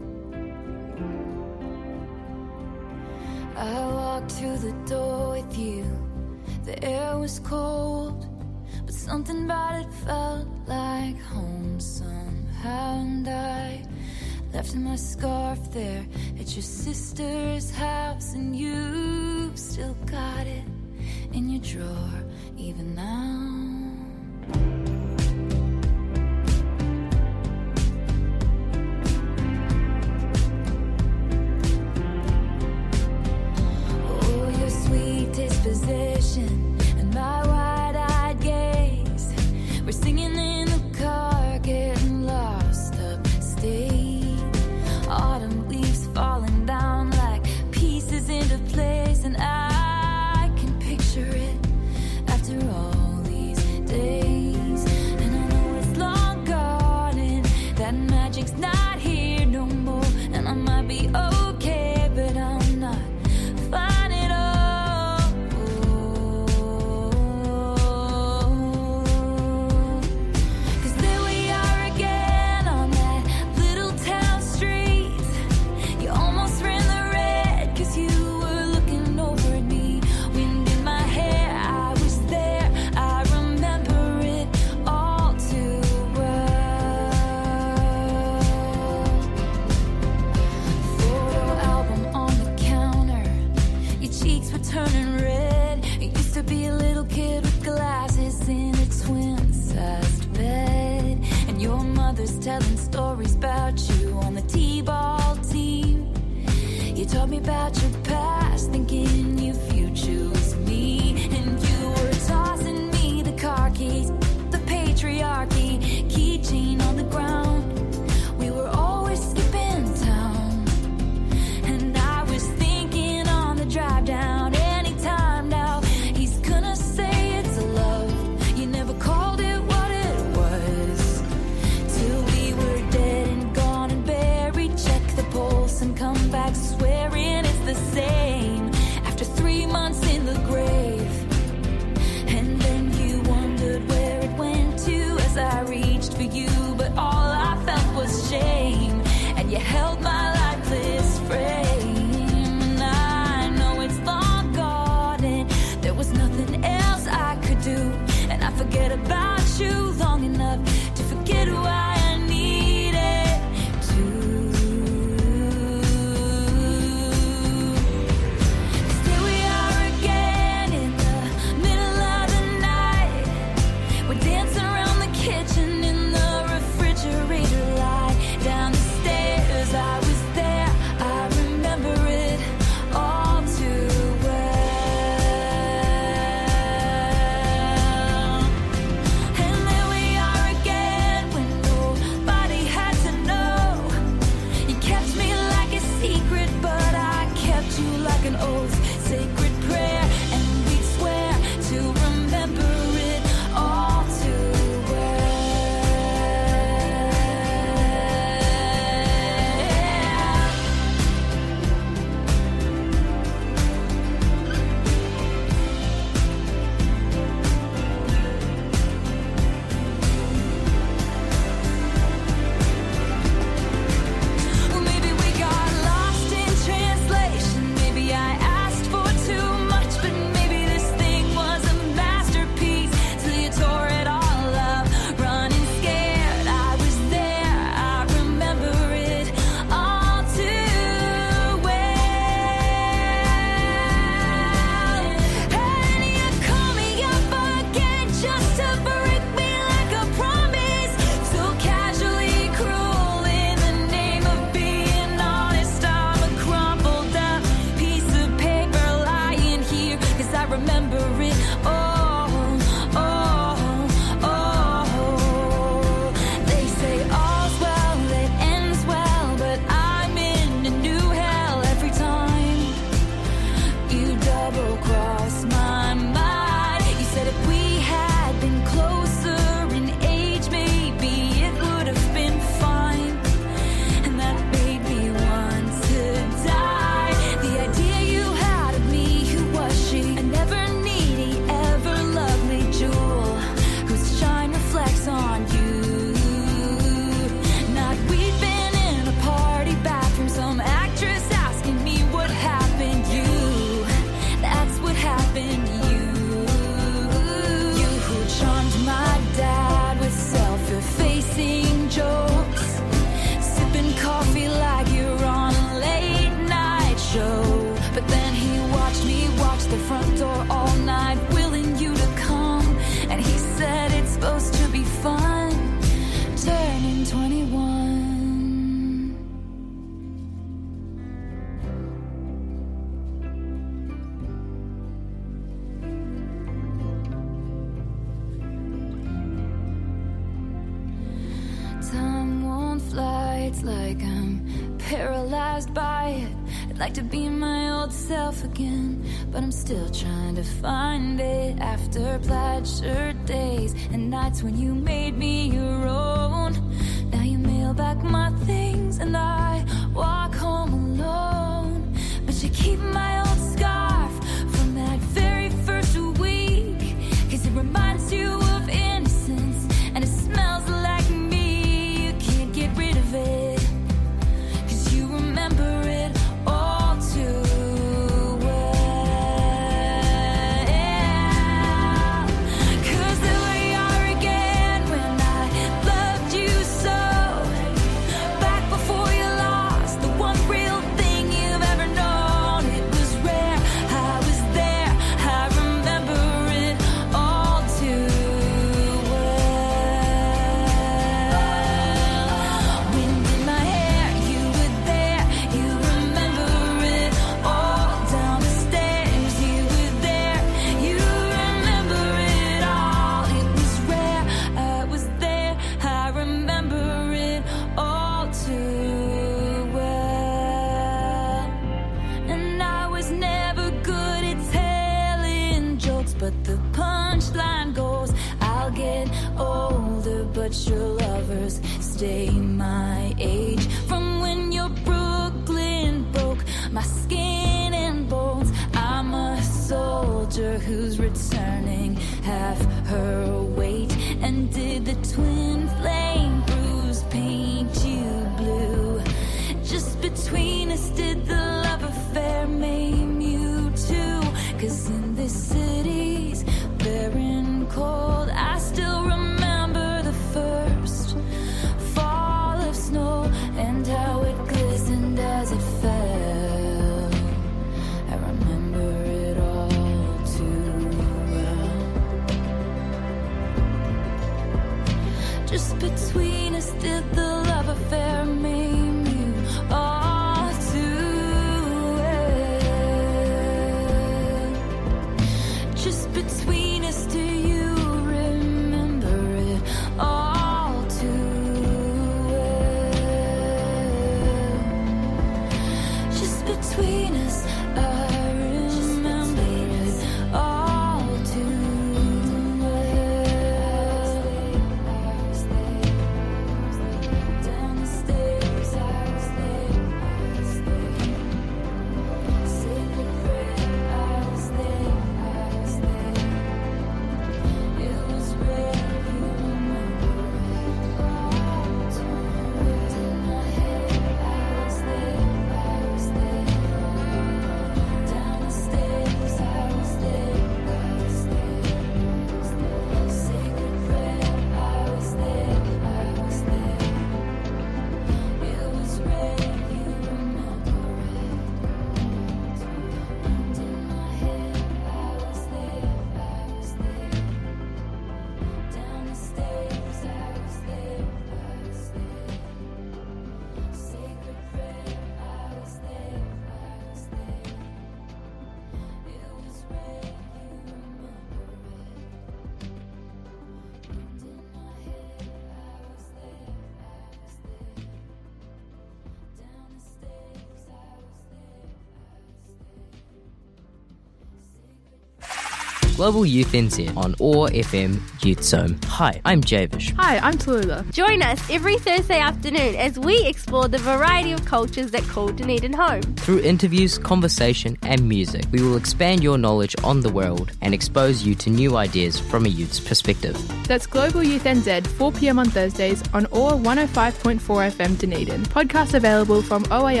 Global 576.00 576.24
Youth 576.24 576.52
NZ 576.52 576.96
on 576.96 577.14
OAR 577.20 577.50
FM 577.50 578.00
Youth 578.24 578.42
Zone. 578.42 578.78
Hi, 578.86 579.20
I'm 579.26 579.42
Javish. 579.42 579.94
Hi, 579.96 580.16
I'm 580.16 580.38
Tallulah. 580.38 580.90
Join 580.92 581.20
us 581.20 581.38
every 581.50 581.76
Thursday 581.76 582.18
afternoon 582.18 582.74
as 582.76 582.98
we 582.98 583.26
explore 583.26 583.68
the 583.68 583.76
variety 583.76 584.32
of 584.32 584.42
cultures 584.46 584.92
that 584.92 585.02
call 585.02 585.28
Dunedin 585.28 585.74
home. 585.74 586.00
Through 586.00 586.40
interviews, 586.40 586.96
conversation, 586.96 587.76
and 587.82 588.08
music, 588.08 588.46
we 588.50 588.62
will 588.62 588.78
expand 588.78 589.22
your 589.22 589.36
knowledge 589.36 589.76
on 589.84 590.00
the 590.00 590.08
world 590.08 590.52
and 590.62 590.72
expose 590.72 591.22
you 591.22 591.34
to 591.34 591.50
new 591.50 591.76
ideas 591.76 592.18
from 592.18 592.46
a 592.46 592.48
youth's 592.48 592.80
perspective. 592.80 593.36
That's 593.68 593.86
Global 593.86 594.24
Youth 594.24 594.44
NZ, 594.44 594.86
4 594.86 595.12
pm 595.12 595.38
on 595.38 595.50
Thursdays 595.50 596.02
on 596.14 596.24
OAR 596.32 596.52
105.4 596.52 597.38
FM 597.72 597.98
Dunedin. 597.98 598.44
Podcast 598.44 598.94
available 598.94 599.42
from 599.42 599.64
oar.org.nz. 599.70 600.00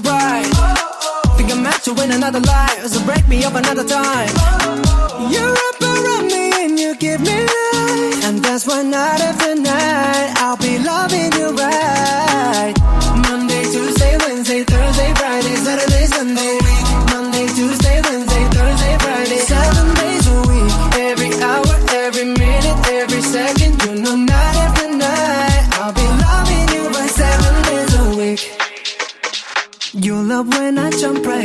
can 0.00 0.10
ride. 0.10 1.36
Think 1.36 1.50
I'm 1.50 1.62
meant 1.62 1.82
to 1.84 1.94
win 1.94 2.10
another 2.12 2.40
life, 2.40 2.86
so 2.86 3.04
break 3.04 3.26
me 3.28 3.44
up 3.44 3.54
another 3.54 3.84
time. 3.84 4.28
You 5.30 5.40
wrap 5.40 5.80
around 5.80 6.26
me 6.26 6.64
and 6.64 6.78
you 6.78 6.96
give 6.96 7.20
me 7.20 7.40
life, 7.40 8.24
and 8.24 8.38
that's 8.44 8.66
why 8.66 8.82
night 8.82 9.20
after 9.20 9.54
night 9.54 10.34
I'll 10.38 10.56
be 10.56 10.78
loving 10.78 11.32
you 11.32 11.50
right. 11.56 12.77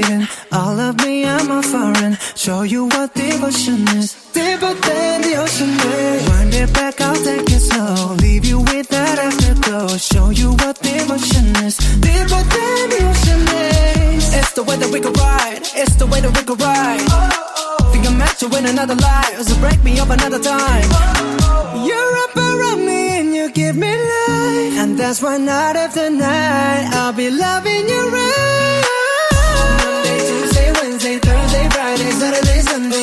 I 0.04 0.10
jump 0.10 0.10
right 0.10 0.10
in. 0.10 0.28
All 0.52 0.80
of 0.80 0.98
me, 1.04 1.26
I'm 1.26 1.52
a 1.52 1.62
foreign. 1.62 2.18
Show 2.36 2.64
you 2.64 2.86
what 2.88 3.14
devotion 3.14 3.88
is. 3.90 4.14
Deeper 4.34 4.74
than 4.74 5.22
the 5.22 5.36
ocean 5.38 5.70
is. 5.70 6.30
Wind 6.30 6.54
it 6.54 6.74
back, 6.74 7.02
I'll 7.02 7.16
take 7.16 7.50
it 7.50 7.60
slow. 7.60 8.16
Leave 8.16 8.46
you 8.46 8.60
with 8.60 8.88
that 8.90 9.20
afterglow. 9.20 9.98
Show 9.98 10.30
you 10.30 10.52
what 10.52 10.80
devotion 10.82 11.56
is. 11.66 11.78
Deeper 11.78 12.44
than 12.56 12.90
the 12.90 13.00
ocean 13.10 13.42
is. 14.16 14.34
It's 14.34 14.54
the 14.54 14.64
way 14.64 14.78
that 14.78 14.92
we 14.92 15.00
can 15.00 15.14
ride. 15.14 15.62
It's 15.76 15.96
the 15.96 16.06
way 16.06 16.22
that 16.22 16.32
we 16.38 16.44
can 16.44 16.58
ride. 16.58 17.06
Think 17.92 18.08
I'm 18.08 18.18
meant 18.18 18.38
to 18.40 18.48
win 18.48 18.66
another 18.66 18.96
life. 18.96 19.42
So 19.42 19.56
break 19.60 19.84
me 19.84 20.00
up 20.00 20.10
another 20.10 20.40
time. 20.40 20.90
You're 21.86 22.16
up 22.26 22.36
around 22.36 22.86
me 22.86 23.20
and 23.20 23.36
you 23.36 23.52
give 23.52 23.76
me 23.76 23.92
life. 23.92 24.78
And 24.82 24.98
that's 24.98 25.22
why 25.22 25.38
night 25.38 25.76
after 25.76 26.10
night 26.10 26.90
I'll 26.94 27.14
be 27.14 27.30
loving 27.30 27.88
you 27.88 28.10
right. 28.10 28.93
Thursday, 31.04 31.70
Friday, 31.70 32.12
Saturday, 32.12 32.62
Sunday. 32.62 33.03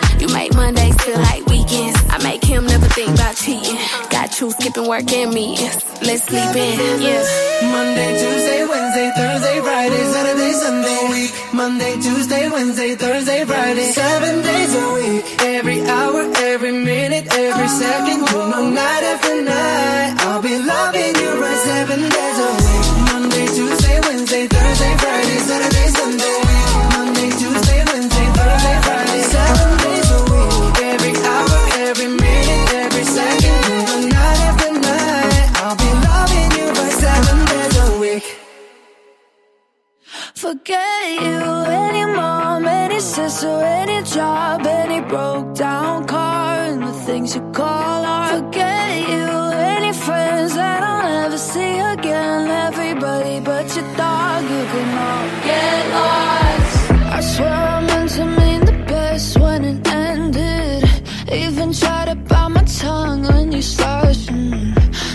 You 0.21 0.27
make 0.27 0.53
Mondays 0.53 0.95
feel 1.01 1.17
like 1.17 1.43
weekends. 1.47 1.97
I 2.07 2.21
make 2.21 2.43
him 2.43 2.67
never 2.67 2.85
think 2.93 3.09
about 3.09 3.35
cheating. 3.35 3.75
Got 4.11 4.39
you 4.39 4.51
skipping 4.51 4.87
work 4.87 5.11
and 5.11 5.33
meetings. 5.33 5.81
Let's 6.03 6.25
sleep 6.29 6.55
in, 6.55 7.01
yeah. 7.01 7.25
Monday, 7.73 8.11
Tuesday, 8.21 8.61
Wednesday, 8.69 9.11
Thursday, 9.17 9.59
Friday, 9.61 10.03
Saturday, 10.13 10.53
Sunday, 10.53 10.99
week. 11.09 11.53
Monday, 11.55 11.93
Tuesday, 11.95 12.49
Wednesday, 12.49 12.93
Thursday, 12.93 13.45
Friday, 13.45 13.89
seven 13.89 14.43
days 14.43 14.75
a 14.75 14.93
week. 14.93 15.41
Every 15.41 15.81
hour, 15.89 16.21
every 16.37 16.71
minute, 16.71 17.25
every 17.33 17.65
oh. 17.65 17.79
second, 17.81 18.19
you 18.29 18.49
know, 18.51 18.69
night 18.69 19.03
after 19.03 19.41
night. 19.41 20.20
Forget 40.63 41.21
you, 41.23 41.41
any 41.87 42.05
mom, 42.05 42.67
any 42.67 42.99
sister, 42.99 43.47
any 43.47 44.03
job, 44.03 44.63
any 44.63 45.01
broke 45.01 45.55
down 45.55 46.05
car, 46.05 46.53
and 46.65 46.83
the 46.83 46.93
things 46.93 47.33
you 47.33 47.41
call 47.51 48.05
art. 48.05 48.35
Forget 48.35 49.09
you, 49.09 49.25
any 49.73 49.91
friends 49.91 50.53
that 50.53 50.83
I'll 50.83 51.01
never 51.01 51.39
see 51.39 51.79
again. 51.79 52.47
Everybody 52.47 53.39
but 53.39 53.75
your 53.75 53.87
dog, 53.95 54.43
you 54.43 54.63
can 54.71 54.89
all 55.07 55.27
get 55.49 55.83
lost. 55.95 56.91
I 57.17 57.21
swear 57.21 57.53
I 57.53 57.81
meant 57.81 58.11
to 58.11 58.25
mean 58.25 58.61
the 58.63 58.85
best 58.87 59.39
when 59.39 59.65
it 59.65 59.87
ended. 59.87 60.83
Even 61.31 61.73
tried 61.73 62.05
to 62.09 62.15
bite 62.15 62.49
my 62.49 62.63
tongue 62.65 63.23
when 63.23 63.51
you 63.51 63.63
started. 63.63 64.29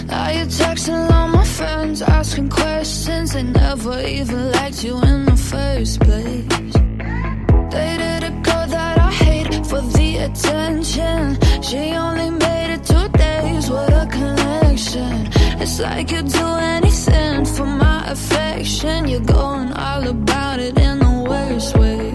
Now 0.09 0.29
you're 0.31 0.47
texting 0.47 1.09
all 1.13 1.29
my 1.29 1.45
friends, 1.45 2.03
asking 2.03 2.49
questions. 2.49 3.33
They 3.33 3.45
never 3.45 4.01
even 4.03 4.51
liked 4.51 4.83
you 4.83 5.01
in 5.03 5.25
the 5.27 5.36
first 5.51 6.01
place. 6.01 6.75
Dated 7.75 8.23
a 8.31 8.33
girl 8.47 8.67
that 8.77 8.99
I 8.99 9.13
hate 9.13 9.67
for 9.67 9.81
the 9.81 10.09
attention. 10.27 11.39
She 11.63 11.83
only 12.07 12.31
made 12.31 12.71
it 12.75 12.85
two 12.85 13.09
days, 13.17 13.71
what 13.71 13.93
a 13.93 14.07
connection. 14.07 15.29
It's 15.63 15.79
like 15.79 16.11
you'd 16.11 16.29
do 16.29 16.47
anything 16.77 17.45
for 17.45 17.67
my 17.67 18.11
affection. 18.11 19.09
You're 19.09 19.29
going 19.39 19.73
all 19.73 20.09
about 20.09 20.59
it 20.59 20.77
in 20.79 20.99
the 20.99 21.15
worst 21.31 21.77
ways. 21.79 22.06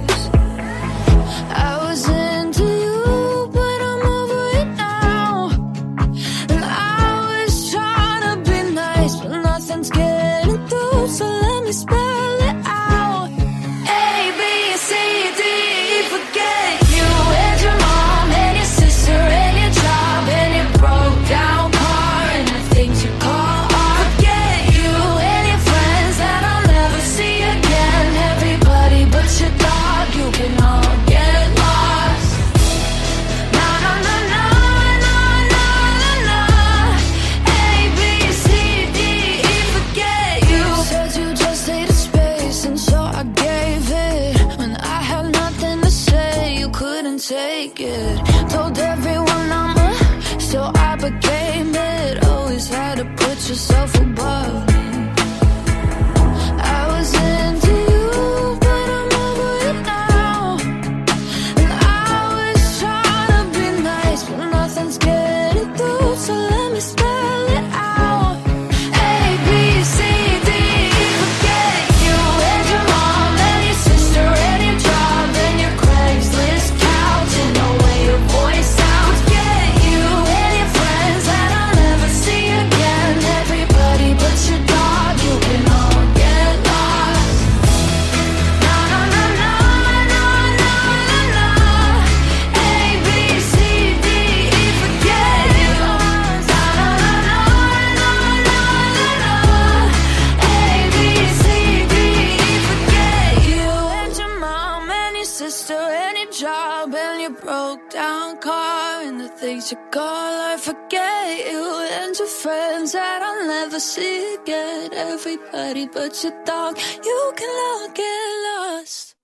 Never 113.71 113.79
see 113.79 114.35
again. 114.35 114.93
Everybody 114.93 115.87
but 115.87 116.21
your 116.23 116.33
dog, 116.43 116.77
you 117.05 117.33
can 117.37 117.49
all 117.49 117.89
get 117.93 118.29
lost. 118.47 119.15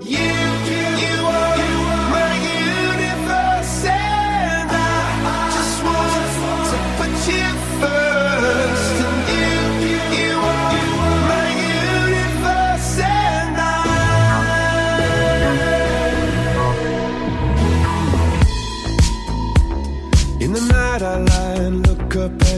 You 0.00 0.61